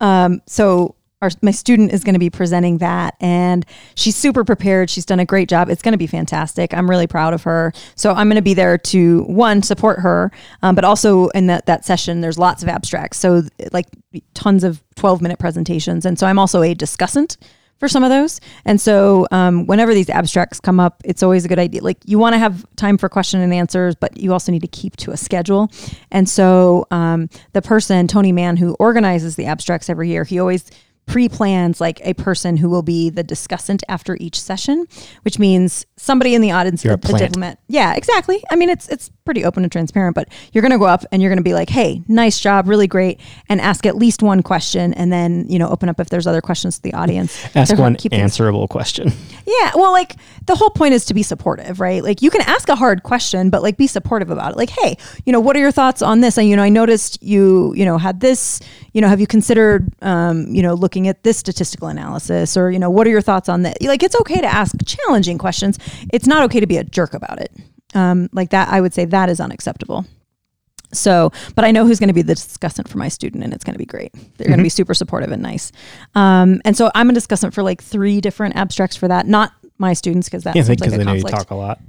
um, 0.00 0.40
so 0.46 0.96
our 1.24 1.30
my 1.42 1.50
student 1.50 1.92
is 1.92 2.04
going 2.04 2.14
to 2.14 2.20
be 2.20 2.30
presenting 2.30 2.78
that, 2.78 3.16
and 3.20 3.66
she's 3.94 4.14
super 4.14 4.44
prepared. 4.44 4.90
She's 4.90 5.04
done 5.04 5.20
a 5.20 5.24
great 5.24 5.48
job. 5.48 5.68
It's 5.68 5.82
going 5.82 5.92
to 5.92 5.98
be 5.98 6.06
fantastic. 6.06 6.72
I'm 6.72 6.88
really 6.88 7.06
proud 7.06 7.34
of 7.34 7.42
her. 7.42 7.72
So 7.96 8.12
I'm 8.12 8.28
going 8.28 8.36
to 8.36 8.42
be 8.42 8.54
there 8.54 8.78
to 8.78 9.22
one 9.24 9.62
support 9.62 10.00
her, 10.00 10.30
um, 10.62 10.74
but 10.74 10.84
also 10.84 11.28
in 11.28 11.46
that 11.48 11.66
that 11.66 11.84
session, 11.84 12.20
there's 12.20 12.38
lots 12.38 12.62
of 12.62 12.68
abstracts. 12.68 13.18
So 13.18 13.42
like 13.72 13.86
tons 14.34 14.62
of 14.62 14.82
12 14.96 15.20
minute 15.20 15.38
presentations, 15.38 16.06
and 16.06 16.18
so 16.18 16.26
I'm 16.26 16.38
also 16.38 16.62
a 16.62 16.74
discussant 16.74 17.36
for 17.78 17.88
some 17.88 18.04
of 18.04 18.10
those. 18.10 18.40
And 18.64 18.80
so, 18.80 19.26
um, 19.30 19.66
whenever 19.66 19.94
these 19.94 20.08
abstracts 20.08 20.60
come 20.60 20.78
up, 20.80 21.02
it's 21.04 21.22
always 21.22 21.44
a 21.44 21.48
good 21.48 21.58
idea. 21.58 21.82
Like, 21.82 21.98
you 22.04 22.18
want 22.18 22.34
to 22.34 22.38
have 22.38 22.64
time 22.76 22.98
for 22.98 23.08
question 23.08 23.40
and 23.40 23.52
answers, 23.52 23.94
but 23.94 24.16
you 24.16 24.32
also 24.32 24.52
need 24.52 24.62
to 24.62 24.68
keep 24.68 24.96
to 24.98 25.10
a 25.10 25.16
schedule. 25.16 25.70
And 26.10 26.28
so, 26.28 26.86
um, 26.90 27.28
the 27.52 27.62
person, 27.62 28.06
Tony 28.06 28.32
Mann, 28.32 28.56
who 28.56 28.74
organizes 28.74 29.36
the 29.36 29.46
abstracts 29.46 29.90
every 29.90 30.08
year, 30.08 30.24
he 30.24 30.38
always 30.38 30.70
pre-plans 31.06 31.80
like 31.80 32.00
a 32.04 32.14
person 32.14 32.56
who 32.56 32.68
will 32.70 32.82
be 32.82 33.10
the 33.10 33.24
discussant 33.24 33.82
after 33.88 34.16
each 34.20 34.40
session, 34.40 34.86
which 35.22 35.38
means 35.38 35.86
somebody 35.96 36.34
in 36.34 36.40
the 36.40 36.50
audience, 36.50 36.84
You're 36.84 36.94
a 36.94 36.98
a, 36.98 37.18
diplomat. 37.18 37.58
Yeah, 37.68 37.94
exactly. 37.94 38.42
I 38.50 38.56
mean, 38.56 38.70
it's 38.70 38.88
it's 38.88 39.10
pretty 39.24 39.44
open 39.44 39.62
and 39.62 39.72
transparent, 39.72 40.14
but 40.14 40.28
you're 40.52 40.62
going 40.62 40.72
to 40.72 40.78
go 40.78 40.84
up 40.84 41.04
and 41.10 41.22
you're 41.22 41.30
going 41.30 41.38
to 41.38 41.42
be 41.42 41.54
like, 41.54 41.70
"Hey, 41.70 42.02
nice 42.08 42.38
job, 42.38 42.68
really 42.68 42.86
great," 42.86 43.20
and 43.48 43.60
ask 43.60 43.86
at 43.86 43.96
least 43.96 44.22
one 44.22 44.42
question, 44.42 44.92
and 44.94 45.12
then 45.12 45.46
you 45.48 45.58
know 45.58 45.68
open 45.68 45.88
up 45.88 45.98
if 45.98 46.10
there's 46.10 46.26
other 46.26 46.42
questions 46.42 46.76
to 46.76 46.82
the 46.82 46.94
audience. 46.94 47.34
Ask 47.54 47.76
one 47.78 47.96
keep 47.96 48.10
things- 48.10 48.22
answerable 48.22 48.68
question. 48.68 49.12
yeah, 49.46 49.72
well, 49.74 49.92
like 49.92 50.16
the 50.46 50.54
whole 50.54 50.70
point 50.70 50.92
is 50.92 51.06
to 51.06 51.14
be 51.14 51.22
supportive, 51.22 51.80
right? 51.80 52.02
Like 52.02 52.20
you 52.20 52.30
can 52.30 52.42
ask 52.42 52.68
a 52.68 52.76
hard 52.76 53.02
question, 53.02 53.48
but 53.48 53.62
like 53.62 53.76
be 53.76 53.86
supportive 53.86 54.30
about 54.30 54.52
it. 54.52 54.56
Like, 54.58 54.70
hey, 54.70 54.96
you 55.24 55.32
know, 55.32 55.40
what 55.40 55.56
are 55.56 55.60
your 55.60 55.72
thoughts 55.72 56.02
on 56.02 56.20
this? 56.20 56.36
And 56.36 56.48
you 56.48 56.56
know, 56.56 56.62
I 56.62 56.68
noticed 56.68 57.22
you, 57.22 57.72
you 57.74 57.84
know, 57.84 57.98
had 57.98 58.20
this. 58.20 58.60
You 58.92 59.00
know, 59.00 59.08
have 59.08 59.20
you 59.20 59.26
considered, 59.26 59.92
um, 60.02 60.46
you 60.54 60.62
know, 60.62 60.74
looking 60.74 61.08
at 61.08 61.24
this 61.24 61.36
statistical 61.36 61.88
analysis, 61.88 62.56
or 62.56 62.70
you 62.70 62.78
know, 62.78 62.90
what 62.90 63.06
are 63.06 63.10
your 63.10 63.22
thoughts 63.22 63.48
on 63.48 63.62
that? 63.62 63.78
Like, 63.82 64.02
it's 64.04 64.14
okay 64.20 64.40
to 64.40 64.46
ask 64.46 64.74
challenging 64.86 65.36
questions. 65.38 65.78
It's 66.12 66.28
not 66.28 66.44
okay 66.44 66.60
to 66.60 66.66
be 66.66 66.76
a 66.76 66.84
jerk 66.84 67.14
about 67.14 67.40
it. 67.40 67.50
Um, 67.94 68.28
like 68.32 68.50
that, 68.50 68.68
I 68.68 68.80
would 68.80 68.92
say 68.94 69.04
that 69.06 69.28
is 69.28 69.40
unacceptable. 69.40 70.04
So, 70.92 71.32
but 71.56 71.64
I 71.64 71.72
know 71.72 71.84
who's 71.86 71.98
going 71.98 72.08
to 72.08 72.14
be 72.14 72.22
the 72.22 72.34
discussant 72.34 72.88
for 72.88 72.98
my 72.98 73.08
student, 73.08 73.42
and 73.42 73.52
it's 73.52 73.64
going 73.64 73.74
to 73.74 73.78
be 73.78 73.86
great. 73.86 74.12
They're 74.36 74.46
going 74.46 74.58
to 74.58 74.62
be 74.64 74.68
super 74.68 74.94
supportive 74.94 75.32
and 75.32 75.42
nice. 75.42 75.72
Um, 76.14 76.60
and 76.64 76.76
so 76.76 76.90
I'm 76.94 77.10
a 77.10 77.12
discussant 77.12 77.52
for 77.52 77.62
like 77.62 77.82
three 77.82 78.20
different 78.20 78.54
abstracts 78.56 78.96
for 78.96 79.08
that. 79.08 79.26
Not 79.26 79.52
my 79.78 79.92
students 79.92 80.28
because 80.28 80.44
that 80.44 80.54
Yeah, 80.54 80.62
like 80.68 80.80
a 80.80 80.84
I 80.84 80.88
know 80.88 81.12
you 81.14 81.22
conflict. 81.22 81.36
talk 81.36 81.50
a 81.50 81.56
lot. 81.56 81.80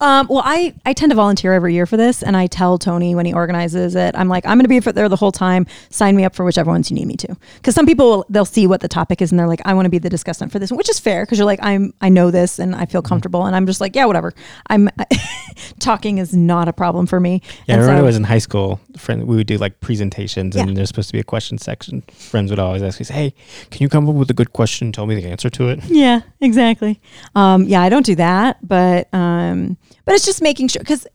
Um, 0.00 0.26
well, 0.28 0.42
I, 0.44 0.74
I 0.86 0.92
tend 0.92 1.10
to 1.10 1.16
volunteer 1.16 1.52
every 1.52 1.74
year 1.74 1.86
for 1.86 1.96
this, 1.96 2.22
and 2.22 2.36
I 2.36 2.46
tell 2.46 2.78
Tony 2.78 3.14
when 3.14 3.26
he 3.26 3.32
organizes 3.34 3.94
it, 3.96 4.14
I'm 4.16 4.28
like, 4.28 4.46
I'm 4.46 4.58
going 4.58 4.64
to 4.64 4.68
be 4.68 4.78
there 4.78 5.08
the 5.08 5.16
whole 5.16 5.32
time. 5.32 5.66
Sign 5.90 6.16
me 6.16 6.24
up 6.24 6.34
for 6.34 6.44
whichever 6.44 6.70
ones 6.70 6.90
you 6.90 6.94
need 6.94 7.06
me 7.06 7.16
to. 7.16 7.36
Because 7.56 7.74
some 7.74 7.84
people 7.86 8.24
they'll 8.28 8.44
see 8.44 8.66
what 8.66 8.80
the 8.80 8.88
topic 8.88 9.20
is, 9.20 9.32
and 9.32 9.38
they're 9.38 9.46
like, 9.48 9.60
I 9.64 9.74
want 9.74 9.86
to 9.86 9.90
be 9.90 9.98
the 9.98 10.08
discussant 10.10 10.52
for 10.52 10.58
this, 10.58 10.70
one, 10.70 10.78
which 10.78 10.88
is 10.90 10.98
fair 11.00 11.24
because 11.24 11.38
you're 11.38 11.46
like, 11.46 11.58
I'm 11.62 11.92
I 12.00 12.08
know 12.10 12.30
this 12.30 12.58
and 12.58 12.74
I 12.74 12.86
feel 12.86 13.00
Mm-hmm. 13.02 13.08
comfortable, 13.08 13.44
and 13.46 13.54
I'm 13.56 13.66
just 13.66 13.80
like, 13.80 13.94
yeah, 13.96 14.04
whatever. 14.06 14.32
I'm 14.68 14.88
talking 15.80 16.18
is 16.18 16.34
not 16.34 16.68
a 16.68 16.72
problem 16.72 17.06
for 17.06 17.20
me. 17.20 17.42
Yeah, 17.66 17.74
I 17.74 17.78
remember 17.78 17.86
when 17.94 17.98
so- 18.00 18.04
I 18.04 18.06
was 18.06 18.16
in 18.16 18.24
high 18.24 18.38
school. 18.38 18.80
Friend, 18.96 19.24
we 19.26 19.36
would 19.36 19.46
do 19.46 19.58
like 19.58 19.80
presentations, 19.80 20.56
Yeah. 20.56 20.62
and 20.62 20.76
there's 20.76 20.88
supposed 20.88 21.08
to 21.08 21.12
be 21.12 21.20
a 21.20 21.24
question 21.24 21.58
section. 21.58 22.02
Friends 22.12 22.50
would 22.50 22.58
always 22.58 22.82
ask 22.82 23.00
me, 23.00 23.06
"Hey, 23.10 23.34
can 23.70 23.82
you 23.82 23.88
come 23.88 24.08
up 24.08 24.14
with 24.14 24.30
a 24.30 24.34
good 24.34 24.52
question? 24.52 24.86
and 24.88 24.94
Tell 24.94 25.06
me 25.06 25.14
the 25.14 25.26
answer 25.28 25.50
to 25.50 25.68
it." 25.68 25.80
Yeah, 25.86 26.20
exactly. 26.40 27.00
Um, 27.34 27.64
yeah, 27.64 27.82
I 27.82 27.88
don't 27.88 28.06
do 28.06 28.14
that, 28.16 28.58
but 28.66 29.12
um, 29.12 29.55
but 30.04 30.14
it's 30.14 30.24
just 30.24 30.42
making 30.42 30.68
sure 30.68 30.80
because 30.80 31.06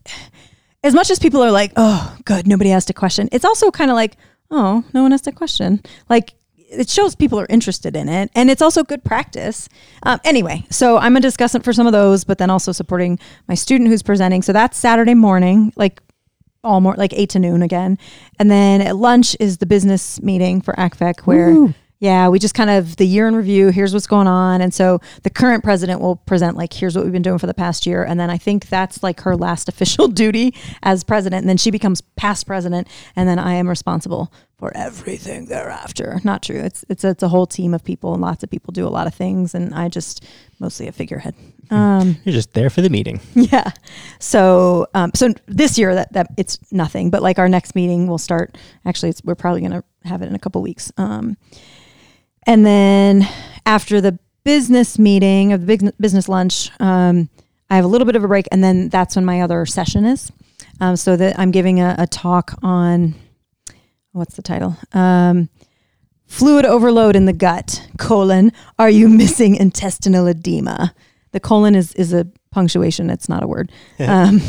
as 0.84 0.94
much 0.94 1.10
as 1.12 1.20
people 1.20 1.42
are 1.42 1.52
like, 1.52 1.74
oh, 1.76 2.18
good, 2.26 2.48
nobody 2.48 2.72
asked 2.72 2.90
a 2.90 2.94
question. 2.94 3.30
It's 3.32 3.46
also 3.46 3.72
kind 3.72 3.92
of 3.92 3.96
like, 3.96 4.18
oh, 4.50 4.84
no 4.94 5.04
one 5.04 5.14
asked 5.14 5.28
a 5.28 5.32
question. 5.32 5.82
Like 6.10 6.34
it 6.72 6.90
shows 6.90 7.16
people 7.16 7.40
are 7.40 7.48
interested 7.50 7.96
in 7.96 8.08
it, 8.10 8.32
and 8.34 8.50
it's 8.50 8.62
also 8.62 8.84
good 8.84 9.04
practice. 9.04 9.68
Um, 10.04 10.20
anyway, 10.24 10.66
so 10.70 10.98
I'm 10.98 11.18
a 11.18 11.20
discussant 11.20 11.64
for 11.64 11.74
some 11.74 11.86
of 11.86 11.94
those, 11.94 12.24
but 12.24 12.38
then 12.38 12.50
also 12.50 12.72
supporting 12.72 13.20
my 13.48 13.56
student 13.56 13.90
who's 13.90 14.02
presenting. 14.02 14.42
So 14.42 14.54
that's 14.54 14.78
Saturday 14.78 15.14
morning, 15.14 15.74
like 15.76 16.02
all 16.64 16.80
more 16.80 16.96
like 16.96 17.14
eight 17.14 17.30
to 17.32 17.40
noon 17.40 17.62
again, 17.62 17.98
and 18.40 18.50
then 18.50 18.82
at 18.82 18.96
lunch 18.96 19.36
is 19.40 19.58
the 19.58 19.66
business 19.66 20.22
meeting 20.22 20.62
for 20.62 20.74
ACVECC 20.76 21.22
where. 21.22 21.74
Yeah, 22.02 22.30
we 22.30 22.40
just 22.40 22.56
kind 22.56 22.72
of 22.72 22.96
the 22.96 23.06
year 23.06 23.28
in 23.28 23.36
review. 23.36 23.70
Here's 23.70 23.94
what's 23.94 24.08
going 24.08 24.26
on, 24.26 24.60
and 24.60 24.74
so 24.74 25.00
the 25.22 25.30
current 25.30 25.64
president 25.64 26.02
will 26.02 26.16
present 26.16 26.58
like, 26.58 26.74
here's 26.74 26.96
what 26.96 27.04
we've 27.04 27.14
been 27.14 27.22
doing 27.22 27.38
for 27.38 27.46
the 27.46 27.54
past 27.54 27.86
year, 27.86 28.04
and 28.04 28.20
then 28.20 28.32
I 28.32 28.40
think 28.40 28.70
that's 28.70 29.04
like 29.04 29.22
her 29.22 29.38
last 29.38 29.70
official 29.74 30.08
duty 30.08 30.56
as 30.82 31.04
president, 31.04 31.44
and 31.44 31.50
then 31.50 31.58
she 31.58 31.70
becomes 31.70 32.02
past 32.02 32.48
president, 32.48 32.88
and 33.16 33.30
then 33.30 33.38
I 33.38 33.54
am 33.54 33.70
responsible 33.70 34.34
for 34.58 34.76
everything 34.76 35.46
thereafter. 35.46 36.20
Not 36.24 36.42
true. 36.42 36.60
It's 36.60 36.84
it's 36.90 37.04
it's 37.04 37.22
a 37.22 37.28
whole 37.28 37.46
team 37.46 37.72
of 37.76 37.84
people, 37.84 38.14
and 38.14 38.22
lots 38.22 38.44
of 38.44 38.50
people 38.50 38.72
do 38.72 38.88
a 38.88 38.90
lot 38.90 39.06
of 39.06 39.14
things, 39.14 39.54
and 39.54 39.72
I 39.72 39.88
just 39.88 40.26
mostly 40.60 40.88
a 40.88 40.92
figurehead. 40.92 41.36
Um, 41.70 42.18
You're 42.24 42.34
just 42.34 42.54
there 42.54 42.72
for 42.72 42.82
the 42.82 42.90
meeting. 42.90 43.22
yeah. 43.36 43.72
So 44.18 44.88
um, 44.96 45.12
so 45.14 45.36
this 45.46 45.78
year 45.78 45.94
that 45.94 46.14
that 46.14 46.30
it's 46.36 46.58
nothing, 46.72 47.12
but 47.12 47.22
like 47.22 47.38
our 47.38 47.48
next 47.48 47.76
meeting 47.76 48.08
will 48.08 48.18
start. 48.18 48.58
Actually, 48.86 49.10
it's, 49.10 49.24
we're 49.24 49.36
probably 49.36 49.62
gonna 49.62 49.84
have 50.04 50.24
it 50.24 50.30
in 50.30 50.34
a 50.34 50.40
couple 50.40 50.64
weeks. 50.64 50.92
Um, 50.98 51.38
and 52.48 52.66
then 52.66 53.28
after 53.66 54.02
the 54.02 54.18
business 54.44 54.98
meeting 54.98 55.54
of 55.54 55.66
the 55.66 55.94
business 56.00 56.28
lunch, 56.28 56.72
um, 56.80 57.30
I 57.70 57.76
have 57.76 57.86
a 57.86 57.88
little 57.88 58.06
bit 58.06 58.16
of 58.16 58.24
a 58.24 58.28
break, 58.28 58.48
and 58.52 58.64
then 58.64 58.90
that's 58.90 59.16
when 59.16 59.26
my 59.26 59.42
other 59.42 59.66
session 59.66 60.06
is. 60.06 60.32
Um, 60.80 60.96
so 60.96 61.16
that 61.16 61.38
I'm 61.40 61.52
giving 61.52 61.80
a, 61.80 61.96
a 62.00 62.08
talk 62.08 62.58
on 62.64 63.16
what's 64.12 64.36
the 64.36 64.42
title? 64.42 64.78
Um, 64.94 65.50
fluid 66.26 66.66
overload 66.66 67.16
in 67.16 67.26
the 67.26 67.34
gut. 67.34 67.88
Colon. 67.98 68.52
Are 68.80 68.90
you 68.90 69.08
missing 69.10 69.56
intestinal 69.56 70.28
edema? 70.28 70.94
The 71.32 71.40
colon 71.40 71.76
is 71.76 71.94
is 71.94 72.14
a 72.14 72.28
punctuation. 72.52 73.10
It's 73.10 73.30
not 73.30 73.44
a 73.44 73.48
word. 73.48 73.72
Um, 74.00 74.42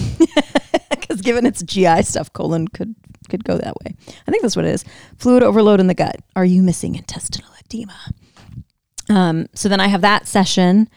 because 0.90 1.20
given 1.20 1.46
its 1.46 1.62
GI 1.62 2.02
stuff, 2.02 2.33
colon 2.33 2.66
could 2.68 2.94
could 3.28 3.44
go 3.44 3.57
that 3.57 3.74
way. 3.85 3.94
I 4.26 4.31
think 4.31 4.42
that's 4.42 4.57
what 4.57 4.64
it 4.64 4.74
is. 4.74 4.85
Fluid 5.16 5.42
overload 5.42 5.81
in 5.81 5.87
the 5.87 5.94
gut. 5.94 6.16
Are 6.35 6.44
you 6.44 6.62
missing 6.62 6.96
intestinal 6.96 7.52
edema? 7.64 7.96
Um, 9.09 9.46
so 9.55 9.68
then 9.68 9.81
I 9.81 9.88
have 9.88 10.01
that 10.03 10.27
session, 10.29 10.88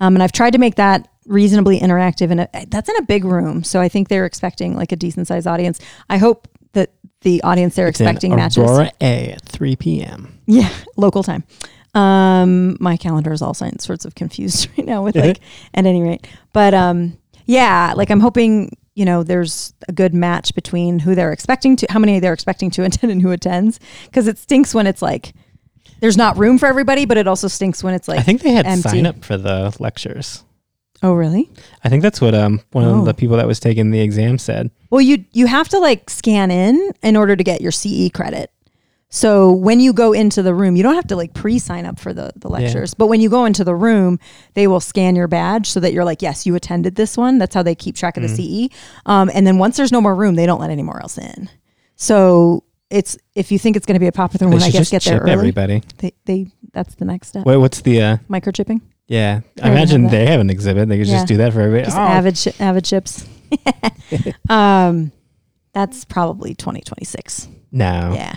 um, 0.00 0.14
and 0.14 0.22
I've 0.22 0.32
tried 0.32 0.52
to 0.52 0.58
make 0.58 0.76
that 0.76 1.08
reasonably 1.26 1.80
interactive, 1.80 2.30
and 2.30 2.70
that's 2.70 2.88
in 2.88 2.96
a 2.96 3.02
big 3.02 3.24
room. 3.24 3.64
So 3.64 3.80
I 3.80 3.88
think 3.88 4.08
they're 4.08 4.26
expecting 4.26 4.76
like 4.76 4.92
a 4.92 4.96
decent 4.96 5.26
sized 5.26 5.46
audience. 5.46 5.80
I 6.08 6.18
hope 6.18 6.48
that 6.72 6.92
the 7.22 7.42
audience 7.42 7.74
they're 7.74 7.88
It's 7.88 8.00
in 8.00 8.06
expecting 8.06 8.36
matches. 8.36 8.58
Aurora 8.58 8.92
A 9.00 9.30
at 9.30 9.42
3 9.42 9.76
p.m. 9.76 10.38
Yeah, 10.46 10.72
local 10.96 11.22
time. 11.22 11.44
Um, 11.94 12.76
my 12.80 12.96
calendar 12.96 13.32
is 13.32 13.40
all 13.40 13.54
sorts 13.54 14.04
of 14.04 14.14
confused 14.14 14.68
right 14.78 14.86
now 14.86 15.02
with 15.02 15.16
like 15.16 15.40
at 15.74 15.86
any 15.86 16.02
rate. 16.02 16.26
But 16.52 16.74
um, 16.74 17.18
yeah, 17.46 17.94
like 17.96 18.10
I'm 18.10 18.20
hoping 18.20 18.76
you 18.94 19.04
know 19.04 19.22
there's 19.22 19.72
a 19.88 19.92
good 19.92 20.14
match 20.14 20.54
between 20.54 21.00
who 21.00 21.14
they're 21.14 21.32
expecting 21.32 21.76
to, 21.76 21.86
how 21.90 21.98
many 21.98 22.20
they're 22.20 22.32
expecting 22.32 22.70
to 22.72 22.84
attend, 22.84 23.10
and 23.10 23.22
who 23.22 23.30
attends. 23.30 23.80
Because 24.04 24.28
it 24.28 24.38
stinks 24.38 24.74
when 24.74 24.86
it's 24.86 25.02
like 25.02 25.32
there's 26.00 26.16
not 26.16 26.36
room 26.38 26.58
for 26.58 26.66
everybody, 26.66 27.04
but 27.04 27.16
it 27.16 27.26
also 27.26 27.48
stinks 27.48 27.82
when 27.82 27.94
it's 27.94 28.08
like 28.08 28.18
I 28.18 28.22
think 28.22 28.42
they 28.42 28.52
had 28.52 28.66
empty. 28.66 28.88
sign 28.88 29.06
up 29.06 29.24
for 29.24 29.36
the 29.36 29.74
lectures. 29.80 30.44
Oh, 31.02 31.12
really? 31.14 31.50
I 31.82 31.88
think 31.90 32.02
that's 32.02 32.20
what 32.20 32.34
um 32.34 32.60
one 32.72 32.84
Oh. 32.84 33.00
of 33.00 33.04
the 33.04 33.14
people 33.14 33.36
that 33.36 33.46
was 33.46 33.60
taking 33.60 33.90
the 33.90 34.00
exam 34.00 34.38
said. 34.38 34.70
Well, 34.90 35.00
you 35.00 35.24
you 35.32 35.46
have 35.46 35.68
to 35.70 35.78
like 35.78 36.08
scan 36.10 36.50
in 36.50 36.92
in 37.02 37.16
order 37.16 37.36
to 37.36 37.44
get 37.44 37.60
your 37.60 37.72
CE 37.72 38.10
credit. 38.12 38.50
So 39.10 39.52
when 39.52 39.78
you 39.78 39.92
go 39.92 40.12
into 40.12 40.42
the 40.42 40.52
room, 40.54 40.74
you 40.74 40.82
don't 40.82 40.96
have 40.96 41.06
to 41.08 41.14
like 41.16 41.34
pre-sign 41.34 41.84
up 41.86 42.00
for 42.00 42.12
the 42.12 42.32
the 42.36 42.48
lectures, 42.48 42.94
but 42.94 43.06
when 43.06 43.20
you 43.20 43.28
go 43.30 43.44
into 43.44 43.62
the 43.62 43.74
room, 43.74 44.18
they 44.54 44.66
will 44.66 44.80
scan 44.80 45.14
your 45.14 45.28
badge 45.28 45.70
so 45.70 45.78
that 45.80 45.92
you're 45.92 46.04
like, 46.04 46.20
yes, 46.22 46.46
you 46.46 46.54
attended 46.56 46.96
this 46.96 47.16
one. 47.16 47.38
That's 47.38 47.54
how 47.54 47.62
they 47.62 47.74
keep 47.76 47.94
track 47.94 48.16
of 48.16 48.22
the 48.24 48.28
CE. 48.28 48.74
Um, 49.06 49.30
and 49.32 49.46
then 49.46 49.58
once 49.58 49.76
there's 49.76 49.92
no 49.92 50.00
more 50.00 50.14
room, 50.16 50.34
they 50.34 50.46
don't 50.46 50.60
let 50.60 50.70
anymore 50.70 51.00
else 51.00 51.16
in. 51.18 51.48
So 51.96 52.64
it's 52.94 53.18
if 53.34 53.50
you 53.52 53.58
think 53.58 53.76
it's 53.76 53.86
going 53.86 53.94
to 53.96 54.00
be 54.00 54.06
a 54.06 54.12
popular 54.12 54.46
They 54.48 54.54
one, 54.54 54.62
I 54.62 54.70
guess 54.70 54.88
just 54.88 54.90
get 54.92 55.02
there 55.04 55.20
early. 55.20 55.32
everybody. 55.32 55.82
They 55.98 56.12
they 56.24 56.46
that's 56.72 56.94
the 56.94 57.04
next 57.04 57.28
step. 57.28 57.44
Wait, 57.46 57.56
what's 57.56 57.80
the 57.80 58.00
uh 58.02 58.16
Microchipping. 58.30 58.80
yeah, 59.08 59.40
I 59.62 59.70
imagine 59.70 60.02
have 60.04 60.10
they 60.12 60.26
have 60.26 60.40
an 60.40 60.50
exhibit. 60.50 60.88
They 60.88 60.98
could 60.98 61.06
Yeah. 61.08 61.14
just 61.16 61.26
do 61.28 61.36
that 61.38 61.52
for 61.52 61.60
everybody. 61.60 61.84
Just 61.86 61.96
Oh, 61.96 62.00
avid 62.00 62.60
avid 62.60 62.84
chips. 62.84 63.26
um, 64.48 65.12
that's 65.72 66.04
probably 66.04 66.54
2026. 66.54 67.48
no. 67.72 68.12
Yeah. 68.14 68.34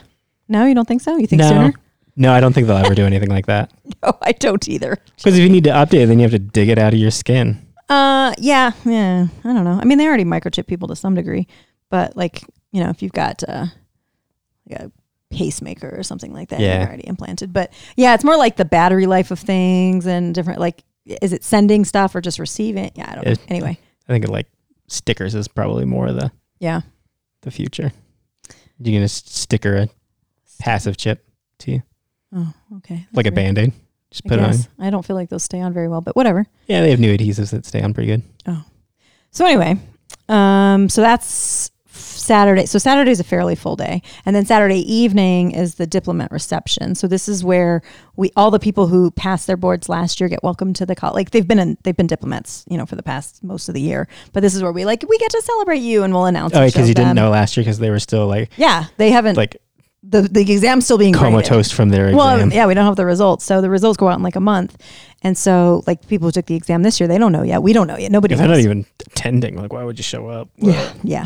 No, 0.49 0.65
you 0.65 0.73
don't 0.75 0.87
think 0.87 1.01
so? 1.01 1.17
You 1.17 1.27
think 1.27 1.41
no, 1.41 1.49
sooner? 1.49 1.73
no, 2.15 2.31
I 2.31 2.39
don't 2.39 2.53
think 2.53 2.67
they'll 2.67 2.77
ever 2.77 2.95
do 2.95 3.05
anything 3.11 3.29
like 3.29 3.47
that. 3.47 3.69
No, 4.01 4.17
I 4.21 4.31
don't 4.31 4.65
either. 4.69 4.97
Because 5.17 5.37
if 5.37 5.43
you 5.43 5.49
need 5.49 5.65
to 5.65 5.71
update, 5.71 6.03
it, 6.03 6.07
then 6.07 6.19
you 6.19 6.23
have 6.23 6.31
to 6.31 6.39
dig 6.39 6.69
it 6.69 6.77
out 6.79 6.93
of 6.93 6.99
your 6.99 7.11
skin. 7.11 7.67
Uh, 7.89 8.33
yeah, 8.37 8.71
yeah. 8.85 9.27
I 9.43 9.53
don't 9.53 9.65
know. 9.65 9.77
I 9.81 9.83
mean, 9.83 9.97
they 9.97 10.07
already 10.07 10.23
microchip 10.23 10.65
people 10.67 10.87
to 10.87 10.95
some 10.95 11.15
degree, 11.15 11.47
but 11.89 12.15
like, 12.15 12.43
you 12.71 12.81
know, 12.81 12.89
if 12.89 13.01
you've 13.01 13.11
got 13.11 13.43
uh, 13.47 13.65
like 14.69 14.79
a 14.79 14.91
pacemaker 15.29 15.93
or 15.97 16.03
something 16.03 16.33
like 16.33 16.49
that, 16.49 16.59
Yeah. 16.59 16.79
you're 16.79 16.87
already 16.87 17.07
implanted. 17.07 17.51
But 17.53 17.71
yeah, 17.95 18.13
it's 18.13 18.23
more 18.23 18.37
like 18.37 18.55
the 18.55 18.65
battery 18.65 19.05
life 19.05 19.31
of 19.31 19.39
things 19.39 20.05
and 20.05 20.33
different. 20.33 20.59
Like, 20.59 20.83
is 21.05 21.33
it 21.33 21.43
sending 21.43 21.85
stuff 21.85 22.15
or 22.15 22.21
just 22.21 22.39
receiving? 22.39 22.91
Yeah, 22.95 23.09
I 23.11 23.15
don't 23.15 23.25
know. 23.25 23.33
Anyway, 23.47 23.77
I 24.07 24.11
think 24.11 24.27
like 24.27 24.47
stickers 24.87 25.35
is 25.35 25.47
probably 25.47 25.85
more 25.85 26.11
the 26.11 26.31
yeah. 26.59 26.81
the 27.41 27.51
future. 27.51 27.91
You 28.79 28.93
gonna 28.93 29.07
sticker 29.07 29.75
a 29.75 29.89
passive 30.59 30.97
chip 30.97 31.25
to 31.59 31.71
you, 31.71 31.83
Oh, 32.35 32.53
okay. 32.77 33.07
like 33.13 33.25
a 33.25 33.31
band 33.31 33.57
aid. 33.57 33.73
Just 34.11 34.23
put 34.25 34.39
it 34.39 34.45
on. 34.45 34.55
I 34.79 34.89
don't 34.89 35.03
feel 35.05 35.15
like 35.17 35.29
those 35.29 35.43
stay 35.43 35.59
on 35.59 35.73
very 35.73 35.87
well, 35.89 35.99
but 36.01 36.15
whatever. 36.15 36.45
Yeah, 36.67 36.81
they 36.81 36.91
have 36.91 36.99
new 36.99 37.15
adhesives 37.15 37.51
that 37.51 37.65
stay 37.65 37.81
on 37.81 37.93
pretty 37.93 38.07
good. 38.07 38.23
Oh. 38.45 38.63
So 39.31 39.45
anyway, 39.45 39.77
um, 40.29 40.87
so 40.89 41.01
that's 41.01 41.71
Saturday. 41.97 42.65
So 42.65 42.77
Saturday 42.79 43.11
is 43.11 43.19
a 43.19 43.23
fairly 43.23 43.55
full 43.55 43.75
day, 43.75 44.01
and 44.25 44.35
then 44.35 44.45
Saturday 44.45 44.81
evening 44.91 45.51
is 45.51 45.75
the 45.75 45.87
diplomat 45.87 46.31
reception. 46.31 46.95
So 46.95 47.07
this 47.07 47.27
is 47.27 47.43
where 47.43 47.81
we 48.15 48.31
all 48.35 48.51
the 48.51 48.59
people 48.59 48.87
who 48.87 49.11
passed 49.11 49.47
their 49.47 49.57
boards 49.57 49.89
last 49.89 50.19
year 50.19 50.27
get 50.29 50.43
welcomed 50.43 50.75
to 50.77 50.85
the 50.85 50.95
college. 50.95 51.15
Like 51.15 51.31
they've 51.31 51.47
been 51.47 51.59
in, 51.59 51.77
they've 51.83 51.95
been 51.97 52.07
diplomats, 52.07 52.65
you 52.69 52.77
know, 52.77 52.85
for 52.85 52.95
the 52.95 53.03
past 53.03 53.43
most 53.43 53.67
of 53.69 53.73
the 53.75 53.81
year. 53.81 54.07
But 54.33 54.41
this 54.41 54.55
is 54.55 54.61
where 54.63 54.71
we 54.71 54.85
like 54.85 55.03
we 55.07 55.17
get 55.17 55.31
to 55.31 55.41
celebrate 55.41 55.79
you, 55.79 56.03
and 56.03 56.13
we'll 56.13 56.25
announce. 56.25 56.55
Oh, 56.55 56.65
because 56.65 56.87
you 56.87 56.95
didn't 56.95 57.15
know 57.15 57.29
last 57.29 57.57
year 57.57 57.63
because 57.63 57.79
they 57.79 57.89
were 57.89 57.99
still 57.99 58.27
like 58.27 58.49
Yeah, 58.57 58.85
they 58.97 59.11
haven't. 59.11 59.37
like 59.37 59.57
the 60.03 60.21
the 60.21 60.41
exam's 60.41 60.85
still 60.85 60.97
being 60.97 61.11
graded. 61.11 61.31
comatose 61.31 61.71
from 61.71 61.89
their 61.89 62.15
Well, 62.15 62.51
yeah, 62.51 62.65
we 62.67 62.73
don't 62.73 62.85
have 62.85 62.95
the 62.95 63.05
results. 63.05 63.43
So 63.45 63.61
the 63.61 63.69
results 63.69 63.97
go 63.97 64.07
out 64.07 64.17
in 64.17 64.23
like 64.23 64.35
a 64.35 64.41
month. 64.41 64.81
And 65.23 65.37
so 65.37 65.83
like 65.87 66.07
people 66.07 66.27
who 66.27 66.31
took 66.31 66.45
the 66.45 66.55
exam 66.55 66.83
this 66.83 66.99
year, 66.99 67.07
they 67.07 67.17
don't 67.17 67.31
know 67.31 67.43
yet. 67.43 67.63
We 67.63 67.73
don't 67.73 67.87
know 67.87 67.97
yet. 67.97 68.11
Nobody 68.11 68.35
they're 68.35 68.47
not 68.47 68.59
even 68.59 68.85
attending, 69.07 69.55
like 69.57 69.73
why 69.73 69.83
would 69.83 69.97
you 69.97 70.03
show 70.03 70.27
up? 70.27 70.49
Yeah, 70.57 70.93
yeah. 71.03 71.25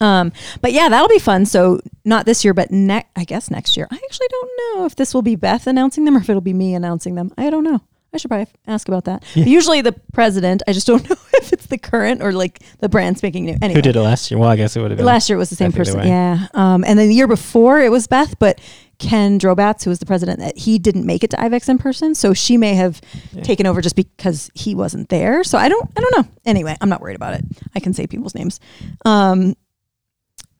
Um, 0.00 0.32
but 0.60 0.72
yeah, 0.72 0.88
that'll 0.88 1.08
be 1.08 1.18
fun. 1.18 1.46
So 1.46 1.80
not 2.04 2.26
this 2.26 2.44
year, 2.44 2.52
but 2.54 2.70
next, 2.70 3.08
I 3.16 3.24
guess 3.24 3.50
next 3.50 3.76
year. 3.76 3.86
I 3.90 3.94
actually 3.96 4.28
don't 4.30 4.50
know 4.76 4.84
if 4.86 4.96
this 4.96 5.14
will 5.14 5.22
be 5.22 5.36
Beth 5.36 5.66
announcing 5.66 6.04
them 6.04 6.16
or 6.16 6.20
if 6.20 6.28
it'll 6.28 6.40
be 6.42 6.52
me 6.54 6.74
announcing 6.74 7.14
them. 7.14 7.32
I 7.38 7.50
don't 7.50 7.64
know. 7.64 7.80
I 8.12 8.16
should 8.16 8.28
probably 8.28 8.46
ask 8.68 8.86
about 8.86 9.04
that. 9.06 9.24
Yeah. 9.34 9.44
Usually 9.46 9.80
the 9.80 9.92
president. 10.12 10.62
I 10.68 10.72
just 10.72 10.86
don't 10.86 11.02
know 11.10 11.16
if 11.34 11.52
it's 11.52 11.66
the 11.66 11.78
current 11.78 12.22
or 12.22 12.30
like 12.32 12.60
the 12.78 12.88
brand 12.88 13.18
speaking 13.18 13.44
new. 13.44 13.56
Anyway, 13.60 13.74
Who 13.78 13.82
did 13.82 13.96
it 13.96 14.00
last 14.02 14.30
year? 14.30 14.38
Well, 14.38 14.48
I 14.48 14.54
guess 14.56 14.76
it 14.76 14.80
would 14.82 14.92
have 14.92 14.98
been 14.98 15.06
last 15.06 15.28
year 15.28 15.34
it 15.36 15.38
was 15.40 15.50
the 15.50 15.56
same 15.56 15.70
Beth 15.72 15.78
person. 15.78 16.06
Yeah. 16.06 16.46
Um, 16.54 16.84
and 16.84 16.96
then 16.98 17.08
the 17.08 17.14
year 17.14 17.26
before 17.26 17.80
it 17.80 17.90
was 17.90 18.06
Beth, 18.06 18.38
but 18.38 18.60
Ken 19.00 19.40
Drobatz, 19.40 19.82
who 19.82 19.90
was 19.90 19.98
the 19.98 20.06
president, 20.06 20.38
that 20.38 20.56
he 20.56 20.78
didn't 20.78 21.04
make 21.04 21.24
it 21.24 21.30
to 21.30 21.36
IVECCS 21.36 21.68
in 21.70 21.78
person, 21.78 22.14
so 22.14 22.32
she 22.32 22.56
may 22.56 22.74
have 22.74 23.00
Yeah. 23.32 23.42
taken 23.42 23.66
over 23.66 23.80
just 23.80 23.96
because 23.96 24.48
he 24.54 24.76
wasn't 24.76 25.08
there. 25.08 25.42
So 25.42 25.58
I 25.58 25.68
don't, 25.68 25.90
I 25.96 26.00
don't 26.00 26.16
know. 26.16 26.32
Anyway, 26.46 26.76
I'm 26.80 26.88
not 26.88 27.00
worried 27.00 27.16
about 27.16 27.34
it. 27.34 27.44
I 27.74 27.80
can 27.80 27.92
say 27.92 28.06
people's 28.06 28.36
names. 28.36 28.60
Um, 29.04 29.56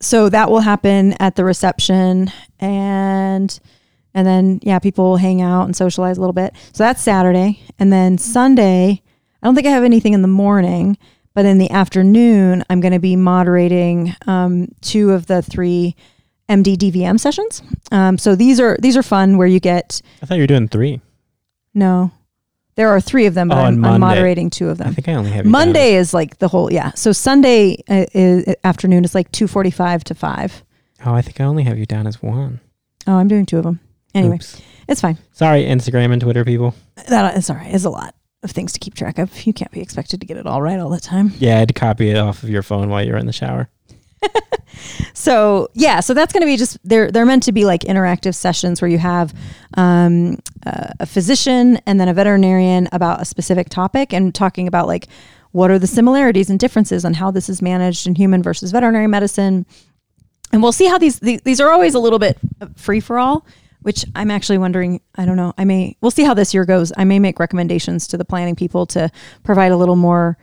so 0.05 0.29
that 0.29 0.49
will 0.51 0.59
happen 0.59 1.13
at 1.13 1.35
the 1.35 1.43
reception, 1.43 2.31
and 2.59 3.59
and 4.13 4.27
then 4.27 4.59
yeah, 4.61 4.79
people 4.79 5.05
will 5.05 5.17
hang 5.17 5.41
out 5.41 5.65
and 5.65 5.75
socialize 5.75 6.17
a 6.17 6.21
little 6.21 6.33
bit. 6.33 6.55
So 6.73 6.83
that's 6.83 7.01
Saturday, 7.01 7.59
and 7.79 7.91
then 7.91 8.17
Sunday. 8.17 9.01
I 9.41 9.47
don't 9.47 9.55
think 9.55 9.67
I 9.67 9.71
have 9.71 9.83
anything 9.83 10.13
in 10.13 10.21
the 10.21 10.27
morning, 10.27 10.97
but 11.33 11.45
in 11.45 11.57
the 11.57 11.69
afternoon, 11.69 12.63
I'm 12.69 12.81
going 12.81 12.93
to 12.93 12.99
be 12.99 13.15
moderating 13.15 14.15
um, 14.25 14.69
two 14.81 15.11
of 15.11 15.27
the 15.27 15.41
three 15.41 15.95
MD 16.49 16.75
DVM 16.75 17.19
sessions. 17.19 17.61
Um, 17.91 18.17
so 18.17 18.35
these 18.35 18.59
are 18.59 18.77
these 18.79 18.95
are 18.95 19.03
fun 19.03 19.37
where 19.37 19.47
you 19.47 19.59
get 19.59 20.01
I 20.21 20.25
thought 20.25 20.35
you 20.35 20.43
were 20.43 20.47
doing 20.47 20.67
three. 20.67 21.01
no, 21.73 22.11
there 22.75 22.89
are 22.89 22.99
three 23.01 23.25
of 23.25 23.33
them, 23.33 23.47
but 23.49 23.57
Oh, 23.57 23.61
I'm, 23.61 23.83
I'm 23.85 24.01
moderating 24.01 24.49
two 24.49 24.69
of 24.69 24.77
them. 24.77 24.89
I 24.89 24.93
think 24.93 25.07
I 25.07 25.13
only 25.13 25.31
have 25.31 25.43
down 25.43 25.51
Monday 25.51 25.95
is 25.95 26.13
like 26.13 26.39
the 26.39 26.47
whole 26.47 26.71
yeah. 26.71 26.91
So 26.93 27.11
Sunday 27.11 27.83
uh, 27.89 28.05
is, 28.13 28.55
afternoon 28.63 29.03
is 29.03 29.15
like 29.15 29.31
two 29.31 29.47
forty 29.47 29.71
five 29.71 30.03
to 30.05 30.15
five. 30.15 30.63
Oh, 31.05 31.13
I 31.13 31.21
think 31.21 31.39
I 31.39 31.43
only 31.45 31.63
have 31.63 31.77
you 31.77 31.85
down 31.85 32.07
as 32.07 32.21
one. 32.21 32.59
Oh, 33.07 33.15
I'm 33.15 33.27
doing 33.27 33.45
two 33.45 33.57
of 33.57 33.63
them. 33.63 33.79
Anyway, 34.13 34.35
Oops. 34.35 34.61
it's 34.87 35.01
fine. 35.01 35.17
Sorry, 35.31 35.63
Instagram 35.65 36.11
and 36.13 36.21
Twitter 36.21 36.45
people. 36.45 36.73
That 37.09 37.37
is 37.37 37.49
all 37.49 37.55
right. 37.57 37.73
It's 37.73 37.83
a 37.85 37.89
lot 37.89 38.15
of 38.43 38.51
things 38.51 38.71
to 38.73 38.79
keep 38.79 38.93
track 38.95 39.19
of. 39.19 39.45
You 39.45 39.53
can't 39.53 39.71
be 39.71 39.81
expected 39.81 40.21
to 40.21 40.25
get 40.27 40.37
it 40.37 40.45
all 40.47 40.61
right 40.61 40.79
all 40.79 40.89
the 40.89 40.99
time. 40.99 41.33
Yeah, 41.37 41.55
I 41.55 41.59
had 41.59 41.67
to 41.67 41.73
copy 41.73 42.09
it 42.09 42.17
off 42.17 42.43
of 42.43 42.49
your 42.49 42.63
phone 42.63 42.89
while 42.89 43.05
you're 43.05 43.17
in 43.17 43.25
the 43.25 43.33
shower. 43.33 43.69
So 45.25 45.69
yeah, 45.73 46.01
so 46.01 46.13
that's 46.13 46.33
going 46.33 46.41
to 46.41 46.45
be 46.45 46.57
just 46.57 46.77
they're 46.87 47.09
they're 47.09 47.25
meant 47.25 47.43
to 47.43 47.51
be 47.51 47.65
like 47.65 47.81
interactive 47.81 48.35
sessions 48.35 48.81
where 48.81 48.89
you 48.89 48.99
have 48.99 49.33
um, 49.75 50.37
uh, 50.65 50.89
a 50.99 51.05
physician 51.05 51.77
and 51.87 51.99
then 51.99 52.07
a 52.07 52.13
veterinarian 52.13 52.87
about 52.91 53.21
a 53.21 53.25
specific 53.25 53.69
topic 53.69 54.13
and 54.13 54.35
talking 54.35 54.67
about 54.67 54.87
like 54.87 55.07
what 55.51 55.71
are 55.71 55.79
the 55.79 55.87
similarities 55.87 56.49
and 56.49 56.59
differences 56.59 57.05
on 57.05 57.13
how 57.15 57.31
this 57.31 57.49
is 57.49 57.61
managed 57.61 58.05
in 58.05 58.13
human 58.13 58.43
versus 58.43 58.71
veterinary 58.71 59.07
medicine. 59.07 59.65
And 60.51 60.61
we'll 60.61 60.71
see 60.71 60.85
how 60.85 60.97
these 60.97 61.19
these, 61.19 61.41
these 61.41 61.59
are 61.61 61.71
always 61.71 61.95
a 61.95 61.99
little 61.99 62.19
bit 62.19 62.37
free 62.75 62.99
for 62.99 63.17
all, 63.17 63.47
which 63.81 64.05
I'm 64.15 64.29
actually 64.29 64.57
wondering. 64.57 65.01
I 65.15 65.25
don't 65.25 65.37
know. 65.37 65.53
I 65.57 65.63
may 65.63 65.97
we'll 66.01 66.11
see 66.11 66.23
how 66.23 66.33
this 66.33 66.53
year 66.53 66.65
goes. 66.65 66.91
I 66.97 67.03
may 67.05 67.19
make 67.19 67.39
recommendations 67.39 68.05
to 68.09 68.17
the 68.17 68.25
planning 68.25 68.55
people 68.55 68.85
to 68.87 69.09
provide 69.43 69.71
a 69.71 69.77
little 69.77 69.95
more 69.95 70.37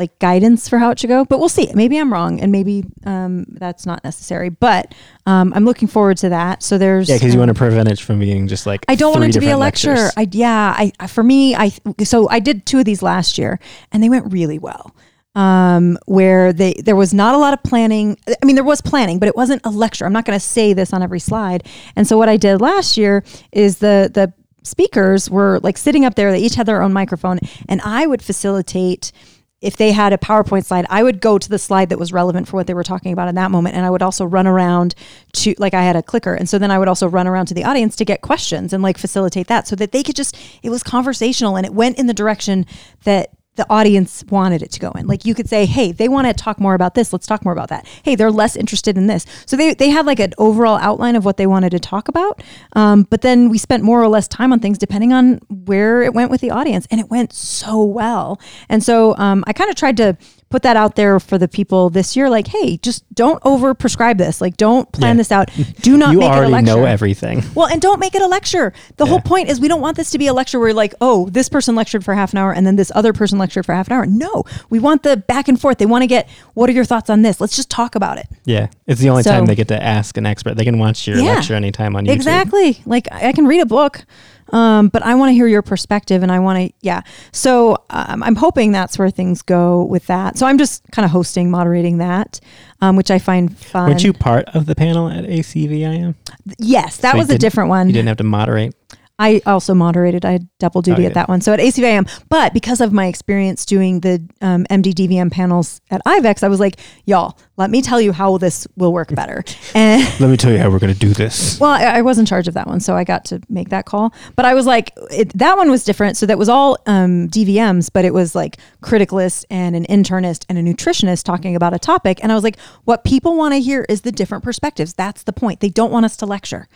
like 0.00 0.18
guidance 0.18 0.68
for 0.68 0.78
how 0.78 0.90
it 0.90 0.98
should 0.98 1.08
go. 1.08 1.24
But 1.24 1.38
we'll 1.38 1.48
see. 1.48 1.70
Maybe 1.74 1.96
I'm 1.98 2.12
wrong, 2.12 2.40
and 2.40 2.50
maybe 2.50 2.84
um, 3.06 3.44
that's 3.50 3.86
not 3.86 4.02
necessary. 4.02 4.48
But 4.48 4.92
um, 5.26 5.52
I'm 5.54 5.64
looking 5.64 5.86
forward 5.86 6.16
to 6.18 6.30
that. 6.30 6.64
So 6.64 6.76
there's 6.78 7.08
Yeah, 7.08 7.16
because 7.16 7.34
you 7.34 7.40
um, 7.40 7.46
want 7.46 7.56
to 7.56 7.58
prevent 7.58 7.88
it 7.88 8.00
from 8.00 8.18
being 8.18 8.48
just 8.48 8.66
like 8.66 8.84
I 8.88 8.96
don't 8.96 9.12
want 9.12 9.24
it 9.26 9.32
to 9.32 9.40
be 9.40 9.50
a 9.50 9.56
lecture. 9.56 9.94
lectures. 9.94 10.12
I 10.16 10.26
yeah. 10.32 10.74
I 10.76 10.90
I- 10.98 11.06
for 11.06 11.22
me, 11.22 11.54
I 11.54 11.70
so 12.02 12.28
I 12.28 12.40
did 12.40 12.66
two 12.66 12.80
of 12.80 12.84
these 12.84 13.02
last 13.02 13.38
year, 13.38 13.60
and 13.92 14.02
they 14.02 14.08
went 14.08 14.32
really 14.32 14.58
well. 14.58 14.96
Um, 15.36 15.96
where 16.06 16.52
they 16.52 16.72
there 16.84 16.96
was 16.96 17.14
not 17.14 17.36
a 17.36 17.38
lot 17.38 17.54
of 17.54 17.62
planning. 17.62 18.16
I 18.26 18.44
mean, 18.44 18.56
there 18.56 18.64
was 18.64 18.80
planning, 18.80 19.20
but 19.20 19.28
it 19.28 19.36
wasn't 19.36 19.60
a 19.64 19.70
lecture. 19.70 20.04
I'm 20.04 20.12
not 20.12 20.24
going 20.24 20.36
to 20.36 20.44
say 20.44 20.72
this 20.72 20.92
on 20.92 21.02
every 21.04 21.20
slide. 21.20 21.68
And 21.94 22.04
so 22.04 22.18
what 22.18 22.28
I 22.28 22.36
did 22.36 22.60
last 22.60 22.96
year 22.96 23.22
is 23.52 23.78
the 23.78 24.10
the 24.12 24.32
speakers 24.64 25.30
were 25.30 25.60
like 25.62 25.78
sitting 25.78 26.04
up 26.04 26.16
there. 26.16 26.32
They 26.32 26.40
each 26.40 26.56
had 26.56 26.66
their 26.66 26.82
own 26.82 26.92
microphone, 26.92 27.38
and 27.68 27.80
I 27.82 28.06
would 28.08 28.22
facilitate 28.22 29.12
if 29.60 29.76
they 29.76 29.92
had 29.92 30.12
a 30.12 30.18
PowerPoint 30.18 30.64
slide, 30.64 30.86
I 30.88 31.02
would 31.02 31.20
go 31.20 31.38
to 31.38 31.48
the 31.48 31.58
slide 31.58 31.90
that 31.90 31.98
was 31.98 32.12
relevant 32.12 32.48
for 32.48 32.56
what 32.56 32.66
they 32.66 32.74
were 32.74 32.82
talking 32.82 33.12
about 33.12 33.28
in 33.28 33.34
that 33.34 33.50
moment. 33.50 33.76
And 33.76 33.84
I 33.84 33.90
would 33.90 34.02
also 34.02 34.24
run 34.24 34.46
around 34.46 34.94
to, 35.34 35.54
like, 35.58 35.74
I 35.74 35.82
had 35.82 35.96
a 35.96 36.02
clicker. 36.02 36.34
And 36.34 36.48
so 36.48 36.58
then 36.58 36.70
I 36.70 36.78
would 36.78 36.88
also 36.88 37.06
run 37.06 37.26
around 37.26 37.46
to 37.46 37.54
the 37.54 37.64
audience 37.64 37.94
to 37.96 38.04
get 38.04 38.22
questions 38.22 38.72
and 38.72 38.82
like 38.82 38.96
facilitate 38.96 39.48
that 39.48 39.68
so 39.68 39.76
that 39.76 39.92
they 39.92 40.02
could 40.02 40.16
just, 40.16 40.36
it 40.62 40.70
was 40.70 40.82
conversational 40.82 41.56
and 41.56 41.66
it 41.66 41.74
went 41.74 41.98
in 41.98 42.06
the 42.06 42.14
direction 42.14 42.64
that 43.04 43.30
the 43.60 43.66
audience 43.68 44.24
wanted 44.30 44.62
it 44.62 44.70
to 44.70 44.80
go 44.80 44.90
in. 44.92 45.06
Like 45.06 45.26
you 45.26 45.34
could 45.34 45.46
say, 45.46 45.66
hey, 45.66 45.92
they 45.92 46.08
want 46.08 46.26
to 46.26 46.32
talk 46.32 46.58
more 46.58 46.72
about 46.72 46.94
this. 46.94 47.12
Let's 47.12 47.26
talk 47.26 47.44
more 47.44 47.52
about 47.52 47.68
that. 47.68 47.86
Hey, 48.02 48.14
they're 48.14 48.30
less 48.30 48.56
interested 48.56 48.96
in 48.96 49.06
this. 49.06 49.26
So 49.44 49.54
they, 49.54 49.74
they 49.74 49.90
had 49.90 50.06
like 50.06 50.18
an 50.18 50.32
overall 50.38 50.78
outline 50.78 51.14
of 51.14 51.26
what 51.26 51.36
they 51.36 51.46
wanted 51.46 51.68
to 51.72 51.78
talk 51.78 52.08
about. 52.08 52.42
Um, 52.72 53.06
but 53.10 53.20
then 53.20 53.50
we 53.50 53.58
spent 53.58 53.84
more 53.84 54.02
or 54.02 54.08
less 54.08 54.26
time 54.26 54.50
on 54.50 54.60
things 54.60 54.78
depending 54.78 55.12
on 55.12 55.40
where 55.50 56.00
it 56.00 56.14
went 56.14 56.30
with 56.30 56.40
the 56.40 56.50
audience. 56.50 56.88
And 56.90 57.02
it 57.02 57.10
went 57.10 57.34
so 57.34 57.84
well. 57.84 58.40
And 58.70 58.82
so 58.82 59.14
um, 59.18 59.44
I 59.46 59.52
kind 59.52 59.68
of 59.68 59.76
tried 59.76 59.98
to 59.98 60.16
put 60.50 60.62
that 60.62 60.76
out 60.76 60.96
there 60.96 61.20
for 61.20 61.38
the 61.38 61.46
people 61.46 61.90
this 61.90 62.16
year 62.16 62.28
like, 62.28 62.48
hey, 62.48 62.76
just 62.78 63.04
don't 63.14 63.40
over 63.44 63.72
prescribe 63.72 64.18
this. 64.18 64.40
Like, 64.40 64.56
don't 64.56 64.90
plan 64.90 65.14
Yeah. 65.14 65.20
this 65.20 65.30
out. 65.32 65.48
Do 65.80 65.96
not 65.96 66.10
you 66.12 66.18
make 66.18 66.28
it 66.28 66.32
a 66.32 66.36
already 66.36 66.52
lecture. 66.52 66.66
know 66.66 66.84
everything. 66.84 67.42
Well, 67.54 67.68
and 67.68 67.80
don't 67.80 68.00
make 68.00 68.16
it 68.16 68.20
a 68.22 68.26
lecture. 68.26 68.72
The 68.96 69.06
whole 69.06 69.20
point 69.20 69.48
is 69.48 69.60
we 69.60 69.68
don't 69.68 69.80
want 69.80 69.96
this 69.96 70.10
to 70.10 70.18
be 70.18 70.26
a 70.26 70.32
lecture 70.32 70.58
where 70.58 70.74
like, 70.74 70.92
oh, 71.00 71.28
this 71.30 71.48
person 71.48 71.76
lectured 71.76 72.04
for 72.04 72.14
half 72.14 72.32
an 72.32 72.38
hour 72.38 72.52
and 72.52 72.66
then 72.66 72.74
this 72.74 72.90
other 72.96 73.12
person 73.12 73.38
lectured 73.38 73.64
for 73.64 73.74
half 73.74 73.86
an 73.86 73.92
hour. 73.92 74.06
No, 74.06 74.42
we 74.70 74.80
want 74.80 75.04
the 75.04 75.16
back 75.16 75.46
and 75.46 75.60
forth. 75.60 75.78
They 75.78 75.86
want 75.86 76.02
to 76.02 76.08
get, 76.08 76.28
what 76.54 76.68
are 76.68 76.72
your 76.72 76.84
thoughts 76.84 77.10
on 77.10 77.22
this? 77.22 77.40
Let's 77.40 77.54
just 77.54 77.70
talk 77.70 77.94
about 77.94 78.18
it. 78.18 78.26
Yeah, 78.44 78.66
it's 78.88 79.00
the 79.00 79.08
only 79.10 79.22
So- 79.22 79.30
time 79.30 79.46
they 79.46 79.54
get 79.54 79.68
to 79.68 79.80
ask 79.80 80.16
an 80.16 80.26
expert. 80.26 80.56
They 80.56 80.64
can 80.64 80.78
watch 80.80 81.06
your 81.06 81.16
Yeah. 81.18 81.34
lecture 81.34 81.54
anytime 81.54 81.94
on 81.94 82.06
YouTube. 82.06 82.10
Exactly. 82.14 82.82
Like 82.86 83.06
I 83.12 83.30
can 83.32 83.46
read 83.46 83.60
a 83.60 83.66
book, 83.66 84.04
um, 84.52 84.88
but 84.88 85.02
I 85.02 85.14
want 85.14 85.30
to 85.30 85.32
hear 85.34 85.46
your 85.46 85.62
perspective, 85.62 86.22
and 86.22 86.30
I 86.30 86.38
want 86.38 86.58
to, 86.58 86.74
yeah. 86.80 87.02
So 87.32 87.76
um, 87.90 88.22
I'm 88.22 88.36
hoping 88.36 88.72
that's 88.72 88.98
where 88.98 89.10
things 89.10 89.42
go 89.42 89.84
with 89.84 90.06
that. 90.06 90.38
So 90.38 90.46
I'm 90.46 90.58
just 90.58 90.82
kind 90.92 91.04
of 91.04 91.10
hosting, 91.10 91.50
moderating 91.50 91.98
that, 91.98 92.40
um, 92.80 92.96
which 92.96 93.10
I 93.10 93.18
find 93.18 93.56
fun. 93.56 93.88
Weren't 93.88 94.04
you 94.04 94.12
part 94.12 94.46
of 94.54 94.66
the 94.66 94.74
panel 94.74 95.08
at 95.08 95.24
ACVIM? 95.24 96.14
Yes, 96.58 96.98
that 96.98 97.12
So 97.12 97.18
was 97.18 97.30
a 97.30 97.38
different 97.38 97.68
one. 97.68 97.86
You 97.88 97.92
didn't 97.92 98.08
have 98.08 98.18
to 98.18 98.24
moderate. 98.24 98.74
I 99.20 99.42
also 99.44 99.74
moderated. 99.74 100.24
I 100.24 100.32
had 100.32 100.48
double 100.58 100.80
duty 100.80 101.04
Oh, 101.04 101.06
at 101.06 101.14
that 101.14 101.28
one. 101.28 101.42
So 101.42 101.52
at 101.52 101.60
ACVIM, 101.60 102.08
but 102.30 102.54
because 102.54 102.80
of 102.80 102.90
my 102.92 103.06
experience 103.06 103.66
doing 103.66 104.00
the 104.00 104.26
um, 104.40 104.64
MD 104.70 104.94
DVM 104.94 105.30
panels 105.30 105.80
at 105.90 106.02
IVECCS, 106.06 106.42
I 106.42 106.48
was 106.48 106.58
like, 106.58 106.80
y'all, 107.04 107.38
let 107.58 107.68
me 107.70 107.82
tell 107.82 108.00
you 108.00 108.12
how 108.12 108.38
this 108.38 108.66
will 108.76 108.92
work 108.92 109.14
better. 109.14 109.44
And 109.74 110.02
Let 110.20 110.30
me 110.30 110.36
tell 110.36 110.50
you 110.50 110.58
how 110.58 110.70
we're 110.70 110.78
going 110.80 110.92
to 110.92 110.98
do 110.98 111.12
this. 111.12 111.60
well, 111.60 111.70
I, 111.70 111.98
I 111.98 112.02
was 112.02 112.18
in 112.18 112.24
charge 112.26 112.48
of 112.48 112.54
that 112.54 112.66
one, 112.66 112.80
so 112.80 112.96
I 112.96 113.04
got 113.04 113.24
to 113.26 113.40
make 113.48 113.68
that 113.68 113.84
call. 113.84 114.12
But 114.36 114.46
I 114.46 114.54
was 114.54 114.66
like, 114.66 114.90
it, 115.10 115.30
that 115.38 115.56
one 115.56 115.70
was 115.70 115.84
different. 115.84 116.16
So 116.16 116.24
that 116.26 116.38
was 116.38 116.48
all 116.48 116.78
um, 116.86 117.28
DVMs, 117.28 117.90
but 117.92 118.04
it 118.06 118.14
was 118.14 118.34
like 118.34 118.56
criticalist 118.82 119.44
and 119.50 119.76
an 119.76 119.84
internist 119.84 120.44
and 120.48 120.56
a 120.58 120.62
nutritionist 120.62 121.24
talking 121.24 121.54
about 121.54 121.74
a 121.74 121.78
topic. 121.78 122.18
And 122.22 122.32
I 122.32 122.34
was 122.34 122.42
like, 122.42 122.58
what 122.84 123.04
people 123.04 123.36
want 123.36 123.52
to 123.54 123.60
hear 123.60 123.84
is 123.88 124.00
the 124.00 124.12
different 124.12 124.42
perspectives. 124.42 124.94
That's 124.94 125.22
the 125.24 125.32
point. 125.32 125.60
They 125.60 125.68
don't 125.68 125.92
want 125.92 126.06
us 126.06 126.16
to 126.18 126.26
lecture. 126.26 126.68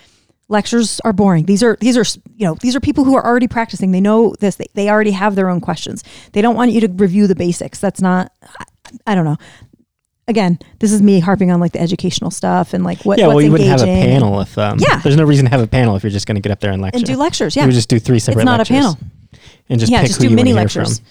Lectures 0.49 1.01
are 1.05 1.13
boring. 1.15 1.47
These 1.47 1.63
are 1.63 1.77
these 1.81 1.97
are 1.97 2.05
you 2.37 2.47
know 2.47 2.55
these 2.61 2.77
are 2.77 2.81
people 2.81 3.05
who 3.05 3.17
are 3.17 3.25
already 3.25 3.49
practicing. 3.49 3.93
They 3.93 4.01
know 4.01 4.35
this. 4.41 4.57
They, 4.57 4.67
they 4.75 4.89
already 4.91 5.13
have 5.13 5.35
their 5.37 5.49
own 5.49 5.61
questions. 5.61 6.05
They 6.33 6.43
don't 6.43 6.55
want 6.55 6.71
you 6.73 6.81
to 6.83 6.89
review 6.89 7.27
the 7.27 7.35
basics. 7.35 7.79
That's 7.81 8.01
not. 8.03 8.31
I, 8.43 8.65
I 9.07 9.15
don't 9.15 9.25
know. 9.25 9.37
Again, 10.27 10.59
this 10.81 10.91
is 10.93 11.03
me 11.03 11.21
harping 11.21 11.51
on 11.51 11.61
like 11.61 11.73
the 11.73 11.81
educational 11.81 12.31
stuff 12.31 12.73
and 12.75 12.83
like 12.85 13.05
what 13.05 13.19
yeah, 13.19 13.27
what's 13.27 13.37
well, 13.37 13.45
you 13.45 13.53
wouldn't 13.53 13.69
have 13.71 13.83
a 13.83 13.85
panel 13.87 14.41
if. 14.41 14.57
Um, 14.57 14.79
Yeah. 14.79 14.99
There's 15.01 15.17
no 15.17 15.25
reason 15.25 15.45
to 15.47 15.51
have 15.51 15.61
a 15.61 15.67
panel 15.67 15.97
if 15.97 16.03
you're 16.03 16.11
just 16.11 16.27
going 16.27 16.37
to 16.37 16.41
get 16.41 16.51
up 16.53 16.61
there 16.61 16.73
and 16.73 16.81
lecture. 16.81 16.97
and 16.99 17.07
do 17.07 17.17
lectures. 17.17 17.57
You 17.57 17.61
Yeah, 17.61 17.67
would 17.67 17.75
just 17.75 17.89
do 17.91 17.99
three 17.99 18.19
separate 18.19 18.43
it's 18.43 18.47
not 18.47 18.59
lectures 18.59 18.77
a 18.77 18.81
panel. 18.81 18.99
and 19.69 19.81
just 19.81 19.93
yeah, 19.93 20.01
pick 20.01 20.09
just 20.09 20.21
who 20.23 20.29
do 20.29 20.31
you 20.31 20.37
mini 20.37 20.53
lectures. 20.55 21.03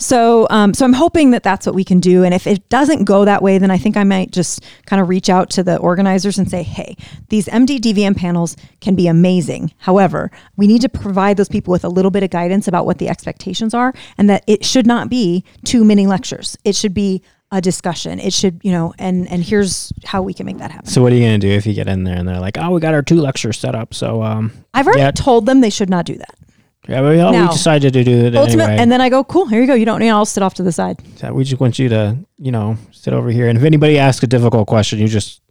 So, 0.00 0.46
um, 0.50 0.74
so 0.74 0.84
I'm 0.84 0.92
hoping 0.92 1.32
that 1.32 1.42
that's 1.42 1.66
what 1.66 1.74
we 1.74 1.82
can 1.82 1.98
do. 1.98 2.22
And 2.22 2.32
if 2.32 2.46
it 2.46 2.68
doesn't 2.68 3.04
go 3.04 3.24
that 3.24 3.42
way, 3.42 3.58
then 3.58 3.70
I 3.70 3.78
think 3.78 3.96
I 3.96 4.04
might 4.04 4.30
just 4.30 4.64
kind 4.86 5.02
of 5.02 5.08
reach 5.08 5.28
out 5.28 5.50
to 5.50 5.64
the 5.64 5.76
organizers 5.78 6.38
and 6.38 6.48
say, 6.48 6.62
"Hey, 6.62 6.96
these 7.30 7.48
MD 7.48 7.80
DVM 7.80 8.14
panels 8.16 8.56
can 8.80 8.94
be 8.94 9.08
amazing. 9.08 9.72
However, 9.78 10.30
we 10.56 10.68
need 10.68 10.82
to 10.82 10.88
provide 10.88 11.36
those 11.36 11.48
people 11.48 11.72
with 11.72 11.84
a 11.84 11.88
little 11.88 12.12
bit 12.12 12.22
of 12.22 12.30
guidance 12.30 12.68
about 12.68 12.86
what 12.86 12.98
the 12.98 13.08
expectations 13.08 13.74
are, 13.74 13.92
and 14.16 14.30
that 14.30 14.44
it 14.46 14.64
should 14.64 14.86
not 14.86 15.08
be 15.10 15.42
too 15.64 15.84
many 15.84 16.06
lectures. 16.06 16.56
It 16.64 16.76
should 16.76 16.94
be 16.94 17.20
a 17.50 17.60
discussion. 17.60 18.20
It 18.20 18.32
should, 18.34 18.60
you 18.62 18.70
know, 18.70 18.94
and 19.00 19.28
and 19.32 19.42
here's 19.42 19.92
how 20.04 20.22
we 20.22 20.32
can 20.32 20.46
make 20.46 20.58
that 20.58 20.70
happen. 20.70 20.88
So 20.90 21.02
what 21.02 21.12
are 21.12 21.16
you 21.16 21.22
going 21.22 21.40
to 21.40 21.46
do 21.46 21.52
if 21.52 21.66
you 21.66 21.74
get 21.74 21.88
in 21.88 22.04
there 22.04 22.16
and 22.16 22.28
they're 22.28 22.38
like, 22.38 22.56
"Oh, 22.56 22.70
we 22.70 22.80
got 22.80 22.94
our 22.94 23.02
two 23.02 23.20
lectures 23.20 23.58
set 23.58 23.74
up." 23.74 23.94
So 23.94 24.22
um, 24.22 24.52
I've 24.74 24.86
already 24.86 25.00
Yeah. 25.02 25.10
told 25.10 25.46
them 25.46 25.60
they 25.60 25.70
should 25.70 25.90
not 25.90 26.04
do 26.04 26.16
that. 26.18 26.34
Yeah, 26.88 27.02
we, 27.02 27.20
oh, 27.20 27.30
we 27.30 27.48
decided 27.48 27.92
to 27.92 28.02
do 28.02 28.26
it 28.26 28.34
Ultimate, 28.34 28.64
anyway. 28.64 28.78
and 28.82 28.90
then 28.90 29.00
I 29.00 29.08
go, 29.08 29.22
"Cool, 29.22 29.46
here 29.46 29.60
you 29.60 29.66
go. 29.66 29.74
You 29.74 29.84
don't 29.84 30.00
need. 30.00 30.10
I'll 30.10 30.24
sit 30.24 30.42
off 30.42 30.54
to 30.54 30.62
the 30.62 30.72
side." 30.72 31.00
So 31.16 31.32
we 31.32 31.44
just 31.44 31.60
want 31.60 31.78
you 31.78 31.88
to, 31.90 32.16
you 32.38 32.50
know, 32.50 32.76
sit 32.92 33.12
over 33.12 33.30
here. 33.30 33.48
And 33.48 33.58
if 33.58 33.64
anybody 33.64 33.98
asks 33.98 34.22
a 34.22 34.26
difficult 34.26 34.66
question, 34.66 34.98
you 34.98 35.06
just, 35.08 35.42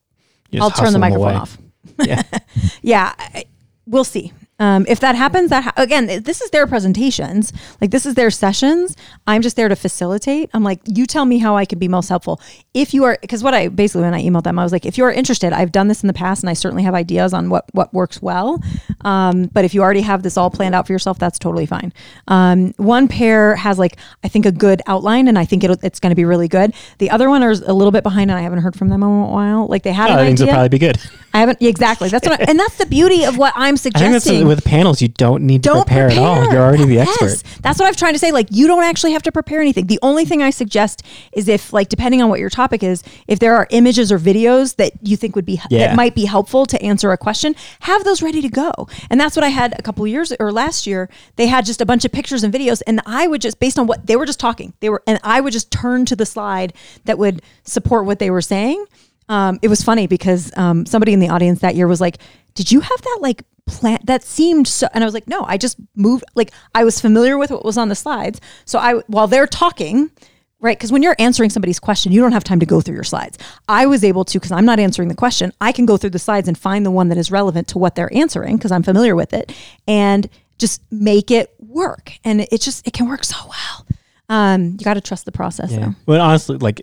you 0.49 0.59
just 0.59 0.79
I'll 0.79 0.83
turn 0.83 0.93
the 0.93 0.99
microphone 0.99 1.27
away. 1.27 1.35
off. 1.35 1.57
Yeah. 2.03 2.23
yeah, 2.81 3.13
I- 3.17 3.45
we'll 3.85 4.03
see. 4.03 4.33
Um, 4.59 4.85
if 4.89 4.99
that 5.01 5.15
happens, 5.15 5.51
that 5.51 5.63
ha- 5.65 5.73
again, 5.77 6.23
this 6.23 6.41
is 6.41 6.49
their 6.49 6.65
presentations. 6.65 7.53
Like 7.79 7.91
this 7.91 8.05
is 8.07 8.15
their 8.15 8.31
sessions. 8.31 8.95
I'm 9.27 9.41
just 9.43 9.55
there 9.55 9.69
to 9.69 9.75
facilitate. 9.75 10.49
I'm 10.53 10.63
like, 10.63 10.79
you 10.85 11.05
tell 11.05 11.25
me 11.25 11.37
how 11.37 11.55
I 11.55 11.65
can 11.65 11.77
be 11.77 11.87
most 11.87 12.09
helpful. 12.09 12.41
If 12.73 12.93
you 12.93 13.03
are, 13.03 13.17
because 13.21 13.43
what 13.43 13.53
I 13.53 13.67
basically 13.67 14.01
when 14.01 14.13
I 14.15 14.23
emailed 14.23 14.43
them, 14.43 14.57
I 14.57 14.63
was 14.63 14.71
like, 14.71 14.85
if 14.85 14.97
you 14.97 15.03
are 15.03 15.11
interested, 15.11 15.53
I've 15.53 15.71
done 15.71 15.87
this 15.89 16.01
in 16.03 16.07
the 16.07 16.13
past, 16.13 16.41
and 16.41 16.49
I 16.49 16.53
certainly 16.53 16.83
have 16.83 16.95
ideas 16.95 17.33
on 17.33 17.49
what 17.51 17.65
what 17.73 17.93
works 17.93 18.19
well. 18.21 18.59
Um, 19.01 19.45
but 19.53 19.63
if 19.63 19.73
you 19.75 19.81
already 19.83 20.01
have 20.01 20.23
this 20.23 20.37
all 20.37 20.49
planned 20.49 20.73
out 20.73 20.87
for 20.87 20.93
yourself, 20.93 21.19
that's 21.19 21.37
totally 21.37 21.65
fine. 21.67 21.93
Um, 22.27 22.73
one 22.77 23.07
pair 23.07 23.55
has 23.55 23.77
like 23.77 23.97
I 24.23 24.27
think 24.27 24.45
a 24.47 24.51
good 24.51 24.81
outline, 24.87 25.27
and 25.27 25.37
I 25.37 25.45
think 25.45 25.63
it'll, 25.63 25.77
it's 25.83 25.99
going 25.99 26.11
to 26.11 26.15
be 26.15 26.25
really 26.25 26.47
good. 26.47 26.73
The 26.97 27.11
other 27.11 27.29
one 27.29 27.43
is 27.43 27.61
a 27.61 27.73
little 27.73 27.91
bit 27.91 28.01
behind, 28.03 28.31
and 28.31 28.39
I 28.39 28.41
haven't 28.41 28.59
heard 28.59 28.75
from 28.75 28.89
them 28.89 29.03
in 29.03 29.09
a 29.09 29.25
while. 29.27 29.67
Like 29.67 29.83
they 29.83 29.93
had 29.93 30.09
Oh, 30.09 30.13
an 30.13 30.19
I 30.19 30.25
think 30.25 30.39
it'll 30.39 30.51
probably 30.53 30.69
be 30.69 30.79
good. 30.79 30.97
I 31.33 31.39
haven't 31.41 31.61
exactly. 31.61 32.09
That's 32.09 32.27
what, 32.27 32.41
I, 32.41 32.45
and 32.47 32.59
that's 32.59 32.77
the 32.77 32.85
beauty 32.87 33.23
of 33.23 33.37
what 33.37 33.53
I'm 33.55 33.75
I 33.75 33.77
think 33.77 33.93
that's 33.95 34.23
suggesting. 34.23 34.47
with 34.47 34.63
panels. 34.63 35.01
You 35.01 35.09
don't 35.09 35.43
need 35.43 35.61
to 35.63 35.69
don't 35.69 35.85
prepare, 35.85 36.09
at 36.09 36.17
all. 36.17 36.51
You're 36.51 36.61
already 36.63 36.85
the 36.85 36.93
Yes. 36.95 37.21
expert. 37.21 37.61
That's 37.61 37.77
what 37.79 37.87
I'm 37.87 37.93
trying 37.93 38.13
to 38.13 38.19
say. 38.19 38.31
Like, 38.31 38.47
you 38.49 38.65
don't 38.65 38.83
actually 38.83 39.11
have 39.11 39.21
to 39.23 39.31
prepare 39.31 39.61
anything. 39.61 39.85
The 39.87 39.99
only 40.01 40.25
thing 40.25 40.41
I 40.41 40.49
suggest 40.49 41.03
is 41.33 41.47
if, 41.47 41.71
like, 41.73 41.89
depending 41.89 42.21
on 42.23 42.29
what 42.29 42.39
your 42.39 42.49
topic 42.49 42.81
is, 42.81 43.03
if 43.27 43.37
there 43.39 43.55
are 43.55 43.67
images 43.69 44.11
or 44.11 44.17
videos 44.17 44.77
that 44.77 44.93
you 45.03 45.15
think 45.15 45.35
would 45.35 45.45
be 45.45 45.61
Yeah. 45.69 45.87
that 45.87 45.95
might 45.95 46.15
be 46.15 46.25
helpful 46.25 46.65
to 46.65 46.81
answer 46.81 47.11
a 47.11 47.17
question, 47.17 47.55
have 47.81 48.03
those 48.03 48.21
ready 48.23 48.41
to 48.41 48.49
go. 48.49 48.71
And 49.09 49.19
that's 49.19 49.35
what 49.35 49.43
I 49.43 49.49
had 49.49 49.75
a 49.77 49.81
couple 49.83 50.05
of 50.05 50.09
years 50.09 50.33
or 50.39 50.51
last 50.51 50.87
year. 50.87 51.07
They 51.35 51.47
had 51.47 51.65
just 51.65 51.81
a 51.81 51.85
bunch 51.85 52.03
of 52.05 52.11
pictures 52.11 52.43
and 52.43 52.51
videos, 52.53 52.81
and 52.87 52.99
I 53.05 53.27
would 53.27 53.41
just 53.41 53.59
based 53.59 53.77
on 53.77 53.85
what 53.85 54.07
they 54.07 54.15
were 54.15 54.25
just 54.25 54.39
talking, 54.39 54.73
they 54.79 54.89
were, 54.89 55.03
and 55.05 55.19
I 55.23 55.41
would 55.41 55.53
just 55.53 55.69
turn 55.69 56.05
to 56.05 56.15
the 56.15 56.25
slide 56.25 56.73
that 57.05 57.17
would 57.19 57.41
support 57.63 58.05
what 58.05 58.17
they 58.19 58.31
were 58.31 58.41
saying. 58.41 58.83
Um, 59.29 59.59
it 59.61 59.67
was 59.67 59.83
funny 59.83 60.07
because 60.07 60.55
um, 60.57 60.85
somebody 60.85 61.13
in 61.13 61.19
the 61.19 61.29
audience 61.29 61.59
that 61.59 61.75
year 61.75 61.87
was 61.87 62.01
like, 62.01 62.17
"Did 62.53 62.71
you 62.71 62.79
have 62.79 63.01
that 63.01 63.17
like 63.21 63.43
plant 63.65 64.05
that 64.05 64.23
seemed 64.23 64.67
so?" 64.67 64.87
And 64.93 65.03
I 65.03 65.07
was 65.07 65.13
like, 65.13 65.27
"No, 65.27 65.43
I 65.43 65.57
just 65.57 65.77
moved. 65.95 66.23
Like 66.35 66.51
I 66.73 66.83
was 66.83 67.01
familiar 67.01 67.37
with 67.37 67.51
what 67.51 67.65
was 67.65 67.77
on 67.77 67.89
the 67.89 67.95
slides, 67.95 68.39
so 68.65 68.79
I 68.79 68.95
while 69.07 69.27
they're 69.27 69.47
talking." 69.47 70.11
Right, 70.59 70.75
because 70.75 70.91
when 70.91 71.03
you're 71.03 71.15
answering 71.19 71.51
somebody's 71.51 71.79
question, 71.79 72.11
you 72.11 72.19
don't 72.19 72.31
have 72.31 72.43
time 72.43 72.59
to 72.61 72.65
go 72.65 72.81
through 72.81 72.95
your 72.95 73.03
slides. 73.03 73.37
I 73.69 73.85
was 73.85 74.03
able 74.03 74.25
to, 74.25 74.39
because 74.39 74.51
I'm 74.51 74.65
not 74.65 74.79
answering 74.79 75.07
the 75.07 75.13
question, 75.13 75.53
I 75.61 75.71
can 75.71 75.85
go 75.85 75.97
through 75.97 76.09
the 76.09 76.17
slides 76.17 76.47
and 76.47 76.57
find 76.57 76.83
the 76.83 76.89
one 76.89 77.09
that 77.09 77.17
is 77.19 77.29
relevant 77.29 77.67
to 77.67 77.77
what 77.77 77.93
they're 77.93 78.11
answering 78.11 78.57
because 78.57 78.71
I'm 78.71 78.81
familiar 78.81 79.15
with 79.15 79.33
it, 79.33 79.53
and 79.87 80.27
just 80.57 80.81
make 80.91 81.29
it 81.29 81.53
work. 81.59 82.13
And 82.23 82.41
it 82.41 82.59
just 82.59 82.87
it 82.87 82.93
can 82.93 83.07
work 83.07 83.23
so 83.23 83.35
well. 83.47 83.87
Um, 84.29 84.77
you 84.79 84.83
got 84.83 84.95
to 84.95 85.01
trust 85.01 85.25
the 85.25 85.31
process. 85.31 85.71
Yeah. 85.71 85.79
though. 85.79 85.95
Well, 86.07 86.21
honestly, 86.21 86.57
like 86.57 86.81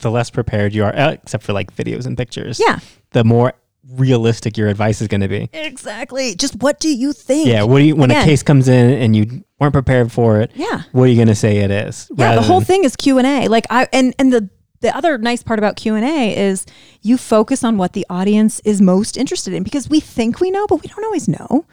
the 0.00 0.10
less 0.10 0.30
prepared 0.30 0.74
you 0.74 0.84
are, 0.84 0.94
uh, 0.96 1.12
except 1.12 1.44
for 1.44 1.52
like 1.52 1.74
videos 1.74 2.06
and 2.06 2.16
pictures, 2.16 2.60
Yeah. 2.60 2.78
the 3.12 3.24
more 3.24 3.54
realistic 3.92 4.56
your 4.56 4.68
advice 4.68 5.00
is 5.00 5.08
going 5.08 5.20
to 5.22 5.28
be. 5.28 5.48
Exactly. 5.52 6.34
Just 6.34 6.56
what 6.62 6.78
do 6.80 6.88
you 6.94 7.12
think? 7.12 7.48
Yeah. 7.48 7.62
What 7.64 7.78
do 7.78 7.84
you 7.84 7.96
when 7.96 8.10
Again. 8.10 8.22
a 8.22 8.26
case 8.26 8.42
comes 8.42 8.68
in 8.68 8.90
and 8.90 9.16
you 9.16 9.42
weren't 9.58 9.72
prepared 9.72 10.12
for 10.12 10.40
it? 10.40 10.50
Yeah. 10.54 10.82
What 10.92 11.04
are 11.04 11.06
you 11.08 11.16
going 11.16 11.28
to 11.28 11.34
say 11.34 11.58
it 11.58 11.70
is? 11.70 12.10
Yeah, 12.16 12.34
the 12.36 12.42
whole 12.42 12.60
than- 12.60 12.66
thing 12.66 12.84
is 12.84 12.94
Q 12.96 13.18
and 13.18 13.26
A. 13.26 13.48
Like 13.48 13.66
I 13.70 13.88
and 13.92 14.14
and 14.18 14.32
the 14.32 14.48
the 14.80 14.96
other 14.96 15.18
nice 15.18 15.42
part 15.42 15.58
about 15.58 15.76
Q 15.76 15.94
and 15.96 16.04
A 16.04 16.36
is 16.36 16.64
you 17.02 17.18
focus 17.18 17.64
on 17.64 17.76
what 17.78 17.92
the 17.92 18.06
audience 18.08 18.60
is 18.64 18.80
most 18.80 19.16
interested 19.16 19.52
in 19.54 19.62
because 19.62 19.88
we 19.90 20.00
think 20.00 20.40
we 20.40 20.50
know, 20.50 20.66
but 20.66 20.82
we 20.82 20.88
don't 20.88 21.04
always 21.04 21.28
know. 21.28 21.66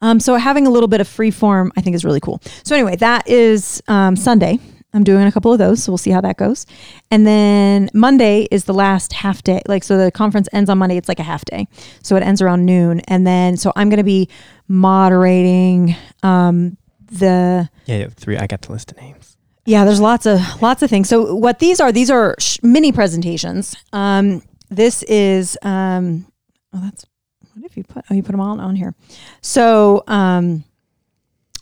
Um, 0.00 0.20
so 0.20 0.34
having 0.36 0.66
a 0.66 0.70
little 0.70 0.88
bit 0.88 1.00
of 1.00 1.08
free 1.08 1.30
form, 1.30 1.72
I 1.76 1.80
think, 1.80 1.94
is 1.96 2.04
really 2.04 2.20
cool. 2.20 2.40
So 2.62 2.74
anyway, 2.74 2.96
that 2.96 3.28
is 3.28 3.82
um, 3.88 4.16
Sunday. 4.16 4.58
I'm 4.94 5.04
doing 5.04 5.26
a 5.26 5.32
couple 5.32 5.52
of 5.52 5.58
those, 5.58 5.82
so 5.82 5.92
we'll 5.92 5.98
see 5.98 6.10
how 6.12 6.20
that 6.22 6.36
goes. 6.38 6.64
And 7.10 7.26
then 7.26 7.90
Monday 7.92 8.46
is 8.50 8.64
the 8.64 8.72
last 8.74 9.12
half 9.12 9.42
day. 9.42 9.60
Like, 9.66 9.82
so 9.84 9.98
the 9.98 10.10
conference 10.12 10.48
ends 10.52 10.70
on 10.70 10.78
Monday. 10.78 10.96
It's 10.96 11.08
like 11.08 11.18
a 11.18 11.24
half 11.24 11.44
day, 11.44 11.66
so 12.02 12.14
it 12.16 12.22
ends 12.22 12.40
around 12.40 12.64
noon. 12.64 13.00
And 13.00 13.26
then, 13.26 13.56
so 13.56 13.72
I'm 13.76 13.88
going 13.90 13.98
to 13.98 14.04
be 14.04 14.28
moderating 14.68 15.96
um, 16.22 16.76
the 17.10 17.68
Yeah, 17.86 17.96
yeah, 17.96 18.06
three. 18.14 18.36
I 18.38 18.46
got 18.46 18.62
the 18.62 18.72
list 18.72 18.90
of 18.92 18.96
names. 18.98 19.36
yeah, 19.66 19.84
there's 19.84 20.00
lots 20.00 20.26
of 20.26 20.40
lots 20.62 20.82
of 20.82 20.90
things. 20.90 21.08
So 21.08 21.34
what 21.34 21.58
these 21.58 21.80
are, 21.80 21.90
these 21.92 22.10
are 22.10 22.36
sh- 22.38 22.58
mini 22.62 22.92
presentations. 22.92 23.74
Um, 23.92 24.42
this 24.70 25.02
is 25.04 25.58
um, 25.62 26.26
oh, 26.72 26.80
that's 26.82 27.04
what 27.54 27.64
if 27.64 27.76
you 27.76 27.84
put 27.84 28.04
oh 28.10 28.14
you 28.14 28.22
put 28.22 28.32
them 28.32 28.40
all 28.40 28.60
on 28.60 28.76
here. 28.76 28.94
So 29.40 30.04
um, 30.06 30.64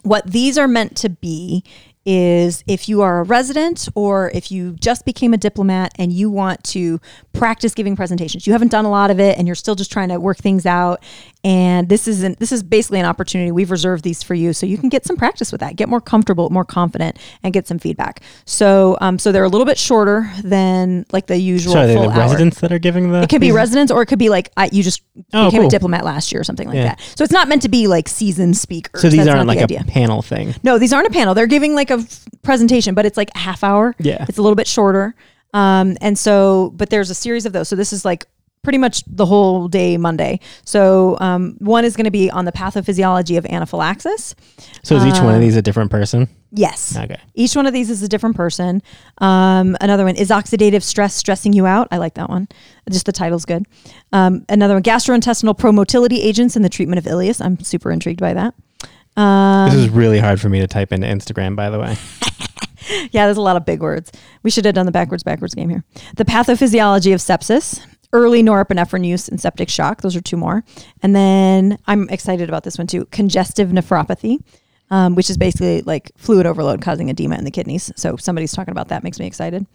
what 0.03 0.27
these 0.31 0.59
are 0.59 0.69
meant 0.69 0.97
to 0.99 1.09
be 1.09 1.65
is 2.05 2.65
if 2.67 2.89
you 2.89 3.01
are 3.03 3.21
a 3.21 3.23
resident 3.23 3.89
or 3.95 4.31
if 4.35 4.51
you 4.51 4.73
just 4.81 5.05
became 5.05 5.33
a 5.33 5.37
diplomat 5.37 5.93
and 5.99 6.13
you 6.13 6.29
want 6.31 6.63
to 6.65 7.01
practice 7.33 7.75
giving 7.75 7.95
presentations 7.95 8.47
you 8.47 8.53
haven't 8.53 8.71
done 8.73 8.85
a 8.85 8.91
lot 8.91 9.11
of 9.11 9.21
it 9.21 9.39
and 9.39 9.47
you're 9.47 9.55
still 9.55 9.75
just 9.77 9.91
trying 9.93 10.09
to 10.09 10.19
work 10.19 10.37
things 10.39 10.67
out 10.67 11.03
and 11.45 11.89
this 11.89 12.09
isn't 12.09 12.39
this 12.41 12.51
is 12.53 12.63
basically 12.63 12.99
an 13.01 13.07
opportunity 13.07 13.53
we've 13.53 13.71
reserved 13.71 14.03
these 14.05 14.23
for 14.23 14.35
you 14.35 14.53
so 14.53 14.67
you 14.67 14.77
can 14.79 14.89
get 14.89 15.05
some 15.05 15.17
practice 15.17 15.53
with 15.53 15.61
that 15.61 15.77
get 15.77 15.89
more 15.89 16.01
comfortable 16.01 16.51
more 16.51 16.65
confident 16.65 17.17
and 17.45 17.53
get 17.55 17.67
some 17.69 17.79
feedback 17.79 18.21
so 18.45 18.97
um 19.01 19.19
so 19.19 19.31
they're 19.33 19.45
a 19.45 19.49
little 19.49 19.67
bit 19.67 19.79
shorter 19.79 20.31
than 20.43 21.07
like 21.13 21.27
the 21.27 21.37
usual 21.39 21.75
So 21.75 21.81
are 21.83 21.87
they 21.87 21.95
the 21.95 22.01
hour. 22.09 22.19
residents 22.19 22.61
that 22.61 22.73
are 22.73 22.79
giving 22.79 23.13
the? 23.13 23.23
It 23.23 23.29
could 23.31 23.41
be 23.41 23.53
residents, 23.53 23.93
or 23.93 24.03
it 24.03 24.07
could 24.07 24.19
be 24.19 24.29
like 24.29 24.51
I, 24.57 24.69
you 24.73 24.83
just 24.83 25.03
Oh, 25.35 25.47
became 25.47 25.61
cool. 25.61 25.69
a 25.69 25.71
diplomat 25.71 26.05
last 26.05 26.33
year 26.33 26.41
or 26.41 26.45
something 26.45 26.67
like 26.67 26.77
Yeah. 26.77 26.85
that. 26.85 27.01
So 27.17 27.23
it's 27.23 27.33
not 27.33 27.47
meant 27.49 27.63
to 27.63 27.69
be 27.69 27.87
like 27.87 28.09
seasoned 28.09 28.57
speakers. 28.57 29.03
So 29.03 29.09
these 29.09 29.25
That's 29.25 29.31
aren't 29.37 29.47
like 29.47 29.61
a 29.61 29.85
panel 29.85 30.23
thing. 30.23 30.55
No, 30.63 30.79
these 30.79 30.93
aren't 30.93 31.07
a 31.07 31.11
panel. 31.11 31.35
They're 31.35 31.47
giving 31.47 31.75
like 31.75 31.91
a 31.93 31.99
f- 31.99 32.25
presentation, 32.43 32.95
but 32.95 33.07
it's 33.07 33.17
like 33.17 33.31
a 33.35 33.39
half 33.39 33.63
hour. 33.63 33.95
Yeah. 33.99 34.27
It's 34.29 34.39
a 34.39 34.43
little 34.43 34.57
bit 34.57 34.67
shorter. 34.67 35.15
Um, 35.55 35.97
and 36.01 36.19
so, 36.19 36.73
but 36.75 36.91
there's 36.91 37.11
a 37.11 37.15
series 37.15 37.47
of 37.47 37.53
those. 37.53 37.69
So 37.69 37.77
this 37.77 37.93
is 37.93 38.05
like 38.05 38.27
pretty 38.63 38.79
much 38.79 39.03
the 39.07 39.27
whole 39.27 39.67
day 39.67 39.97
Monday. 39.97 40.39
So 40.65 41.19
um, 41.21 41.57
one 41.59 41.85
is 41.85 41.97
going 41.97 42.05
to 42.05 42.13
be 42.13 42.31
on 42.31 42.45
the 42.45 42.53
pathophysiology 42.53 43.37
of 43.37 43.45
anaphylaxis. 43.47 44.37
So 44.85 44.97
is 44.97 45.05
each 45.05 45.21
one 45.21 45.35
of 45.35 45.41
these 45.41 45.57
a 45.57 45.63
different 45.63 45.91
person? 45.91 46.29
Yes. 46.53 46.97
Okay. 46.97 47.17
Each 47.35 47.57
one 47.57 47.67
of 47.67 47.73
these 47.73 47.91
is 47.91 48.03
a 48.03 48.09
different 48.09 48.37
person. 48.37 48.83
Um, 49.19 49.77
another 49.81 50.05
one 50.05 50.15
is 50.17 50.31
oxidative 50.31 50.83
stress 50.83 51.15
stressing 51.15 51.55
you 51.55 51.67
out. 51.67 51.89
I 51.91 51.97
like 51.97 52.15
that 52.15 52.29
one. 52.29 52.47
Just 52.91 53.07
the 53.07 53.13
title's 53.13 53.45
good. 53.45 53.67
Um, 54.13 54.45
another 54.49 54.75
one, 54.75 54.83
gastrointestinal 54.83 55.59
promotility 55.59 56.21
agents 56.21 56.55
in 56.55 56.63
the 56.63 56.69
treatment 56.69 56.99
of 56.99 57.05
ileus. 57.05 57.45
I'm 57.45 57.59
super 57.61 57.91
intrigued 57.91 58.21
by 58.21 58.35
that. 58.35 58.55
Um, 59.17 59.71
This 59.71 59.79
is 59.79 59.89
really 59.91 60.19
hard 60.19 60.41
for 60.41 60.49
me 60.49 60.61
to 60.61 60.67
type 60.67 60.93
into 60.93 61.07
Instagram, 61.07 61.55
by 61.57 61.71
the 61.71 61.79
way. 61.79 61.97
yeah, 63.11 63.27
there's 63.27 63.37
a 63.37 63.43
lot 63.43 63.57
of 63.57 63.65
big 63.65 63.81
words. 63.81 64.11
We 64.43 64.51
should 64.51 64.65
have 64.65 64.75
done 64.75 64.87
the 64.87 64.93
backwards 64.93 65.23
backwards 65.23 65.55
game 65.55 65.69
here. 65.69 65.85
The 66.17 66.25
pathophysiology 66.25 67.13
of 67.13 67.21
sepsis, 67.21 67.81
early 68.13 68.43
norepinephrine 68.43 69.07
use 69.07 69.29
and 69.29 69.41
septic 69.41 69.69
shock. 69.69 70.03
Those 70.03 70.17
are 70.17 70.21
two 70.21 70.37
more. 70.37 70.65
And 71.03 71.15
then 71.15 71.79
I'm 71.87 72.09
excited 72.09 72.49
about 72.49 72.65
this 72.65 72.79
one 72.79 72.87
too 72.87 73.07
congestive 73.07 73.69
nephropathy, 73.71 74.43
um, 74.91 75.15
which 75.15 75.31
is 75.31 75.39
basically 75.39 75.83
like 75.83 76.11
fluid 76.17 76.47
overload 76.47 76.83
causing 76.83 77.09
edema 77.09 77.37
in 77.37 77.45
the 77.45 77.51
kidneys. 77.51 77.91
So 77.97 78.17
somebody's 78.17 78.53
talking 78.53 78.73
about 78.73 78.89
that, 78.89 79.03
makes 79.03 79.19
me 79.19 79.27
excited. 79.27 79.67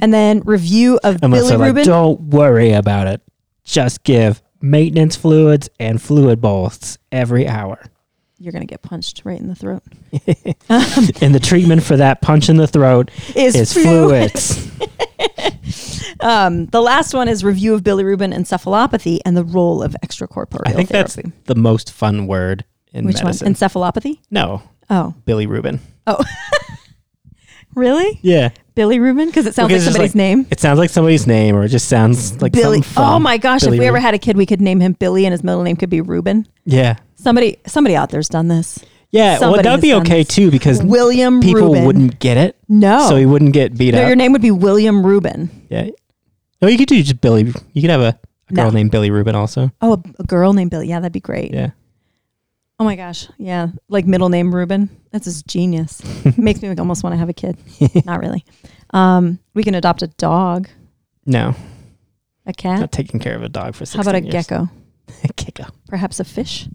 And 0.00 0.12
then 0.12 0.40
review 0.40 0.98
of 1.04 1.18
Unless 1.22 1.48
they're 1.48 1.58
like, 1.58 1.84
don't 1.84 2.20
worry 2.22 2.72
about 2.72 3.06
it. 3.06 3.20
Just 3.64 4.02
give 4.04 4.42
maintenance 4.60 5.16
fluids 5.16 5.68
and 5.78 6.00
fluid 6.00 6.40
bolsts 6.40 6.98
every 7.10 7.46
hour. 7.46 7.82
You're 8.42 8.52
going 8.52 8.66
to 8.66 8.70
get 8.70 8.82
punched 8.82 9.22
right 9.24 9.38
in 9.38 9.46
the 9.48 9.54
throat. 9.54 9.82
and 11.22 11.32
the 11.34 11.40
treatment 11.40 11.82
for 11.84 11.96
that 11.96 12.20
punch 12.22 12.48
in 12.48 12.56
the 12.56 12.66
throat 12.66 13.10
Is, 13.36 13.54
is 13.54 13.72
fluid. 13.72 14.32
fluids. 14.32 14.70
Um, 16.20 16.66
the 16.66 16.80
last 16.80 17.14
one 17.14 17.26
is 17.28 17.42
review 17.42 17.74
of 17.74 17.82
bilirubin 17.82 18.32
encephalopathy 18.32 19.18
and 19.24 19.36
the 19.36 19.42
role 19.42 19.82
of 19.82 19.96
extracorporeal 20.04 20.62
I 20.66 20.72
think 20.72 20.88
that's 20.88 21.18
the 21.46 21.54
most 21.56 21.90
fun 21.90 22.28
word 22.28 22.64
in 22.92 23.06
Which 23.06 23.24
medicine. 23.24 23.46
one? 23.46 23.54
Encephalopathy? 23.54 24.18
no, 24.30 24.62
Oh, 24.90 25.14
Billy 25.24 25.46
Rubin. 25.46 25.80
Oh. 26.06 26.22
Really? 27.74 28.18
Yeah. 28.22 28.50
Billy 28.74 29.00
Rubin? 29.00 29.28
Because 29.28 29.46
it 29.46 29.54
sounds 29.54 29.68
Because 29.68 29.86
like 29.86 29.92
somebody's 29.94 30.10
like- 30.10 30.14
name. 30.16 30.46
It 30.50 30.60
sounds 30.60 30.78
like 30.78 30.90
somebody's 30.90 31.26
name, 31.26 31.56
or 31.56 31.64
it 31.64 31.68
just 31.68 31.88
sounds 31.88 32.42
like 32.42 32.52
Billy. 32.52 32.82
Oh 32.98 33.18
my 33.18 33.38
gosh! 33.38 33.62
Billy 33.62 33.78
if 33.78 33.80
we 33.80 33.86
ever 33.86 33.98
had 33.98 34.12
a 34.12 34.18
kid, 34.18 34.36
we 34.36 34.44
could 34.44 34.60
name 34.60 34.78
him 34.80 34.92
Billy, 34.92 35.24
and 35.24 35.32
his 35.32 35.42
middle 35.42 35.62
name 35.62 35.76
could 35.76 35.88
be 35.88 36.02
Rubin. 36.02 36.46
yeah, 36.66 36.96
Somebody, 37.22 37.56
somebody 37.66 37.94
out 37.96 38.10
there's 38.10 38.28
done 38.28 38.48
this. 38.48 38.78
yeah. 39.10 39.38
Well, 39.38 39.52
that 39.52 39.56
would 39.58 39.66
has 39.66 39.80
be 39.80 39.90
done 39.90 40.02
okay 40.02 40.22
this. 40.24 40.34
too 40.34 40.50
because 40.50 40.82
William 40.82 41.40
people 41.40 41.68
Rubin. 41.68 41.84
wouldn't 41.84 42.18
get 42.18 42.36
it, 42.36 42.56
No. 42.68 43.08
so 43.08 43.16
he 43.16 43.26
wouldn't 43.26 43.52
get 43.52 43.76
beat 43.78 43.94
no, 43.94 44.02
up. 44.02 44.06
your 44.08 44.16
name 44.16 44.32
would 44.32 44.42
be 44.42 44.50
William 44.50 45.04
Rubin. 45.06 45.48
yeah. 45.70 45.88
No, 46.60 46.68
you 46.68 46.78
could 46.78 46.88
do 46.88 47.02
just 47.02 47.20
Billy. 47.20 47.52
You 47.72 47.80
could 47.82 47.90
have 47.90 48.00
a, 48.00 48.18
a 48.50 48.52
girl 48.54 48.66
No. 48.66 48.70
named 48.70 48.90
Billy 48.92 49.10
Rubin 49.10 49.34
also. 49.34 49.70
Oh, 49.80 49.94
a, 49.94 50.02
a 50.20 50.24
girl 50.24 50.52
named 50.52 50.70
Billy. 50.70 50.88
Yeah, 50.88 51.00
that'd 51.00 51.12
be 51.12 51.18
great. 51.20 51.52
Yeah. 51.52 51.70
Oh 52.78 52.84
my 52.84 52.96
gosh. 52.96 53.28
Yeah. 53.38 53.68
Like 53.88 54.06
middle 54.06 54.28
name 54.28 54.54
Reuben. 54.54 54.88
That's 55.12 55.24
just 55.26 55.46
genius. 55.46 56.02
Makes 56.38 56.62
me 56.62 56.68
like 56.68 56.78
almost 56.80 57.02
want 57.04 57.14
to 57.14 57.18
have 57.18 57.28
a 57.28 57.32
kid. 57.32 57.56
Not 58.04 58.20
really. 58.20 58.44
Um, 58.90 59.38
we 59.54 59.62
can 59.62 59.74
adopt 59.74 60.02
a 60.02 60.06
dog, 60.08 60.68
No, 61.26 61.54
a 62.46 62.52
cat. 62.52 62.80
not 62.80 62.92
taking 62.92 63.20
care 63.20 63.34
of 63.36 63.42
a 63.42 63.48
dog 63.48 63.74
for. 63.74 63.86
16 63.86 63.98
How 63.98 64.02
about 64.02 64.20
a 64.20 64.22
years. 64.24 64.32
gecko? 64.32 64.68
gecko. 65.36 65.64
Perhaps 65.88 66.20
a 66.20 66.24
fish. 66.24 66.68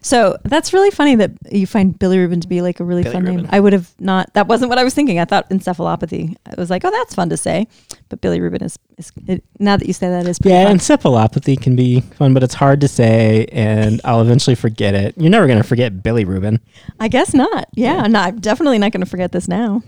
So 0.00 0.36
that's 0.44 0.72
really 0.72 0.90
funny 0.90 1.14
that 1.16 1.30
you 1.50 1.66
find 1.66 1.98
Billy 1.98 2.18
Rubin 2.18 2.40
to 2.40 2.48
be 2.48 2.60
like 2.60 2.80
a 2.80 2.84
really 2.84 3.02
Billy 3.02 3.12
fun 3.14 3.24
name. 3.24 3.46
I 3.50 3.60
would 3.60 3.72
have 3.72 3.94
not. 4.00 4.32
That 4.34 4.46
wasn't 4.48 4.68
what 4.68 4.78
I 4.78 4.84
was 4.84 4.94
thinking. 4.94 5.18
I 5.20 5.24
thought 5.24 5.48
encephalopathy. 5.50 6.34
I 6.46 6.54
was 6.58 6.70
like, 6.70 6.84
oh, 6.84 6.90
that's 6.90 7.14
fun 7.14 7.28
to 7.30 7.36
say. 7.36 7.66
But 8.08 8.20
Billy 8.20 8.40
Rubin 8.40 8.62
is. 8.64 8.78
is 8.98 9.12
it, 9.26 9.44
now 9.58 9.76
that 9.76 9.86
you 9.86 9.92
say 9.92 10.08
that, 10.08 10.26
is 10.26 10.38
pretty 10.38 10.54
Yeah, 10.54 10.66
fun. 10.66 10.76
encephalopathy 10.78 11.60
can 11.60 11.76
be 11.76 12.00
fun, 12.00 12.34
but 12.34 12.42
it's 12.42 12.54
hard 12.54 12.80
to 12.82 12.88
say, 12.88 13.46
and 13.52 14.00
I'll 14.04 14.20
eventually 14.20 14.56
forget 14.56 14.94
it. 14.94 15.14
You're 15.16 15.30
never 15.30 15.46
gonna 15.46 15.62
forget 15.62 16.02
Billy 16.02 16.24
Rubin. 16.24 16.60
I 17.00 17.08
guess 17.08 17.32
not. 17.34 17.68
Yeah, 17.74 18.02
Yeah. 18.02 18.06
no, 18.08 18.20
I'm 18.20 18.40
definitely 18.40 18.78
not 18.78 18.92
going 18.92 19.00
to 19.04 19.10
forget 19.10 19.32
this 19.32 19.48
now. 19.48 19.82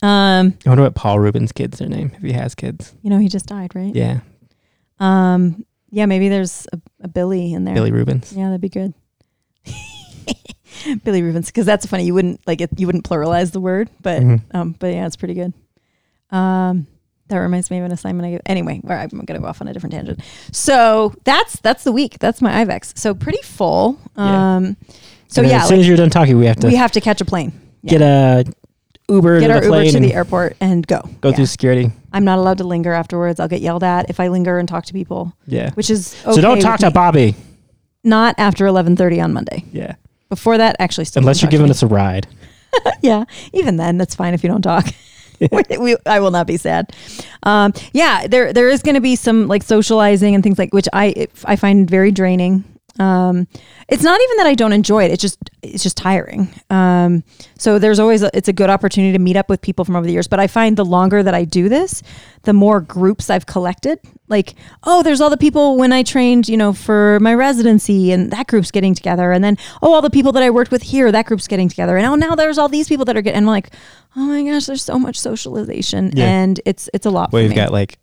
Um, 0.00 0.54
I 0.64 0.68
wonder 0.68 0.84
what 0.84 0.94
Paul 0.94 1.18
Reubens' 1.18 1.50
kids 1.52 1.80
are 1.82 1.88
named 1.88 2.12
if 2.14 2.22
he 2.22 2.32
has 2.32 2.54
kids. 2.54 2.94
you 3.02 3.10
know, 3.10 3.18
he 3.18 3.28
just 3.28 3.46
died, 3.46 3.74
right? 3.74 3.92
Yeah, 3.94 4.20
Um, 5.00 5.64
yeah, 5.90 6.06
maybe 6.06 6.28
there's 6.28 6.66
a, 6.72 6.80
a 7.08 7.12
Billy 7.12 7.52
in 7.52 7.64
there. 7.64 7.74
Billy 7.74 7.92
Rubens. 7.92 8.32
Yeah, 8.32 8.46
that'd 8.46 8.60
be 8.60 8.68
good. 8.68 8.94
Billy 11.04 11.22
Rubens, 11.22 11.46
because 11.46 11.66
that's 11.66 11.86
funny. 11.86 12.04
You 12.04 12.14
wouldn't 12.14 12.46
like 12.46 12.60
it. 12.60 12.70
You 12.78 12.86
wouldn't 12.86 13.04
pluralize 13.08 13.50
the 13.52 13.60
word, 13.60 13.90
but 14.00 14.22
Mhm. 14.22 14.40
um, 14.54 14.74
but 14.78 14.88
yeah, 14.92 15.06
it's 15.06 15.16
pretty 15.16 15.34
good. 15.34 15.52
Um, 16.30 16.86
that 17.28 17.38
reminds 17.38 17.70
me 17.70 17.78
of 17.78 17.84
an 17.84 17.92
assignment 17.92 18.26
I 18.26 18.30
gave. 18.32 18.40
Anyway, 18.46 18.78
where 18.82 18.98
I'm 18.98 19.08
gonna 19.08 19.40
go 19.40 19.46
off 19.46 19.60
on 19.60 19.68
a 19.68 19.72
different 19.72 19.92
tangent. 19.94 20.20
So 20.52 21.14
that's 21.24 21.58
that's 21.60 21.84
the 21.84 21.92
week. 21.92 22.18
That's 22.20 22.40
my 22.40 22.64
IVECCS. 22.64 22.98
So 22.98 23.14
pretty 23.14 23.42
full. 23.42 23.98
Yeah. 24.16 24.56
Um, 24.56 24.76
so 25.26 25.42
yeah, 25.42 25.62
as 25.62 25.68
soon 25.68 25.78
like, 25.78 25.80
as 25.80 25.88
you're 25.88 25.96
done 25.96 26.10
talking, 26.10 26.38
we 26.38 26.46
have 26.46 26.56
to 26.56 26.68
we 26.68 26.76
have 26.76 26.92
to 26.92 27.00
catch 27.00 27.20
a 27.20 27.24
plane. 27.24 27.52
Yeah. 27.82 27.90
get 27.90 28.02
a 28.02 28.44
Uber 29.08 29.40
Get 29.40 29.48
to 29.48 29.54
our 29.54 29.60
the 29.60 29.66
Uber 29.66 29.90
to 29.90 30.00
the 30.00 30.14
airport 30.14 30.56
and 30.60 30.86
go. 30.86 31.00
go 31.20 31.30
Yeah. 31.30 31.36
through 31.36 31.46
security. 31.46 31.90
I'm 32.12 32.24
not 32.24 32.38
allowed 32.38 32.58
to 32.58 32.64
linger 32.64 32.92
afterwards. 32.92 33.40
I'll 33.40 33.48
get 33.48 33.60
yelled 33.62 33.82
at 33.84 34.10
if 34.10 34.20
I 34.20 34.28
linger 34.28 34.58
and 34.58 34.68
talk 34.68 34.84
to 34.86 34.92
people, 34.92 35.32
Yeah. 35.46 35.70
which 35.74 35.90
is 35.90 36.14
okay 36.24 36.34
so 36.36 36.40
don't 36.40 36.60
talk 36.60 36.80
to 36.80 36.86
me. 36.86 36.92
Bobbi. 36.92 37.34
Not 38.04 38.34
after 38.38 38.66
11:30 38.66 39.20
on 39.20 39.32
Monday. 39.32 39.64
Yeah. 39.72 39.94
Before 40.28 40.58
that, 40.58 40.76
actually, 40.78 41.06
still 41.06 41.20
Unless 41.22 41.40
you're 41.42 41.50
giving 41.50 41.70
us 41.70 41.82
a 41.82 41.86
ride. 41.86 42.26
yeah, 43.02 43.24
even 43.52 43.76
then, 43.76 43.96
that's 43.98 44.14
fine 44.14 44.34
if 44.34 44.42
you 44.44 44.48
don't 44.50 44.62
talk. 44.62 44.86
we- 45.80 45.96
I 46.04 46.20
will 46.20 46.30
not 46.30 46.46
be 46.46 46.56
sad. 46.58 46.92
Um, 47.44 47.72
yeah, 47.92 48.26
there 48.26 48.52
there 48.52 48.68
is 48.68 48.82
going 48.82 48.94
to 48.96 49.00
be 49.00 49.16
some 49.16 49.48
like 49.48 49.62
socializing 49.62 50.34
and 50.34 50.44
things 50.44 50.58
like 50.58 50.72
which 50.74 50.88
I 50.92 51.26
I 51.44 51.56
find 51.56 51.88
very 51.88 52.10
draining. 52.12 52.64
Um, 52.98 53.46
it's 53.88 54.02
not 54.02 54.20
even 54.20 54.36
that 54.38 54.46
I 54.46 54.54
don't 54.54 54.72
enjoy 54.72 55.04
it. 55.04 55.10
It's 55.12 55.22
just 55.22 55.38
it's 55.62 55.82
just 55.82 55.96
tiring. 55.96 56.48
Um, 56.70 57.22
so 57.58 57.78
there's 57.78 57.98
always 57.98 58.22
a, 58.22 58.30
it's 58.36 58.48
a 58.48 58.52
good 58.52 58.70
opportunity 58.70 59.12
to 59.12 59.18
meet 59.18 59.36
up 59.36 59.48
with 59.48 59.60
people 59.62 59.84
from 59.84 59.96
over 59.96 60.06
the 60.06 60.12
years. 60.12 60.26
But 60.28 60.40
I 60.40 60.46
find 60.48 60.76
the 60.76 60.84
longer 60.84 61.22
that 61.22 61.34
I 61.34 61.44
do 61.44 61.68
this, 61.68 62.02
the 62.42 62.52
more 62.52 62.80
groups 62.80 63.30
I've 63.30 63.46
collected. 63.46 64.00
Like 64.28 64.54
oh, 64.84 65.02
there's 65.02 65.20
all 65.20 65.30
the 65.30 65.36
people 65.36 65.76
when 65.78 65.92
I 65.92 66.02
trained, 66.02 66.48
you 66.48 66.56
know, 66.56 66.72
for 66.72 67.18
my 67.20 67.34
residency, 67.34 68.12
and 68.12 68.30
that 68.32 68.46
group's 68.48 68.70
getting 68.70 68.94
together. 68.94 69.32
And 69.32 69.42
then 69.42 69.56
oh, 69.82 69.92
all 69.94 70.02
the 70.02 70.10
people 70.10 70.32
that 70.32 70.42
I 70.42 70.50
worked 70.50 70.70
with 70.70 70.82
here, 70.82 71.10
that 71.12 71.26
group's 71.26 71.46
getting 71.48 71.68
together. 71.68 71.96
And 71.96 72.04
oh, 72.06 72.14
now 72.16 72.34
there's 72.34 72.58
all 72.58 72.68
these 72.68 72.88
people 72.88 73.04
that 73.06 73.16
are 73.16 73.22
getting. 73.22 73.38
And 73.38 73.44
I'm 73.46 73.50
like, 73.50 73.72
oh 74.16 74.20
my 74.26 74.42
gosh, 74.42 74.66
there's 74.66 74.82
so 74.82 74.98
much 74.98 75.18
socialization, 75.18 76.12
Yeah. 76.14 76.24
and 76.26 76.60
it's 76.66 76.90
it's 76.92 77.06
a 77.06 77.10
lot. 77.10 77.32
Well, 77.32 77.42
you've 77.42 77.54
got 77.54 77.72
like 77.72 77.98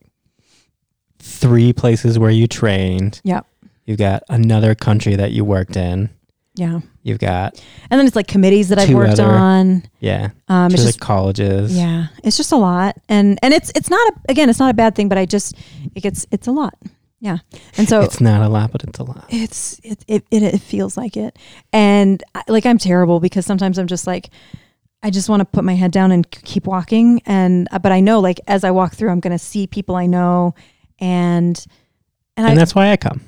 three 1.20 1.74
places 1.74 2.18
where 2.20 2.30
you 2.32 2.48
trained. 2.48 3.22
yeah, 3.24 3.41
You've 3.86 3.98
got 4.00 4.24
another 4.30 4.76
country 4.76 5.16
that 5.16 5.32
you 5.32 5.44
worked 5.46 5.76
in. 5.78 6.10
yeah. 6.56 6.80
You've 7.04 7.20
got 7.20 7.62
And 7.92 8.00
then 8.00 8.08
it's 8.08 8.16
like 8.16 8.28
committees 8.28 8.70
that 8.70 8.80
I've 8.80 8.90
worked 8.90 9.20
other- 9.20 9.30
on. 9.30 9.84
yeah, 10.00 10.30
Um, 10.48 10.72
it's 10.74 10.84
just 10.84 11.00
colleges. 11.00 11.78
yeah, 11.78 12.08
it's 12.24 12.36
just 12.38 12.52
a 12.52 12.56
lot, 12.58 12.96
and 13.08 13.38
and 13.44 13.54
it's 13.54 13.72
it's 13.76 13.92
not 13.92 14.02
a, 14.12 14.32
again, 14.32 14.50
it's 14.50 14.58
not 14.58 14.72
a 14.72 14.74
bad 14.74 14.96
thing, 14.96 15.08
but 15.08 15.18
I 15.20 15.26
just 15.28 15.54
it 15.94 16.02
gets 16.02 16.26
it's 16.32 16.48
a 16.48 16.52
lot. 16.52 16.74
Yeah, 17.22 17.38
and 17.78 17.88
so 17.88 18.02
It's 18.02 18.20
not 18.20 18.42
a 18.42 18.50
lot, 18.50 18.72
but 18.72 18.84
it's 18.84 18.98
a 19.00 19.04
lot. 19.04 19.26
it's 19.30 19.80
it 19.84 20.04
it, 20.08 20.24
it, 20.32 20.42
it 20.44 20.62
feels 20.62 20.98
like 20.98 21.16
it, 21.16 21.38
and 21.72 22.24
I, 22.34 22.42
like 22.48 22.66
I'm 22.66 22.80
terrible 22.80 23.20
because 23.20 23.46
sometimes 23.46 23.78
I'm 23.78 23.88
just 23.88 24.08
like. 24.08 24.30
I 25.04 25.12
just 25.12 25.30
want 25.30 25.42
to 25.42 25.46
put 25.46 25.64
my 25.64 25.76
head 25.76 25.92
down 25.92 26.12
and 26.12 26.28
keep 26.32 26.66
walking, 26.66 27.22
and 27.28 27.68
uh, 27.72 27.78
but 27.78 27.92
I 27.92 28.00
know 28.00 28.20
like 28.20 28.40
as 28.48 28.64
I 28.64 28.72
walk 28.72 28.96
through, 28.96 29.12
I'm 29.12 29.20
going 29.20 29.38
to 29.38 29.44
see 29.44 29.68
people 29.68 29.96
I 29.96 30.08
know, 30.08 30.56
and 31.00 31.56
and, 32.36 32.48
And 32.48 32.48
I 32.48 32.56
that's 32.56 32.74
why 32.74 32.90
I 32.92 32.98
come. 32.98 33.22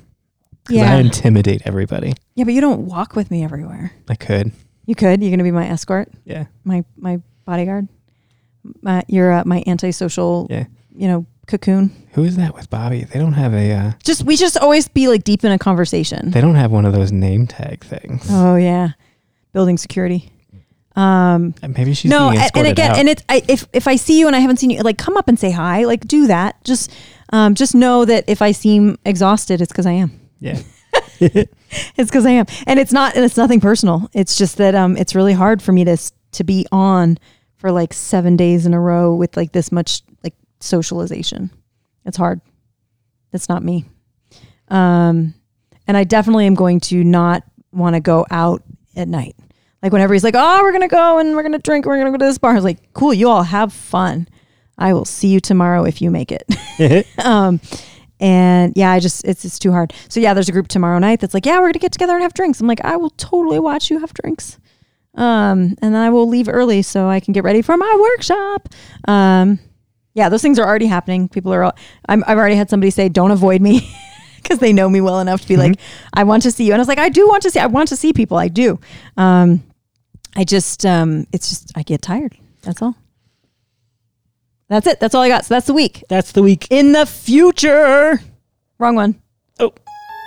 Because 0.68 0.82
yeah 0.82 0.92
I 0.96 1.00
intimidate 1.00 1.62
everybody. 1.64 2.12
yeah, 2.34 2.44
but 2.44 2.52
you 2.54 2.60
don't 2.60 2.82
walk 2.86 3.16
with 3.16 3.30
me 3.30 3.42
everywhere. 3.42 3.90
I 4.08 4.14
could. 4.14 4.52
You 4.86 4.94
could. 4.94 5.20
You're 5.22 5.30
going 5.30 5.38
to 5.38 5.44
be 5.44 5.50
my 5.50 5.66
escort. 5.68 6.08
Yeah. 6.24 6.44
my 6.64 6.84
my 6.96 7.20
bodyguard. 7.44 7.88
My, 8.82 9.02
you're 9.08 9.32
uh, 9.32 9.42
my 9.46 9.62
antisocial, 9.66 10.46
Yeah. 10.50 10.66
you 10.94 11.08
know, 11.08 11.26
cocoon. 11.46 11.90
Who 12.12 12.24
is 12.24 12.36
that 12.36 12.54
with 12.54 12.68
Bobbi? 12.68 13.08
They 13.08 13.18
don't 13.18 13.32
have 13.32 13.54
a. 13.54 13.72
Uh, 13.72 13.92
Just 14.04 14.24
we 14.24 14.36
just 14.36 14.56
always 14.58 14.88
be 14.88 15.08
like 15.08 15.24
deep 15.24 15.42
in 15.44 15.52
a 15.52 15.58
conversation. 15.58 16.30
they 16.30 16.40
don't 16.40 16.54
have 16.56 16.70
one 16.70 16.84
of 16.84 16.92
those 16.92 17.10
name 17.12 17.46
tag 17.46 17.82
things. 17.84 18.26
Oh 18.30 18.56
yeah, 18.56 18.90
building 19.52 19.78
security. 19.78 20.30
Um, 20.96 21.54
Uh, 21.62 21.68
Maybe 21.68 21.94
she's 21.94 22.10
no, 22.10 22.30
and, 22.30 22.50
and 22.56 22.66
again, 22.66 22.90
out. 22.90 22.98
and 22.98 23.08
it's 23.08 23.22
I, 23.28 23.42
if 23.48 23.66
if 23.72 23.86
I 23.86 23.96
see 23.96 24.18
you 24.18 24.26
and 24.26 24.34
I 24.34 24.40
haven't 24.40 24.56
seen 24.58 24.70
you, 24.70 24.80
like 24.82 24.98
come 24.98 25.16
up 25.16 25.28
and 25.28 25.38
say 25.38 25.50
hi. 25.50 25.84
Like 25.84 26.06
do 26.08 26.26
that. 26.26 26.62
Just 26.64 26.90
um, 27.32 27.54
just 27.54 27.74
know 27.74 28.04
that 28.04 28.24
if 28.26 28.42
I 28.42 28.52
seem 28.52 28.98
exhausted, 29.04 29.60
it's 29.60 29.70
because 29.72 29.86
I 29.86 29.92
am. 29.92 30.10
Yeah. 30.40 30.60
It's 31.96 32.10
because 32.10 32.24
I 32.24 32.30
am, 32.30 32.46
and 32.66 32.78
it's 32.78 32.92
not, 32.92 33.14
and 33.14 33.24
it's 33.24 33.36
nothing 33.36 33.60
personal. 33.60 34.08
It's 34.14 34.36
just 34.38 34.56
that 34.56 34.74
um, 34.74 34.96
it's 34.96 35.14
really 35.14 35.32
hard 35.32 35.60
for 35.60 35.72
me 35.72 35.84
to 35.84 35.98
to 36.32 36.44
be 36.44 36.64
on 36.72 37.18
for 37.56 37.72
like 37.72 37.92
seven 37.92 38.36
days 38.36 38.64
in 38.66 38.72
a 38.72 38.80
row 38.80 39.14
with 39.14 39.36
like 39.36 39.52
this 39.52 39.70
much 39.72 40.02
like 40.22 40.34
socialization. 40.60 41.50
It's 42.04 42.16
hard. 42.16 42.40
That's 43.32 43.48
not 43.48 43.62
me. 43.62 43.84
Um, 44.68 45.34
and 45.86 45.96
I 45.96 46.04
definitely 46.04 46.46
am 46.46 46.54
going 46.54 46.80
to 46.80 47.02
not 47.04 47.42
want 47.72 47.94
to 47.96 48.00
go 48.00 48.24
out 48.30 48.62
at 48.96 49.08
night. 49.08 49.36
Like 49.82 49.92
whenever 49.92 50.12
he's 50.14 50.24
like, 50.24 50.34
"Oh, 50.36 50.60
we're 50.62 50.72
gonna 50.72 50.88
go 50.88 51.18
and 51.18 51.36
we're 51.36 51.42
gonna 51.42 51.58
drink, 51.58 51.86
we're 51.86 51.98
gonna 51.98 52.10
go 52.10 52.16
to 52.16 52.24
this 52.24 52.38
bar," 52.38 52.52
I 52.52 52.54
was 52.54 52.64
like, 52.64 52.92
"Cool, 52.94 53.14
you 53.14 53.28
all 53.28 53.42
have 53.42 53.72
fun. 53.72 54.28
I 54.76 54.92
will 54.92 55.04
see 55.04 55.28
you 55.28 55.40
tomorrow 55.40 55.84
if 55.84 56.00
you 56.02 56.10
make 56.10 56.32
it." 56.32 57.06
um, 57.24 57.60
and 58.20 58.72
yeah, 58.76 58.90
I 58.90 59.00
just 59.00 59.24
it's 59.24 59.44
it's 59.44 59.58
too 59.58 59.72
hard. 59.72 59.92
So 60.08 60.20
yeah, 60.20 60.34
there's 60.34 60.48
a 60.48 60.52
group 60.52 60.68
tomorrow 60.68 60.98
night 60.98 61.20
that's 61.20 61.34
like, 61.34 61.46
yeah, 61.46 61.58
we're 61.58 61.68
gonna 61.68 61.78
get 61.78 61.92
together 61.92 62.14
and 62.14 62.22
have 62.22 62.34
drinks. 62.34 62.60
I'm 62.60 62.66
like, 62.66 62.84
I 62.84 62.96
will 62.96 63.10
totally 63.10 63.58
watch 63.58 63.90
you 63.90 63.98
have 64.00 64.12
drinks. 64.14 64.58
Um, 65.14 65.74
and 65.82 65.94
then 65.94 65.96
I 65.96 66.10
will 66.10 66.28
leave 66.28 66.48
early 66.48 66.82
so 66.82 67.08
I 67.08 67.18
can 67.20 67.32
get 67.32 67.42
ready 67.42 67.60
for 67.60 67.76
my 67.76 67.96
workshop. 67.98 68.68
Um, 69.06 69.58
yeah, 70.14 70.28
those 70.28 70.42
things 70.42 70.58
are 70.58 70.66
already 70.66 70.86
happening. 70.86 71.28
People 71.28 71.52
are, 71.52 71.64
all, 71.64 71.76
I'm, 72.08 72.22
I've 72.26 72.38
already 72.38 72.54
had 72.54 72.70
somebody 72.70 72.90
say, 72.90 73.08
don't 73.08 73.32
avoid 73.32 73.60
me 73.60 73.92
because 74.36 74.58
they 74.58 74.72
know 74.72 74.88
me 74.88 75.00
well 75.00 75.20
enough 75.20 75.42
to 75.42 75.48
be 75.48 75.56
like, 75.56 75.78
I 76.12 76.24
want 76.24 76.44
to 76.44 76.50
see 76.50 76.64
you. 76.64 76.72
And 76.72 76.80
I 76.80 76.82
was 76.82 76.88
like, 76.88 76.98
I 76.98 77.08
do 77.08 77.26
want 77.26 77.42
to 77.44 77.50
see, 77.50 77.58
I 77.58 77.66
want 77.66 77.88
to 77.88 77.96
see 77.96 78.12
people. 78.12 78.36
I 78.36 78.48
do. 78.48 78.78
Um, 79.16 79.62
I 80.36 80.44
just, 80.44 80.86
um, 80.86 81.26
it's 81.32 81.48
just, 81.48 81.72
I 81.76 81.82
get 81.82 82.00
tired. 82.00 82.36
That's 82.62 82.80
all. 82.80 82.94
That's 84.68 84.86
it. 84.86 85.00
That's 85.00 85.14
all 85.14 85.22
I 85.22 85.28
got. 85.28 85.44
So 85.44 85.54
that's 85.54 85.66
the 85.66 85.74
week. 85.74 86.04
That's 86.08 86.32
the 86.32 86.42
week. 86.42 86.66
In 86.70 86.92
the 86.92 87.06
future, 87.06 88.20
Wrong 88.78 88.94
one. 88.94 89.20
Oh. 89.58 89.72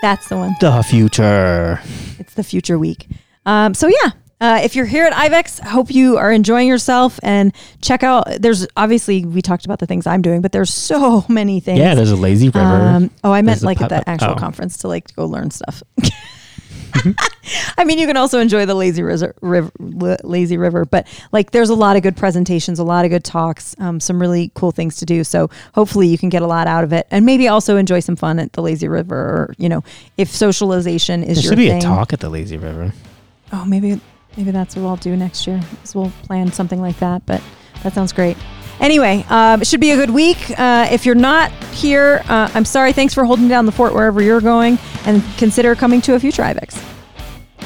That's 0.01 0.27
the 0.27 0.35
one. 0.35 0.55
The 0.59 0.81
future. 0.83 1.79
It's 2.19 2.33
the 2.33 2.43
future 2.43 2.77
week. 2.77 3.07
Um, 3.45 3.73
so 3.73 3.87
yeah, 3.87 4.11
uh, 4.41 4.59
if 4.61 4.75
you're 4.75 4.85
here 4.85 5.05
at 5.05 5.13
IVECCS, 5.13 5.61
hope 5.61 5.89
you 5.89 6.17
are 6.17 6.31
enjoying 6.31 6.67
yourself 6.67 7.17
and 7.23 7.53
check 7.81 8.03
out. 8.03 8.25
There's 8.39 8.67
obviously 8.75 9.23
we 9.23 9.41
talked 9.41 9.63
about 9.63 9.79
the 9.79 9.85
things 9.85 10.05
I'm 10.05 10.21
doing, 10.21 10.41
but 10.41 10.51
there's 10.51 10.73
so 10.73 11.23
many 11.29 11.61
things. 11.61 11.79
Yeah, 11.79 11.95
there's 11.95 12.11
a 12.11 12.15
lazy 12.17 12.49
river. 12.49 12.59
Um, 12.59 13.11
oh, 13.23 13.31
I 13.31 13.41
meant 13.41 13.61
There's 13.61 13.63
like 13.63 13.81
at 13.81 13.89
the 13.89 14.09
actual 14.09 14.31
oh. 14.31 14.35
conference 14.35 14.79
to 14.79 14.89
like 14.89 15.15
go 15.15 15.25
learn 15.25 15.51
stuff. 15.51 15.81
I 17.77 17.83
mean, 17.83 17.97
you 17.97 18.07
can 18.07 18.17
also 18.17 18.39
enjoy 18.39 18.65
the 18.65 18.75
lazy 18.75 19.03
river, 19.03 19.33
river, 19.41 19.71
lazy 20.23 20.57
river, 20.57 20.85
but 20.85 21.07
like 21.31 21.51
there's 21.51 21.69
a 21.69 21.75
lot 21.75 21.95
of 21.95 22.03
good 22.03 22.15
presentations, 22.15 22.79
a 22.79 22.83
lot 22.83 23.05
of 23.05 23.11
good 23.11 23.23
talks, 23.23 23.75
um, 23.79 23.99
some 23.99 24.19
really 24.21 24.51
cool 24.55 24.71
things 24.71 24.97
to 24.97 25.05
do. 25.05 25.23
So 25.23 25.49
hopefully 25.73 26.07
you 26.07 26.17
can 26.17 26.29
get 26.29 26.41
a 26.41 26.47
lot 26.47 26.67
out 26.67 26.83
of 26.83 26.93
it, 26.93 27.07
and 27.11 27.25
maybe 27.25 27.47
also 27.47 27.77
enjoy 27.77 27.99
some 27.99 28.15
fun 28.15 28.39
at 28.39 28.53
the 28.53 28.61
lazy 28.61 28.87
river, 28.87 29.15
or 29.15 29.55
you 29.57 29.69
know, 29.69 29.83
if 30.17 30.29
socialization 30.29 31.23
is 31.23 31.37
there 31.37 31.43
your 31.43 31.51
should 31.51 31.57
be 31.57 31.69
thing. 31.69 31.79
a 31.79 31.81
talk 31.81 32.13
at 32.13 32.19
the 32.19 32.29
lazy 32.29 32.57
river. 32.57 32.93
Oh, 33.51 33.65
maybe 33.65 33.99
maybe 34.37 34.51
that's 34.51 34.75
what 34.75 34.87
I'll 34.87 34.95
do 34.97 35.15
next 35.15 35.47
year. 35.47 35.59
Is 35.83 35.95
we'll 35.95 36.11
plan 36.23 36.51
something 36.51 36.81
like 36.81 36.97
that. 36.99 37.25
But 37.25 37.41
that 37.83 37.93
sounds 37.93 38.13
great. 38.13 38.37
Anyway, 38.81 39.23
um, 39.29 39.61
it 39.61 39.67
should 39.67 39.79
be 39.79 39.91
a 39.91 39.95
good 39.95 40.09
week. 40.09 40.37
Uh, 40.57 40.89
if 40.91 41.05
you're 41.05 41.15
not 41.15 41.51
here, 41.71 42.23
uh, 42.27 42.49
I'm 42.53 42.65
sorry. 42.65 42.91
Thanks 42.93 43.13
for 43.13 43.23
holding 43.23 43.47
down 43.47 43.67
the 43.67 43.71
fort 43.71 43.93
wherever 43.93 44.21
you're 44.21 44.41
going, 44.41 44.79
and 45.05 45.23
consider 45.37 45.75
coming 45.75 46.01
to 46.01 46.15
a 46.15 46.19
future 46.19 46.41
IVECCS. 46.41 46.83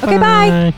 Okay, 0.04 0.18
bye. 0.18 0.70
Bye. 0.70 0.74